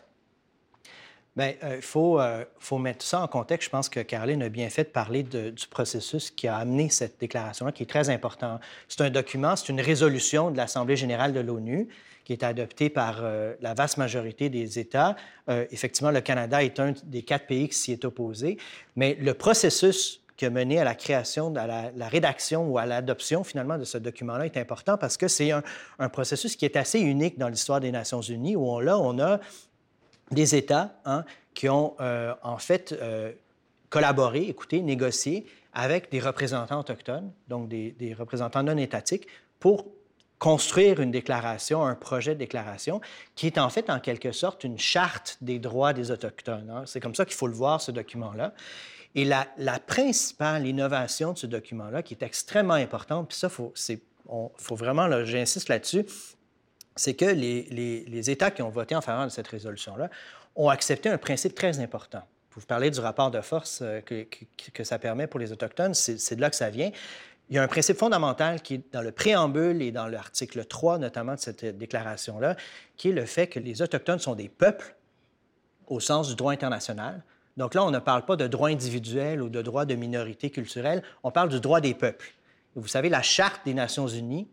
Bien, 1.36 1.54
il 1.62 1.65
euh, 1.65 1.82
faut, 1.82 2.19
euh, 2.19 2.43
faut, 2.60 2.78
mettre 2.78 3.06
ça 3.06 3.21
en 3.21 3.28
contexte. 3.28 3.67
Je 3.67 3.69
pense 3.69 3.88
que 3.88 4.02
Caroline 4.02 4.43
a 4.43 4.50
bien 4.50 4.69
fait 4.69 4.84
de 4.84 4.89
parler 4.89 5.24
du 5.24 5.67
processus 5.69 6.30
qui 6.30 6.50
a 6.50 6.58
amené 6.58 6.89
cette 6.89 7.19
déclaration-là, 7.21 7.71
qui 7.71 7.84
est 7.84 7.89
très 7.89 8.10
important. 8.10 8.60
C'est 8.89 9.00
un 9.00 9.10
document, 9.10 9.56
c'est 9.56 9.69
une 9.69 9.80
résolution 9.80 10.52
de 10.52 10.58
l'Assemblée 10.58 10.97
générale 10.97 11.32
de 11.32 11.39
l'ONU 11.39 11.88
qui 12.26 12.34
est 12.34 12.43
adoptée 12.43 12.89
par 12.89 13.19
euh, 13.21 13.56
la 13.62 13.74
vaste 13.74 13.97
majorité 13.97 14.50
des 14.50 14.78
États. 14.78 15.15
effectivement, 15.47 16.12
le 16.12 16.21
Canada 16.21 16.63
est 16.63 16.80
un 16.80 16.93
des 17.04 17.24
quatre 17.24 17.47
pays 17.47 17.67
qui 17.69 17.76
s'y 17.76 17.91
est 17.93 18.06
opposé, 18.06 18.58
mais 18.95 19.17
le 19.19 19.34
processus 19.34 20.20
qui 20.41 20.47
a 20.47 20.49
mené 20.49 20.80
à 20.80 20.84
la 20.84 20.95
création, 20.95 21.56
à 21.56 21.67
la, 21.67 22.08
rédaction 22.08 22.67
ou 22.67 22.80
à 22.80 22.88
l'adoption 22.88 23.43
finalement 23.43 23.77
de 23.77 23.84
ce 23.84 23.99
document-là 23.99 24.47
est 24.47 24.58
important 24.58 24.97
parce 24.97 25.15
que 25.15 25.27
c'est 25.27 25.51
un, 25.51 26.10
processus 26.10 26.56
qui 26.56 26.65
est 26.65 26.77
assez 26.77 26.99
unique 26.99 27.38
dans 27.38 27.47
l'histoire 27.47 27.80
des 27.80 27.91
Nations 27.91 28.21
Unies 28.21 28.56
où 28.56 28.67
on, 28.67 28.80
là, 28.80 28.97
on 28.97 29.19
a 29.19 29.39
des 30.32 30.56
États 30.56 30.95
hein, 31.06 31.25
qui 31.54 31.69
ont 31.69 31.93
euh, 31.99 32.34
en 32.41 32.58
fait 32.58 32.91
euh, 32.99 33.34
collaboré, 33.91 34.41
écoutez, 34.47 34.82
négocié 34.82 35.45
avec 35.73 36.10
des 36.10 36.19
représentants 36.19 36.80
autochtones, 36.80 37.32
donc 37.47 37.69
des, 37.69 38.15
représentants 38.17 38.63
non 38.63 38.77
étatiques, 38.77 39.27
pour 39.60 39.86
construire 40.39 41.01
une 41.01 41.12
déclaration, 41.12 41.86
un 41.86 41.93
projet 41.93 42.34
de 42.34 42.39
déclaration, 42.39 42.99
qui 43.36 43.45
est 43.45 43.60
en 43.60 43.69
fait 43.69 43.91
en 43.91 43.99
quelque 43.99 44.32
sorte 44.32 44.63
une 44.63 44.80
charte 44.80 45.38
des 45.41 45.60
droits 45.60 45.93
des 45.93 46.10
Autochtones. 46.10 46.71
Hein. 46.71 46.84
C'est 46.88 46.99
comme 46.99 47.13
ça 47.13 47.25
qu'il 47.25 47.36
faut 47.36 47.45
le 47.45 47.54
voir, 47.54 47.80
ce 47.80 47.91
document-là. 47.91 48.56
Et 49.15 49.26
la, 49.26 49.45
principale 49.86 50.65
innovation 50.65 51.34
de 51.34 51.38
ce 51.38 51.47
document-là, 51.47 52.02
qui 52.02 52.13
est 52.13 52.24
extrêmement 52.24 52.76
importante, 52.76 53.30
puis 53.30 53.38
ça, 53.38 53.49
faut, 53.49 53.74
faut, 54.57 54.76
vraiment, 54.76 55.26
j'insiste 55.26 55.68
là-dessus, 55.68 56.05
c'est 56.95 57.14
que 57.14 57.26
les, 57.26 58.30
États 58.30 58.51
qui 58.51 58.62
ont 58.62 58.70
voté 58.70 58.95
en 58.95 59.01
faveur 59.01 59.26
de 59.26 59.32
cette 59.32 59.47
résolution-là 59.47 60.09
ont 60.55 60.70
accepté 60.70 61.09
un 61.09 61.18
principe 61.18 61.55
très 61.55 61.80
important. 61.80 62.22
Vous 62.53 62.62
parlez 62.62 62.91
du 62.91 62.99
rapport 62.99 63.32
de 63.32 63.39
force 63.39 63.80
euh, 63.82 64.01
que, 64.01 64.28
que, 64.74 64.84
ça 64.84 64.99
permet 64.99 65.26
pour 65.26 65.39
les 65.39 65.53
Autochtones, 65.53 65.93
c'est 65.93 66.36
de 66.36 66.41
là 66.41 66.49
que 66.49 66.57
ça 66.57 66.70
vient. 66.70 66.91
Il 67.49 67.55
y 67.55 67.57
a 67.57 67.64
un 67.64 67.68
principe 67.68 67.97
fondamental 67.97 68.62
qui 68.62 68.76
est 68.76 68.93
dans 68.93 69.01
le 69.01 69.14
préambule 69.14 69.82
et 69.82 69.91
dans 69.91 70.07
l'article 70.07 70.66
3 70.66 70.97
notamment 70.97 71.36
de 71.36 71.39
cette 71.39 71.78
déclaration-là, 71.78 72.57
qui 72.97 73.09
est 73.09 73.14
le 73.14 73.26
fait 73.26 73.47
que 73.47 73.59
les 73.59 73.82
Autochtones 73.82 74.20
sont 74.20 74.36
des 74.36 74.49
peuples 74.49 74.95
au 75.88 75.99
sens 75.99 76.30
du 76.30 76.36
droit 76.36 76.51
international. 76.51 77.24
Donc 77.58 77.74
là, 77.74 77.84
on 77.84 77.91
ne 77.91 77.99
parle 77.99 78.26
pas 78.26 78.36
de 78.36 78.47
droit 78.47 78.70
individuel 78.70 79.41
ou 79.41 79.49
de 79.49 79.62
droit 79.62 79.86
de 79.86 79.95
minorité 79.95 80.49
culturelle, 80.49 81.04
on 81.24 81.32
parle 81.32 81.49
du 81.49 81.60
droit 81.60 81.82
des 81.82 81.93
peuples. 81.93 82.34
vous 82.76 82.88
savez, 82.88 83.10
la 83.10 83.22
Charte 83.22 83.62
des 83.66 83.74
Nations 83.74 84.08
unies 84.08 84.47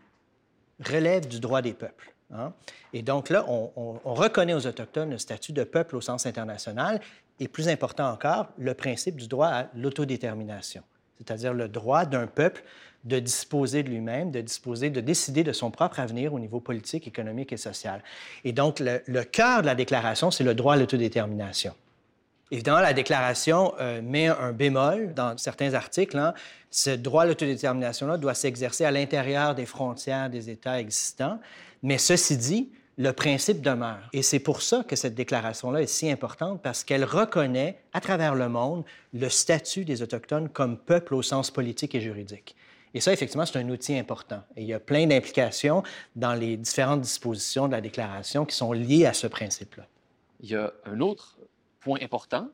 relève 0.85 1.27
du 1.29 1.41
droit 1.41 1.63
des 1.63 1.75
peuples. 1.75 2.13
Hein. 2.33 2.53
Et 2.93 3.03
donc 3.03 3.31
là, 3.31 3.45
on, 3.49 3.71
on, 4.05 4.15
reconnaît 4.15 4.55
aux 4.55 4.67
Autochtones 4.67 5.11
le 5.11 5.19
statut 5.19 5.53
de 5.53 5.65
peuple 5.65 5.97
au 5.97 6.01
sens 6.01 6.27
international 6.27 7.01
et, 7.41 7.49
plus 7.49 7.69
important 7.69 8.11
encore, 8.11 8.49
le 8.59 8.75
principe 8.75 9.17
du 9.17 9.29
droit 9.29 9.49
à 9.49 9.67
l'autodétermination, 9.75 10.83
c'est-à-dire 11.17 11.55
le 11.55 11.69
droit 11.69 12.05
d'un 12.05 12.27
peuple 12.27 12.65
de 13.05 13.19
disposer 13.19 13.83
de 13.83 13.89
lui-même, 13.89 14.31
de 14.31 14.41
disposer, 14.41 14.91
de 14.91 15.01
décider 15.01 15.45
de 15.45 15.53
son 15.53 15.71
propre 15.71 16.01
avenir 16.01 16.35
au 16.35 16.39
niveau 16.39 16.61
politique, 16.61 17.07
économique 17.07 17.53
et 17.53 17.57
social. 17.57 18.03
Et 18.45 18.53
donc, 18.53 18.81
le 18.81 19.23
cœur 19.23 19.63
de 19.63 19.67
la 19.67 19.77
déclaration, 19.77 20.31
c'est 20.31 20.45
le 20.45 20.55
droit 20.55 20.75
à 20.75 20.77
l'autodétermination. 20.77 21.75
Évidemment, 22.51 22.81
la 22.81 22.95
déclaration 22.95 23.75
euh, 23.79 24.01
met 24.01 24.29
un 24.29 24.53
bémol 24.53 25.13
dans 25.13 25.37
certains 25.37 25.75
articles. 25.75 26.17
Hein. 26.17 26.33
Ce 26.71 26.91
droit 26.91 27.25
à 27.25 27.27
l'autodétermination-là 27.27 28.17
doit 28.17 28.35
s'exercer 28.35 28.85
à 28.85 28.91
l'intérieur 28.91 29.55
des 29.55 29.67
frontières 29.67 30.31
des 30.31 30.49
États 30.49 30.81
existants. 30.81 31.39
Mais 31.83 31.99
ceci 31.99 32.37
dit, 32.39 32.71
le 32.97 33.13
principe 33.13 33.63
demeure. 33.63 34.09
Et 34.13 34.23
c'est 34.23 34.41
pour 34.41 34.61
ça 34.61 34.83
que 34.83 34.97
cette 34.97 35.15
déclaration-là 35.15 35.83
est 35.83 35.87
si 35.87 36.11
importante, 36.11 36.61
parce 36.63 36.83
qu'elle 36.83 37.05
reconnaît 37.05 37.79
à 37.93 38.01
travers 38.01 38.35
le 38.35 38.49
monde 38.49 38.85
le 39.15 39.29
statut 39.29 39.85
des 39.85 40.03
Autochtones 40.03 40.49
comme 40.49 40.77
peuple 40.77 41.15
au 41.15 41.23
sens 41.23 41.51
politique 41.51 41.95
et 41.95 42.01
juridique. 42.01 42.57
Et 42.95 43.01
ça, 43.01 43.13
effectivement, 43.13 43.47
c'est 43.47 43.59
un 43.59 43.69
outil 43.69 43.97
important. 43.97 44.43
Et 44.57 44.63
il 44.63 44.69
y 44.69 44.75
a 44.75 44.81
plein 44.81 45.07
d'implications 45.07 45.83
dans 46.17 46.35
les 46.35 46.57
différentes 46.57 47.03
dispositions 47.03 47.69
de 47.69 47.73
la 47.73 47.81
déclaration 47.81 48.45
qui 48.45 48.57
sont 48.57 48.73
liées 48.73 49.07
à 49.07 49.13
ce 49.13 49.27
principe-là. 49.27 49.87
Il 50.41 50.51
y 50.51 50.57
a 50.57 50.73
un 50.85 51.01
autre 51.01 51.37
point 51.89 52.01
important 52.03 52.51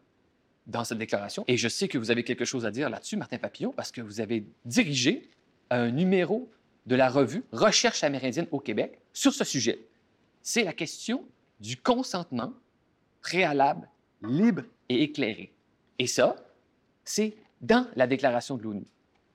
dans 0.68 0.85
cette 0.85 0.99
déclaration, 0.99 1.45
et 1.49 1.57
je 1.57 1.66
sais 1.66 1.89
que 1.89 1.99
vous 1.99 2.12
avez 2.12 2.22
quelque 2.22 2.45
chose 2.45 2.64
à 2.64 2.70
dire 2.70 2.89
là-dessus, 2.89 3.16
Martin 3.16 3.39
Papillon, 3.39 3.72
parce 3.72 3.91
que 3.91 4.01
vous 4.01 4.20
avez 4.20 4.47
dirigé 4.64 5.28
un 5.70 5.91
numéro 5.91 6.49
de 6.87 6.95
la 6.95 7.11
revue 7.11 7.43
Recherche 7.51 8.05
amérindienne 8.05 8.47
au 8.53 8.61
Québec 8.61 9.01
sur 9.12 9.35
ce 9.35 9.43
sujet. 9.43 9.80
C'est 10.41 10.62
la 10.62 10.72
question 10.72 11.24
du 11.59 11.76
consentement 11.76 12.53
préalable, 13.22 13.89
libre 14.22 14.62
et 14.89 15.03
éclairé. 15.03 15.53
Et 15.99 16.07
ça, 16.07 16.37
c'est 17.05 17.35
dans 17.61 17.89
la 17.97 18.07
déclaration 18.07 18.57
de 18.57 18.62
l'ONU. 18.62 18.87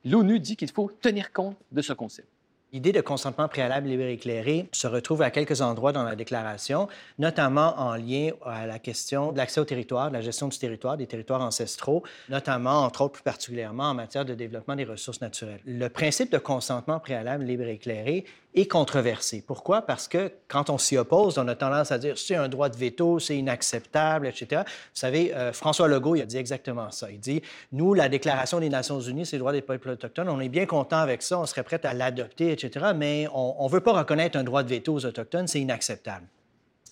L'ONU 0.06 0.40
dit 0.40 0.56
qu'il 0.56 0.72
faut 0.72 0.90
tenir 1.02 1.34
compte 1.34 1.58
de 1.74 1.82
ce 1.82 1.92
concept. 1.92 2.30
L'idée 2.72 2.92
de 2.92 3.02
consentement 3.02 3.48
préalable 3.48 3.88
libre 3.88 4.04
et 4.04 4.14
éclairé 4.14 4.70
se 4.72 4.86
retrouve 4.86 5.24
à 5.24 5.32
quelques 5.32 5.62
endroits 5.62 5.92
dans 5.92 6.04
la 6.04 6.16
déclaration, 6.16 6.88
notamment 7.18 7.74
en 7.80 7.96
lien 7.96 8.30
à 8.46 8.68
la 8.68 8.78
question 8.78 9.32
de 9.32 9.38
l'accès 9.38 9.60
au 9.60 9.66
territoire, 9.66 10.10
de 10.10 10.14
la 10.14 10.22
gestion 10.22 10.50
du 10.50 10.58
territoire, 10.60 10.96
des 10.96 11.08
territoires 11.08 11.42
ancestraux, 11.42 12.04
notamment, 12.30 12.84
entre 12.84 13.02
autres, 13.02 13.14
plus 13.14 13.24
particulièrement 13.24 13.86
en 13.86 13.96
matière 13.96 14.24
de 14.24 14.36
développement 14.36 14.76
des 14.76 14.84
ressources 14.84 15.20
naturelles. 15.20 15.62
Le 15.66 15.88
principe 15.90 16.32
de 16.32 16.38
consentement 16.38 17.00
préalable 17.00 17.44
libre 17.44 17.64
et 17.64 17.74
éclairé 17.74 18.26
est 18.56 18.68
controversé. 18.68 19.44
Pourquoi? 19.46 19.84
Parce 19.84 20.08
que 20.08 20.32
quand 20.48 20.70
on 20.70 20.78
s'y 20.78 20.98
oppose, 20.98 21.38
on 21.38 21.48
a 21.48 21.56
tendance 21.56 21.92
à 21.92 22.00
dire 22.00 22.18
c'est 22.18 22.36
un 22.36 22.50
droit 22.50 22.70
de 22.70 22.76
veto, 22.76 23.20
c'est 23.20 23.38
inacceptable, 23.38 24.28
etc. 24.28 24.64
Vous 24.66 24.90
savez, 24.94 25.34
euh, 25.36 25.54
François 25.54 25.88
Legault, 25.88 26.16
il 26.16 26.22
a 26.24 26.26
dit 26.26 26.38
exactement 26.38 26.90
ça. 26.90 27.12
Il 27.12 27.20
dit, 27.20 27.42
nous, 27.72 27.94
la 27.94 28.10
Déclaration 28.10 28.60
des 28.60 28.70
Nations 28.70 29.00
unies, 29.00 29.26
c'est 29.26 29.36
le 29.36 29.42
droit 29.42 29.52
des 29.52 29.62
peuples 29.62 29.90
autochtones, 29.90 30.30
on 30.30 30.40
est 30.40 30.50
bien 30.50 30.66
content 30.66 30.98
avec 30.98 31.22
ça, 31.22 31.40
on 31.40 31.46
serait 31.46 31.64
prêt 31.64 31.80
à 31.86 31.94
l'adopter, 31.94 32.52
etc., 32.64 32.92
mais 32.96 33.28
on 33.34 33.64
ne 33.66 33.70
veut 33.70 33.82
pas 33.82 33.94
reconnaître 33.94 34.38
un 34.38 34.44
droit 34.44 34.64
de 34.64 34.70
veto 34.70 34.94
aux 34.94 35.06
Autochtones, 35.06 35.48
c'est 35.48 35.62
inacceptable. 35.62 36.28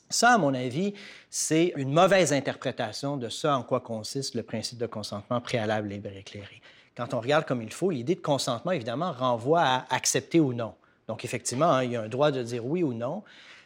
Ça, 0.09 0.33
à 0.33 0.37
mon 0.37 0.53
avis, 0.53 0.93
c'est 1.29 1.73
une 1.75 1.91
mauvaise 1.91 2.31
interprétation 2.31 3.17
de 3.17 3.27
ce 3.27 3.47
en 3.47 3.61
quoi 3.61 3.81
consiste 3.81 4.35
le 4.35 4.43
principe 4.43 4.77
de 4.77 4.87
consentement 4.87 5.41
préalable 5.41 5.89
libre 5.89 6.09
et 6.09 6.19
éclairé. 6.19 6.61
Quand 6.95 7.13
on 7.13 7.19
regarde 7.19 7.45
comme 7.45 7.61
il 7.61 7.73
faut, 7.73 7.89
l'idée 7.89 8.15
de 8.15 8.21
consentement, 8.21 8.71
évidemment, 8.71 9.11
renvoie 9.11 9.61
à 9.61 9.85
accepter 9.93 10.39
ou 10.39 10.53
non. 10.53 10.73
Donc, 11.07 11.25
effectivement, 11.25 11.71
hein, 11.71 11.83
il 11.83 11.91
y 11.91 11.95
a 11.95 12.01
un 12.01 12.07
droit 12.07 12.31
de 12.31 12.41
dire 12.41 12.65
oui 12.65 12.83
ou 12.83 12.93
non. 12.93 13.23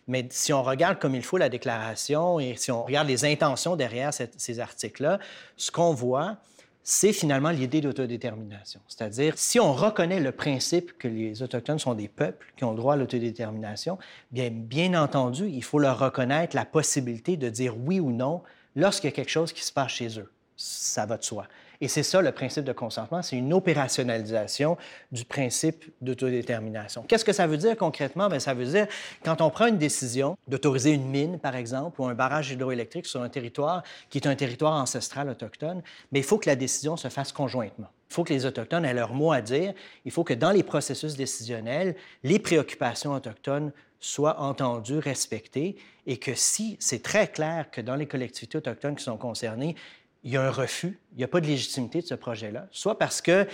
Mais 0.07 0.27
si 0.31 0.51
on 0.51 0.63
regarde 0.63 0.99
comme 0.99 1.15
il 1.15 1.23
faut 1.23 1.37
la 1.37 1.47
déclaration 1.47 2.39
et 2.39 2.55
si 2.57 2.71
on 2.71 2.83
regarde 2.83 3.07
les 3.07 3.23
intentions 3.23 3.75
derrière 3.75 4.11
ces 4.13 4.59
articles-là, 4.59 5.19
ce 5.57 5.71
qu'on 5.71 5.93
voit, 5.93 6.37
c'est 6.83 7.13
finalement 7.13 7.51
l'idée 7.51 7.81
d'autodétermination. 7.81 8.81
C'est-à-dire, 8.87 9.33
si 9.37 9.59
on 9.59 9.73
reconnaît 9.73 10.19
le 10.19 10.31
principe 10.31 10.97
que 10.97 11.07
les 11.07 11.43
Autochtones 11.43 11.79
sont 11.79 11.93
des 11.93 12.07
peuples 12.07 12.53
qui 12.57 12.63
ont 12.63 12.71
le 12.71 12.77
droit 12.77 12.95
à 12.95 12.97
l'autodétermination, 12.97 13.97
bien, 14.31 14.49
bien 14.51 14.99
entendu, 15.01 15.47
il 15.47 15.63
faut 15.63 15.79
leur 15.79 15.99
reconnaître 15.99 16.55
la 16.55 16.65
possibilité 16.65 17.37
de 17.37 17.49
dire 17.49 17.75
oui 17.77 17.99
ou 17.99 18.11
non 18.11 18.41
lorsqu'il 18.75 19.09
y 19.09 19.13
a 19.13 19.15
quelque 19.15 19.29
chose 19.29 19.53
qui 19.53 19.63
se 19.63 19.71
passe 19.71 19.91
chez 19.91 20.19
eux. 20.19 20.31
Ça 20.57 21.05
va 21.05 21.17
de 21.17 21.23
soi. 21.23 21.47
Et 21.81 21.87
c'est 21.87 22.03
ça 22.03 22.21
le 22.21 22.31
principe 22.31 22.63
de 22.63 22.73
consentement, 22.73 23.23
c'est 23.23 23.35
une 23.35 23.53
opérationnalisation 23.53 24.77
du 25.11 25.25
principe 25.25 25.83
d'autodétermination. 25.99 27.03
Qu'est-ce 27.07 27.25
que 27.25 27.33
ça 27.33 27.47
veut 27.47 27.57
dire 27.57 27.75
concrètement? 27.75 28.29
Bien, 28.29 28.39
ça 28.39 28.53
veut 28.53 28.65
dire 28.65 28.85
quand 29.25 29.41
on 29.41 29.49
prend 29.49 29.65
une 29.65 29.79
décision 29.79 30.37
d'autoriser 30.47 30.91
une 30.91 31.09
mine, 31.09 31.39
par 31.39 31.55
exemple, 31.55 31.99
ou 31.99 32.05
un 32.05 32.13
barrage 32.13 32.51
hydroélectrique 32.51 33.07
sur 33.07 33.23
un 33.23 33.29
territoire 33.29 33.81
qui 34.11 34.19
est 34.19 34.27
un 34.27 34.35
territoire 34.35 34.73
ancestral 34.73 35.27
autochtone, 35.27 35.81
mais 36.11 36.19
il 36.19 36.25
faut 36.25 36.37
que 36.37 36.49
la 36.49 36.55
décision 36.55 36.97
se 36.97 37.07
fasse 37.07 37.31
conjointement. 37.31 37.87
Il 38.11 38.13
faut 38.13 38.23
que 38.25 38.33
les 38.33 38.45
Autochtones 38.45 38.83
aient 38.83 38.93
leur 38.93 39.13
mot 39.13 39.31
à 39.31 39.41
dire. 39.41 39.73
Il 40.03 40.11
faut 40.11 40.25
que 40.25 40.33
dans 40.33 40.51
les 40.51 40.63
processus 40.63 41.15
décisionnels, 41.15 41.95
les 42.23 42.39
préoccupations 42.39 43.13
autochtones 43.13 43.71
soient 44.01 44.41
entendues, 44.41 44.97
respectées, 44.97 45.77
et 46.05 46.17
que 46.17 46.33
si 46.33 46.75
c'est 46.79 47.03
très 47.03 47.27
clair 47.27 47.71
que 47.71 47.79
dans 47.79 47.95
les 47.95 48.07
collectivités 48.07 48.57
autochtones 48.57 48.95
qui 48.95 49.03
sont 49.03 49.15
concernées, 49.15 49.75
il 50.23 50.31
y 50.31 50.37
a 50.37 50.43
un 50.43 50.51
refus, 50.51 50.99
il 51.13 51.17
n'y 51.17 51.23
a 51.23 51.27
pas 51.27 51.41
de 51.41 51.47
légitimité 51.47 52.01
de 52.01 52.05
ce 52.05 52.15
projet-là, 52.15 52.67
soit 52.71 52.97
parce 52.97 53.21
qu'il 53.21 53.45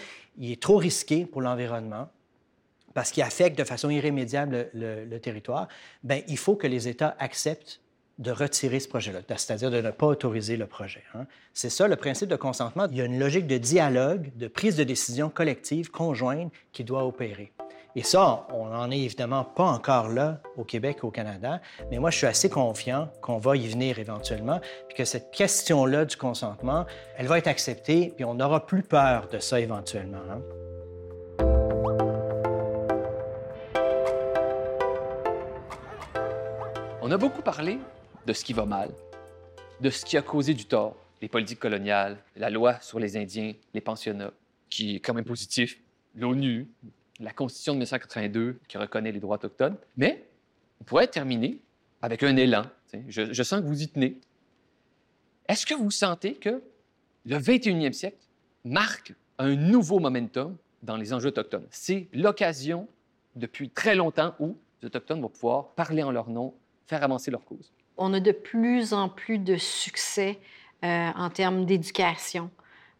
est 0.41 0.61
trop 0.61 0.77
risqué 0.77 1.25
pour 1.25 1.41
l'environnement, 1.41 2.09
parce 2.93 3.11
qu'il 3.11 3.23
affecte 3.23 3.57
de 3.57 3.63
façon 3.63 3.89
irrémédiable 3.89 4.69
le, 4.73 5.17
territoire, 5.19 5.67
bien, 6.03 6.21
il 6.27 6.37
faut 6.37 6.55
que 6.55 6.67
les 6.67 6.87
États 6.87 7.15
acceptent 7.19 7.79
de 8.17 8.31
retirer 8.31 8.79
ce 8.79 8.87
projet-là, 8.87 9.19
c'est-à-dire 9.27 9.69
de 9.69 9.79
ne 9.79 9.91
pas 9.91 10.07
autoriser 10.07 10.57
le 10.57 10.65
projet. 10.65 11.03
Hein. 11.13 11.27
C'est 11.53 11.69
ça 11.69 11.87
le 11.87 11.95
principe 11.95 12.29
de 12.29 12.35
consentement. 12.35 12.87
Il 12.89 12.97
y 12.97 13.01
a 13.01 13.05
une 13.05 13.19
logique 13.19 13.45
de 13.45 13.59
dialogue, 13.59 14.35
de 14.35 14.47
prise 14.47 14.75
de 14.75 14.83
décision 14.83 15.29
collective, 15.29 15.91
conjointe, 15.91 16.51
qui 16.71 16.83
doit 16.83 17.05
opérer. 17.05 17.53
Et 17.97 18.03
ça, 18.03 18.45
on 18.53 18.67
n'en 18.67 18.91
est 18.91 18.99
évidemment 18.99 19.43
pas 19.43 19.63
encore 19.63 20.09
là 20.09 20.39
au 20.55 20.63
Québec 20.63 21.03
au 21.03 21.09
Canada, 21.09 21.59
mais 21.89 21.97
moi, 21.97 22.11
je 22.11 22.17
suis 22.17 22.27
assez 22.27 22.47
confiant 22.47 23.11
qu'on 23.21 23.39
va 23.39 23.57
y 23.57 23.67
venir 23.67 23.97
éventuellement, 23.97 24.61
puis 24.87 24.95
que 24.95 25.03
cette 25.03 25.31
question-là 25.31 26.05
du 26.05 26.15
consentement, 26.15 26.85
elle 27.17 27.25
va 27.25 27.39
être 27.39 27.47
acceptée, 27.47 28.13
puis 28.15 28.23
on 28.23 28.35
n'aura 28.35 28.67
plus 28.67 28.83
peur 28.83 29.27
de 29.29 29.39
ça 29.39 29.59
éventuellement. 29.59 30.21
Hein. 30.29 30.41
On 37.01 37.09
a 37.09 37.17
beaucoup 37.17 37.41
parlé 37.41 37.79
de 38.27 38.33
ce 38.33 38.45
qui 38.45 38.53
va 38.53 38.67
mal, 38.67 38.91
de 39.81 39.89
ce 39.89 40.05
qui 40.05 40.17
a 40.17 40.21
causé 40.21 40.53
du 40.53 40.65
tort, 40.65 40.95
les 41.19 41.29
politiques 41.29 41.59
coloniales, 41.59 42.19
la 42.35 42.51
loi 42.51 42.79
sur 42.79 42.99
les 42.99 43.17
Indiens, 43.17 43.53
les 43.73 43.81
pensionnats, 43.81 44.33
qui 44.69 44.97
est 44.97 44.99
quand 44.99 45.15
même 45.15 45.25
positif, 45.25 45.79
l'ONU, 46.13 46.67
la 47.19 47.31
Constitution 47.31 47.73
de 47.73 47.79
1982 47.79 48.59
qui 48.67 48.77
reconnaît 48.77 49.11
les 49.11 49.19
droits 49.19 49.35
autochtones. 49.35 49.77
Mais 49.95 50.25
on 50.81 50.83
pourrait 50.83 51.07
terminer 51.07 51.59
avec 52.01 52.23
un 52.23 52.35
élan. 52.35 52.65
Je, 53.07 53.43
sens 53.43 53.61
que 53.61 53.65
vous 53.65 53.81
y 53.81 53.87
tenez. 53.87 54.19
Est-ce 55.47 55.65
que 55.65 55.73
vous 55.73 55.91
sentez 55.91 56.35
que 56.35 56.61
le 57.25 57.37
21e 57.37 57.93
siècle 57.93 58.17
marque 58.63 59.13
un 59.37 59.55
nouveau 59.55 59.99
momentum 59.99 60.55
dans 60.83 60.97
les 60.97 61.13
enjeux 61.13 61.29
autochtones? 61.29 61.67
C'est 61.71 62.07
l'occasion 62.13 62.87
depuis 63.35 63.69
très 63.69 63.95
longtemps 63.95 64.35
où 64.39 64.57
les 64.81 64.87
Autochtones 64.87 65.21
vont 65.21 65.29
pouvoir 65.29 65.69
parler 65.69 66.03
en 66.03 66.11
leur 66.11 66.29
nom, 66.29 66.53
faire 66.85 67.03
avancer 67.03 67.31
leur 67.31 67.43
cause. 67.43 67.71
On 67.97 68.13
a 68.13 68.19
de 68.19 68.31
plus 68.31 68.93
en 68.93 69.09
plus 69.09 69.39
de 69.39 69.57
succès 69.57 70.39
euh, 70.83 71.09
en 71.15 71.29
termes 71.29 71.65
d'éducation. 71.65 72.51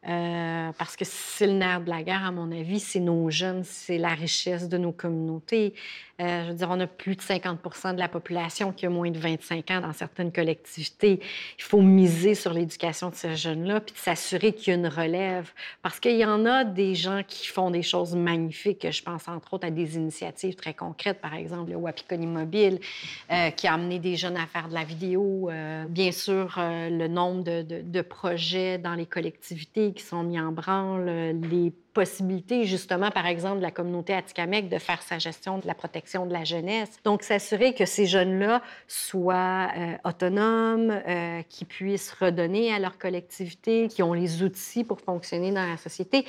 Euh, 0.08 0.72
parce 0.78 0.96
que 0.96 1.04
c'est 1.06 1.48
le 1.48 1.54
nerf 1.54 1.82
de 1.82 1.90
la 1.90 2.04
guerre, 2.04 2.24
à 2.24 2.32
mon 2.32 2.52
avis, 2.52 2.80
c'est 2.80 3.00
nos 3.00 3.30
jeunes, 3.30 3.64
c'est 3.64 3.98
la 3.98 4.14
richesse 4.14 4.70
de 4.70 4.78
nos 4.78 4.92
communautés. 4.92 5.74
Euh, 6.20 6.46
je 6.46 6.50
veux 6.50 6.56
dire, 6.56 6.70
on 6.72 6.80
a 6.80 6.88
plus 6.88 7.16
de 7.16 7.22
50% 7.22 7.94
de 7.94 8.00
la 8.00 8.08
population 8.08 8.72
qui 8.72 8.86
a 8.86 8.90
moins 8.90 9.12
de 9.12 9.20
25 9.20 9.70
ans 9.70 9.82
dans 9.82 9.94
certaines 9.94 10.32
collectivités. 10.32 11.20
Il 11.60 11.64
faut 11.64 11.82
miser 11.82 12.36
sur 12.36 12.54
l'éducation 12.54 13.10
de 13.10 13.16
ces 13.16 13.36
jeunes-là, 13.36 13.82
puis 13.82 13.94
de 13.94 14.00
s'assurer 14.00 14.54
qu'il 14.54 14.74
y 14.74 14.76
a 14.76 14.80
une 14.80 14.88
relève. 14.88 15.52
Parce 15.84 16.00
qu'il 16.00 16.18
y 16.18 16.26
en 16.26 16.46
a 16.46 16.64
des 16.64 16.96
gens 16.96 17.22
qui 17.28 17.48
font 17.48 17.70
des 17.70 17.84
choses 17.84 18.16
magnifiques. 18.16 18.88
Je 18.90 19.04
pense 19.04 19.28
entre 19.28 19.56
autres 19.56 19.68
à 19.68 19.72
des 19.72 19.96
initiatives 19.96 20.56
très 20.56 20.74
concrètes, 20.74 21.22
par 21.22 21.36
exemple 21.36 21.72
le 21.72 21.78
Wapikoni 21.78 22.26
Mobile, 22.26 22.80
euh, 23.32 23.52
qui 23.52 23.68
a 23.68 23.74
amené 23.74 24.00
des 24.00 24.16
jeunes 24.16 24.38
à 24.38 24.48
faire 24.48 24.70
de 24.70 24.74
la 24.74 24.84
vidéo. 24.86 25.50
Bien 25.90 26.12
sûr, 26.12 26.56
le 26.58 27.08
nombre 27.08 27.44
de 27.44 28.02
projets 28.02 28.78
dans 28.78 28.96
les 28.96 29.06
collectivités 29.06 29.87
qui 29.94 30.04
sont 30.04 30.24
mis 30.24 30.40
en 30.40 30.52
branle, 30.52 31.06
les 31.50 31.74
possibilité, 31.98 32.66
justement, 32.66 33.10
par 33.10 33.26
exemple, 33.26 33.58
de 33.58 33.64
la 33.64 33.72
communauté 33.72 34.14
Atikamekw 34.14 34.70
de 34.70 34.78
faire 34.78 35.02
sa 35.02 35.18
gestion 35.18 35.58
de 35.58 35.66
la 35.66 35.74
protection 35.74 36.28
de 36.28 36.32
la 36.32 36.44
jeunesse. 36.44 36.92
Donc, 37.04 37.24
s'assurer 37.24 37.74
que 37.74 37.86
ces 37.86 38.06
jeunes-là 38.06 38.62
soient 38.88 39.70
euh, 39.76 39.96
autonomes, 40.04 40.92
euh, 40.92 41.42
qui 41.50 41.66
puissent 41.66 42.12
redonner 42.12 42.72
à 42.72 42.78
leur 42.78 43.00
collectivité, 43.00 43.88
qui 43.88 44.04
ont 44.04 44.14
les 44.14 44.44
outils 44.44 44.84
pour 44.84 45.02
fonctionner 45.02 45.52
dans 45.52 45.68
la 45.68 45.78
société. 45.78 46.24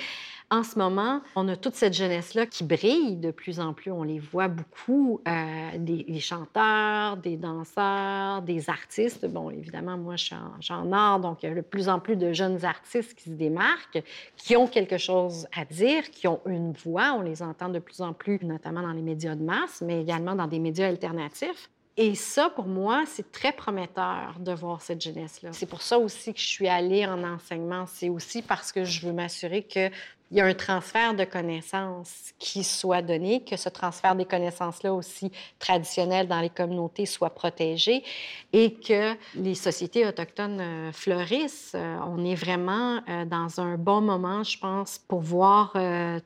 En 0.51 0.63
ce 0.63 0.79
moment, 0.79 1.21
on 1.37 1.47
a 1.49 1.57
toute 1.57 1.75
cette 1.75 1.93
jeunesse-là 1.93 2.47
qui 2.47 2.65
brille 2.65 3.17
de 3.17 3.31
plus 3.31 3.61
en 3.61 3.75
plus. 3.75 3.91
On 3.91 4.03
les 4.03 4.19
voit 4.19 4.49
beaucoup, 4.49 5.21
euh, 5.29 5.71
des, 5.77 6.21
chanteurs, 6.21 7.19
des 7.19 7.37
danseurs, 7.37 8.41
des 8.41 8.71
artistes. 8.71 9.27
Bon, 9.27 9.51
évidemment, 9.51 9.99
moi, 9.99 10.17
je 10.17 10.25
suis 10.25 10.73
en, 10.73 10.93
art, 10.93 11.21
donc 11.21 11.43
il 11.43 11.51
y 11.51 11.53
a 11.53 11.55
de 11.55 11.61
plus 11.61 11.91
en 11.91 12.01
plus 12.01 12.17
de 12.17 12.33
jeunes 12.33 12.65
artistes 12.65 13.15
qui 13.15 13.25
se 13.25 13.35
démarquent, 13.35 14.03
qui 14.39 14.57
ont 14.57 14.67
quelque 14.67 14.97
chose 14.97 15.47
à 15.55 15.67
dire, 15.67 16.11
qui 16.11 16.27
ont 16.27 16.41
une 16.47 16.73
voix. 16.73 17.15
On 17.19 17.21
les 17.21 17.43
entend 17.43 17.69
de 17.69 17.79
plus 17.79 18.01
en 18.01 18.15
plus, 18.15 18.41
notamment 18.43 18.81
dans 18.81 18.93
les 18.93 19.03
médias 19.03 19.35
de 19.35 19.43
masse, 19.43 19.83
mais 19.83 20.01
également 20.01 20.35
dans 20.35 20.47
des 20.47 20.61
médias 20.61 20.89
alternatifs. 20.89 21.69
Et 22.01 22.15
ça, 22.15 22.49
pour 22.49 22.67
moi, 22.67 23.03
c'est 23.07 23.33
très 23.33 23.51
prometteur 23.51 24.37
de 24.39 24.53
voir 24.53 24.81
cette 24.81 25.03
jeunesse-là. 25.03 25.51
C'est 25.53 25.67
pour 25.67 25.83
ça 25.83 25.99
aussi 25.99 26.33
que 26.33 26.39
je 26.39 26.47
suis 26.47 26.69
allée 26.69 27.05
en 27.05 27.25
enseignement. 27.25 27.87
C'est 27.87 28.09
aussi 28.09 28.41
parce 28.41 28.71
que 28.71 28.85
je 28.85 29.05
veux 29.05 29.13
m'assurer 29.13 29.65
que 29.65 29.91
il 30.31 30.37
y 30.37 30.41
a 30.41 30.47
un 30.47 30.55
transfert 30.55 31.15
de 31.15 31.25
connaissances 31.25 32.33
qui 32.39 32.63
soit 32.63 33.01
donné, 33.01 33.43
que 33.45 33.57
ce 33.57 33.69
transfert 33.69 34.15
des 34.15 34.27
connaissances-là 34.27 34.93
aussi 34.93 35.33
traditionnelles 35.59 36.29
dans 36.29 36.41
les 36.41 36.51
communautés 36.51 37.07
soit 37.07 37.31
protégé 37.31 38.03
et 38.53 38.75
que 38.75 39.15
les 39.35 39.55
sociétés 39.55 40.07
autochtones 40.07 40.61
euh, 40.61 40.93
fleurissent. 40.93 41.73
Euh, 41.75 41.97
on 42.07 42.25
est 42.25 42.35
vraiment 42.35 43.01
euh, 43.09 43.25
dans 43.25 43.61
un 43.61 43.77
bon 43.77 44.01
moment, 44.01 44.43
je 44.43 44.59
pense, 44.59 44.99
pour 44.99 45.21
voir 45.21 45.75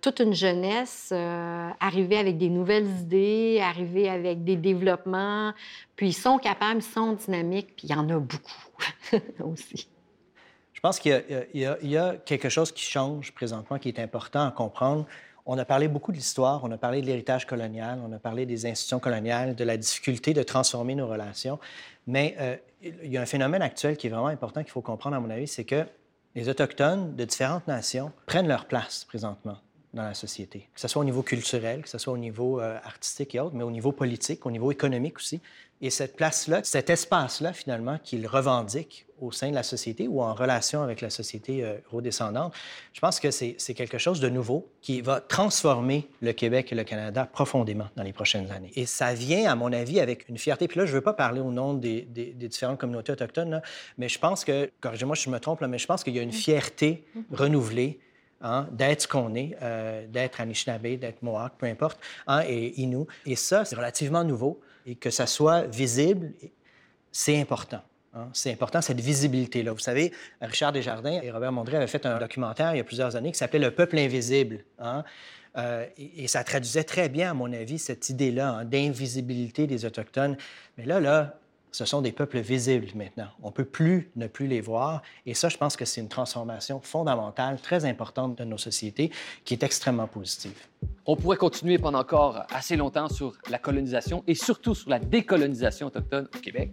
toute 0.01 0.21
une 0.21 0.35
jeunesse 0.35 1.13
arriver 1.13 2.17
avec 2.17 2.39
des 2.39 2.49
nouvelles 2.49 2.89
idées, 3.01 3.61
arriver 3.63 4.09
avec 4.09 4.45
des 4.45 4.57
développements, 4.57 5.53
puis 5.97 6.09
ils 6.09 6.15
sont 6.15 6.39
capables, 6.39 6.81
ils 6.81 6.83
sont 6.83 7.13
dynamiques, 7.13 7.75
puis 7.77 7.89
il 7.89 7.91
y 7.91 7.95
en 7.95 8.09
a 8.09 8.19
beaucoup 8.19 8.73
aussi. 9.45 9.89
Je 10.83 10.89
pense 10.89 10.99
qu'il 10.99 11.25
y, 11.55 11.97
a 11.97 12.17
quelque 12.25 12.49
chose 12.49 12.73
qui 12.73 12.83
change 12.83 13.31
présentement, 13.31 13.79
qui 13.79 13.89
est 13.89 14.01
important 14.01 14.49
à 14.49 14.51
comprendre. 14.51 15.07
On 15.47 15.57
a 15.57 15.65
parlé 15.65 15.87
beaucoup 15.87 16.11
de 16.11 16.17
l'histoire, 16.17 16.65
on 16.65 16.73
a 16.73 16.77
parlé 16.77 17.01
de 17.01 17.07
l'héritage 17.07 17.47
colonial, 17.47 18.01
on 18.05 18.11
a 18.11 18.19
parlé 18.19 18.47
des 18.47 18.67
institutions 18.67 18.99
coloniales, 18.99 19.55
de 19.55 19.63
la 19.63 19.77
difficulté 19.77 20.35
de 20.35 20.43
transformer 20.43 20.97
nos 20.97 21.07
relations. 21.07 21.61
Mais 22.09 22.35
euh, 22.41 22.57
il 22.83 23.13
y 23.13 23.17
a 23.17 23.21
un 23.21 23.27
phénomène 23.27 23.63
actuel 23.63 23.97
qui 23.97 24.09
est 24.09 24.11
vraiment 24.11 24.27
important 24.27 24.65
qu'il 24.65 24.73
faut 24.73 24.81
comprendre, 24.81 25.15
à 25.15 25.21
mon 25.21 25.31
avis, 25.31 25.47
c'est 25.47 25.63
que 25.63 25.87
les 26.35 26.49
Autochtones 26.49 27.15
de 27.15 27.25
différentes 27.27 27.69
nations 27.69 28.11
prennent 28.27 28.49
leur 28.49 28.65
place 28.65 29.05
présentement 29.05 29.59
dans 29.95 30.05
la 30.05 30.15
société, 30.15 30.69
que 30.75 30.81
ce 30.81 30.89
soit 30.89 31.03
au 31.03 31.05
niveau 31.05 31.23
culturel, 31.23 31.83
que 31.83 31.89
ce 31.89 31.99
soit 31.99 32.13
au 32.13 32.19
niveau 32.19 32.61
euh, 32.61 32.79
artistique 32.85 33.35
et 33.35 33.41
autres, 33.41 33.55
mais 33.55 33.65
au 33.65 33.71
niveau 33.71 33.93
politique, 33.93 34.47
au 34.47 34.51
niveau 34.51 34.73
économique 34.73 35.19
aussi. 35.19 35.41
Et 35.83 35.91
cette 35.91 36.15
place-là, 36.15 36.61
cet 36.63 36.91
espace-là, 36.91 37.53
finalement, 37.53 37.99
qu'ils 37.99 38.29
revendiquent 38.29 39.05
au 39.21 39.33
sein 39.33 39.51
de 39.51 39.55
la 39.55 39.65
société 39.65 40.07
ou 40.07 40.23
en 40.23 40.33
relation 40.33 40.83
avec 40.83 41.01
la 41.01 41.11
société 41.11 41.65
euh, 41.65 41.77
redescendante, 41.91 42.55
je 42.93 43.01
pense 43.01 43.21
que 43.21 43.31
c'est 43.33 43.75
quelque 43.75 43.99
chose 43.99 44.21
de 44.21 44.29
nouveau 44.29 44.69
qui 44.81 45.01
va 45.01 45.21
transformer 45.21 46.09
le 46.21 46.33
Québec 46.33 46.73
et 46.73 46.77
le 46.77 46.85
Canada 46.85 47.29
profondément 47.31 47.89
dans 47.97 48.05
les 48.05 48.13
prochaines 48.13 48.51
années. 48.53 48.71
Et 48.77 48.87
ça 48.87 49.13
vient, 49.13 49.51
à 49.51 49.57
mon 49.57 49.73
avis, 49.73 49.99
avec 49.99 50.29
une 50.29 50.39
fierté. 50.39 50.69
Puis 50.69 50.79
là, 50.79 50.87
je 50.87 50.93
ne 50.93 50.97
veux 50.97 51.03
pas 51.03 51.15
parler 51.15 51.41
au 51.41 51.51
nom 51.51 51.75
des, 51.75 52.03
différentes 52.03 52.79
communautés 52.79 53.13
autochtones, 53.13 53.61
mais 53.99 54.09
je 54.09 54.19
pense 54.21 54.45
que, 54.45 54.71
corrigez-moi 54.81 55.17
si 55.17 55.25
je 55.25 55.31
me 55.31 55.41
trompe, 55.41 55.61
là, 55.61 55.69
mais 55.69 55.79
je 55.79 55.87
pense 55.87 56.05
qu'il 56.05 56.15
y 56.15 56.19
a 56.19 56.23
une 56.23 56.33
fierté 56.33 57.05
renouvelée 57.33 57.99
Hein, 58.45 58.67
d'être 58.73 59.03
ce 59.03 59.09
qu'on 59.09 59.37
est, 59.37 59.57
euh, 59.63 60.05
d'être 60.09 60.41
Anishinaabe, 60.41 60.99
d'être 60.99 61.23
Mohawk, 61.23 61.53
peu 61.59 61.67
importe, 61.67 62.01
hein, 62.27 62.43
et 62.45 62.81
Innu. 62.81 63.07
Et 63.25 63.37
ça, 63.37 63.65
c'est 63.65 63.77
relativement 63.77 64.25
nouveau 64.25 64.61
et 64.85 64.97
que 64.97 65.11
ça 65.11 65.29
soit 65.29 65.63
visible, 65.63 66.33
c'est 67.13 67.41
important. 67.41 67.83
Hein. 68.15 68.29
C'est 68.33 68.51
important, 68.51 68.83
cette 68.83 69.01
visibilité-là. 69.01 69.73
Vous 69.73 69.79
savez, 69.79 70.13
Richard 70.41 70.73
Desjardins 70.73 71.21
et 71.23 71.31
Robert 71.31 71.53
Mondré 71.53 71.77
avaient 71.77 71.87
fait 71.87 72.05
un 72.05 72.19
documentaire 72.19 72.75
il 72.75 72.79
y 72.79 72.81
a 72.81 72.85
plusieurs 72.85 73.15
années 73.15 73.31
qui 73.31 73.39
s'appelait 73.39 73.61
Le 73.61 73.71
peuple 73.71 73.97
invisible. 73.99 74.65
Euh, 75.57 75.87
et, 75.97 76.27
ça 76.27 76.43
traduisait 76.43 76.83
très 76.83 77.09
bien, 77.09 77.31
à 77.31 77.35
mon 77.35 77.53
avis, 77.53 77.79
cette 77.79 78.09
idée-là 78.09 78.65
d'invisibilité 78.65 79.69
des 79.69 79.85
Autochtones. 79.85 80.37
Mais 80.79 80.85
là, 80.85 80.99
là, 80.99 81.39
ce 81.73 81.87
sont 81.87 82.03
des 82.03 82.13
peuples 82.13 82.39
visibles 82.39 82.89
maintenant. 82.95 83.29
On 83.43 83.49
ne 83.49 83.53
peut 83.53 83.65
plus 83.65 84.11
ne 84.15 84.27
plus 84.27 84.47
les 84.47 84.61
voir. 84.61 85.03
Et 85.25 85.35
ça, 85.35 85.49
je 85.49 85.57
pense 85.57 85.77
que 85.77 85.87
c'est 85.87 86.03
une 86.03 86.09
transformation 86.09 86.81
fondamentale, 86.81 87.59
très 87.61 87.87
importante 87.87 88.37
de 88.37 88.45
nos 88.45 88.59
sociétés, 88.59 89.11
qui 89.45 89.55
est 89.55 89.63
extrêmement 89.63 90.07
positive. 90.07 90.67
On 91.07 91.17
pourrait 91.17 91.39
continuer 91.39 91.79
pendant 91.79 92.01
encore 92.01 92.45
assez 92.53 92.77
longtemps 92.77 93.09
sur 93.09 93.33
la 93.49 93.59
colonisation 93.59 94.23
et 94.27 94.35
surtout 94.35 94.75
sur 94.75 94.91
la 94.91 94.99
décolonisation 94.99 95.87
autochtone 95.87 96.29
au 96.35 96.39
Québec. 96.39 96.73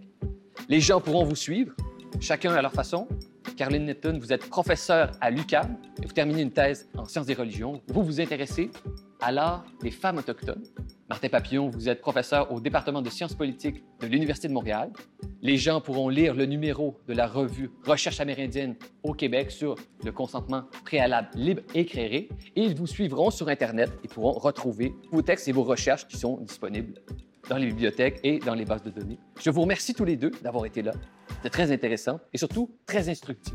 Les 0.68 0.80
gens 0.80 1.00
pourront 1.00 1.24
vous 1.24 1.36
suivre, 1.36 1.74
chacun 2.20 2.52
à 2.52 2.60
leur 2.60 2.72
façon. 2.72 3.08
Caroline 3.56 3.86
Netton, 3.86 4.18
vous 4.20 4.32
êtes 4.32 4.48
professeure 4.48 5.10
à 5.20 5.30
l'UQAM 5.30 5.76
et 6.02 6.06
vous 6.06 6.12
terminez 6.12 6.42
une 6.42 6.52
thèse 6.52 6.88
en 6.96 7.06
sciences 7.06 7.26
des 7.26 7.34
religions. 7.34 7.80
Vous 7.88 8.02
vous 8.02 8.20
intéressez 8.20 8.70
à 9.20 9.32
l'art 9.32 9.64
des 9.82 9.90
femmes 9.90 10.18
autochtones. 10.18 10.62
Martin 11.08 11.28
Papillon, 11.28 11.68
vous 11.68 11.88
êtes 11.88 12.00
professeur 12.00 12.52
au 12.52 12.60
département 12.60 13.02
de 13.02 13.10
sciences 13.10 13.34
politiques 13.34 13.82
de 14.00 14.06
l'Université 14.06 14.48
de 14.48 14.52
Montréal. 14.52 14.92
Les 15.42 15.56
gens 15.56 15.80
pourront 15.80 16.08
lire 16.08 16.34
le 16.34 16.46
numéro 16.46 16.98
de 17.08 17.14
la 17.14 17.26
revue 17.26 17.70
Recherche 17.84 18.20
amérindienne 18.20 18.76
au 19.02 19.12
Québec 19.12 19.50
sur 19.50 19.74
le 20.04 20.12
consentement 20.12 20.64
préalable 20.84 21.28
libre 21.34 21.62
et 21.74 21.84
créé 21.84 22.28
et 22.54 22.62
ils 22.62 22.74
vous 22.74 22.86
suivront 22.86 23.30
sur 23.30 23.48
Internet 23.48 23.90
et 24.04 24.08
pourront 24.08 24.32
retrouver 24.32 24.94
vos 25.10 25.22
textes 25.22 25.48
et 25.48 25.52
vos 25.52 25.64
recherches 25.64 26.06
qui 26.06 26.16
sont 26.16 26.38
disponibles 26.38 26.94
dans 27.48 27.56
les 27.56 27.66
bibliothèques 27.66 28.20
et 28.22 28.38
dans 28.38 28.54
les 28.54 28.64
bases 28.64 28.82
de 28.82 28.90
données. 28.90 29.18
Je 29.40 29.50
vous 29.50 29.62
remercie 29.62 29.94
tous 29.94 30.04
les 30.04 30.16
deux 30.16 30.30
d'avoir 30.42 30.66
été 30.66 30.82
là. 30.82 30.92
C'était 31.36 31.50
très 31.50 31.72
intéressant 31.72 32.20
et 32.32 32.38
surtout 32.38 32.70
très 32.86 33.08
instructif. 33.08 33.54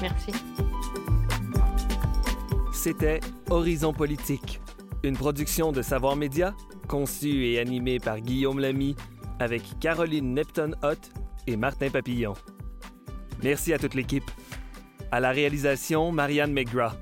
Merci. 0.00 0.30
C'était 2.84 3.20
Horizon 3.48 3.94
Politique, 3.94 4.60
une 5.04 5.16
production 5.16 5.72
de 5.72 5.80
Savoir 5.80 6.16
Média, 6.16 6.54
conçue 6.86 7.46
et 7.46 7.58
animée 7.58 7.98
par 7.98 8.20
Guillaume 8.20 8.60
Lamy, 8.60 8.94
avec 9.38 9.62
Caroline 9.80 10.34
Nepton-Hott 10.34 11.10
et 11.46 11.56
Martin 11.56 11.88
Papillon. 11.88 12.34
Merci 13.42 13.72
à 13.72 13.78
toute 13.78 13.94
l'équipe. 13.94 14.30
À 15.10 15.20
la 15.20 15.30
réalisation, 15.30 16.12
Marianne 16.12 16.52
McGrath. 16.52 16.98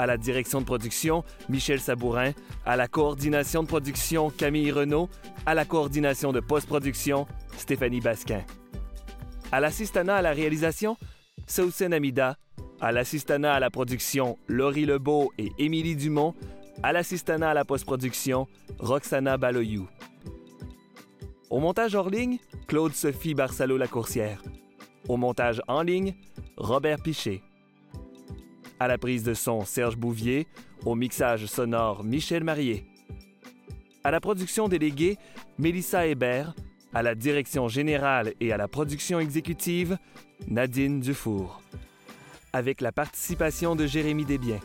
À 0.00 0.06
la 0.06 0.16
direction 0.16 0.60
de 0.60 0.66
production, 0.66 1.22
Michel 1.48 1.78
Sabourin. 1.78 2.32
À 2.64 2.74
la 2.74 2.88
coordination 2.88 3.62
de 3.62 3.68
production, 3.68 4.30
Camille 4.30 4.72
Renault. 4.72 5.08
À 5.46 5.54
la 5.54 5.64
coordination 5.64 6.32
de 6.32 6.40
post-production, 6.40 7.28
Stéphanie 7.56 8.00
Basquin. 8.00 8.42
À 9.52 9.60
l'assistanat 9.60 10.16
à 10.16 10.22
la 10.22 10.32
réalisation, 10.32 10.96
Sausen 11.46 11.94
Amida. 11.94 12.36
À 12.78 12.92
l'assistanat 12.92 13.54
à 13.54 13.60
la 13.60 13.70
production, 13.70 14.38
Laurie 14.48 14.84
Lebeau 14.84 15.32
et 15.38 15.50
Émilie 15.58 15.96
Dumont. 15.96 16.34
À 16.82 16.92
l'assistanat 16.92 17.50
à 17.50 17.54
la 17.54 17.64
post-production, 17.64 18.46
Roxana 18.78 19.38
Baloyou. 19.38 19.88
Au 21.48 21.58
montage 21.58 21.94
hors 21.94 22.10
ligne, 22.10 22.38
Claude-Sophie 22.66 23.34
Barsalo-Lacourcière. 23.34 24.42
Au 25.08 25.16
montage 25.16 25.62
en 25.68 25.80
ligne, 25.82 26.14
Robert 26.58 27.00
Piché. 27.02 27.42
À 28.78 28.88
la 28.88 28.98
prise 28.98 29.22
de 29.22 29.32
son, 29.32 29.64
Serge 29.64 29.96
Bouvier. 29.96 30.46
Au 30.84 30.94
mixage 30.94 31.46
sonore, 31.46 32.04
Michel 32.04 32.44
Marié. 32.44 32.84
À 34.04 34.10
la 34.10 34.20
production 34.20 34.68
déléguée, 34.68 35.16
Mélissa 35.56 36.06
Hébert. 36.06 36.54
À 36.92 37.02
la 37.02 37.14
direction 37.14 37.68
générale 37.68 38.34
et 38.40 38.52
à 38.52 38.58
la 38.58 38.68
production 38.68 39.18
exécutive, 39.18 39.96
Nadine 40.46 41.00
Dufour. 41.00 41.62
Avec 42.56 42.80
la 42.80 42.90
participation 42.90 43.76
de 43.76 43.86
Jérémy 43.86 44.24
Desbiens. 44.24 44.60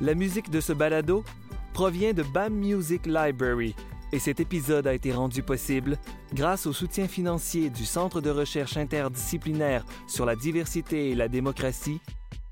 La 0.00 0.14
musique 0.14 0.48
de 0.48 0.60
ce 0.60 0.72
balado 0.72 1.24
provient 1.72 2.12
de 2.12 2.22
BAM 2.22 2.54
Music 2.54 3.06
Library 3.06 3.74
et 4.12 4.20
cet 4.20 4.38
épisode 4.38 4.86
a 4.86 4.94
été 4.94 5.10
rendu 5.10 5.42
possible 5.42 5.98
grâce 6.34 6.66
au 6.66 6.72
soutien 6.72 7.08
financier 7.08 7.68
du 7.68 7.84
Centre 7.84 8.20
de 8.20 8.30
recherche 8.30 8.76
interdisciplinaire 8.76 9.84
sur 10.06 10.24
la 10.24 10.36
diversité 10.36 11.10
et 11.10 11.16
la 11.16 11.26
démocratie, 11.26 12.00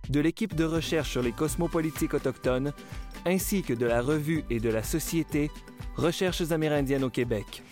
de 0.08 0.18
l'équipe 0.18 0.56
de 0.56 0.64
recherche 0.64 1.12
sur 1.12 1.22
les 1.22 1.30
cosmopolitiques 1.30 2.14
autochtones, 2.14 2.72
ainsi 3.24 3.62
que 3.62 3.74
de 3.74 3.86
la 3.86 4.02
revue 4.02 4.42
et 4.50 4.58
de 4.58 4.70
la 4.70 4.82
société 4.82 5.52
Recherches 5.94 6.50
amérindiennes 6.50 7.04
au 7.04 7.10
Québec. 7.10 7.62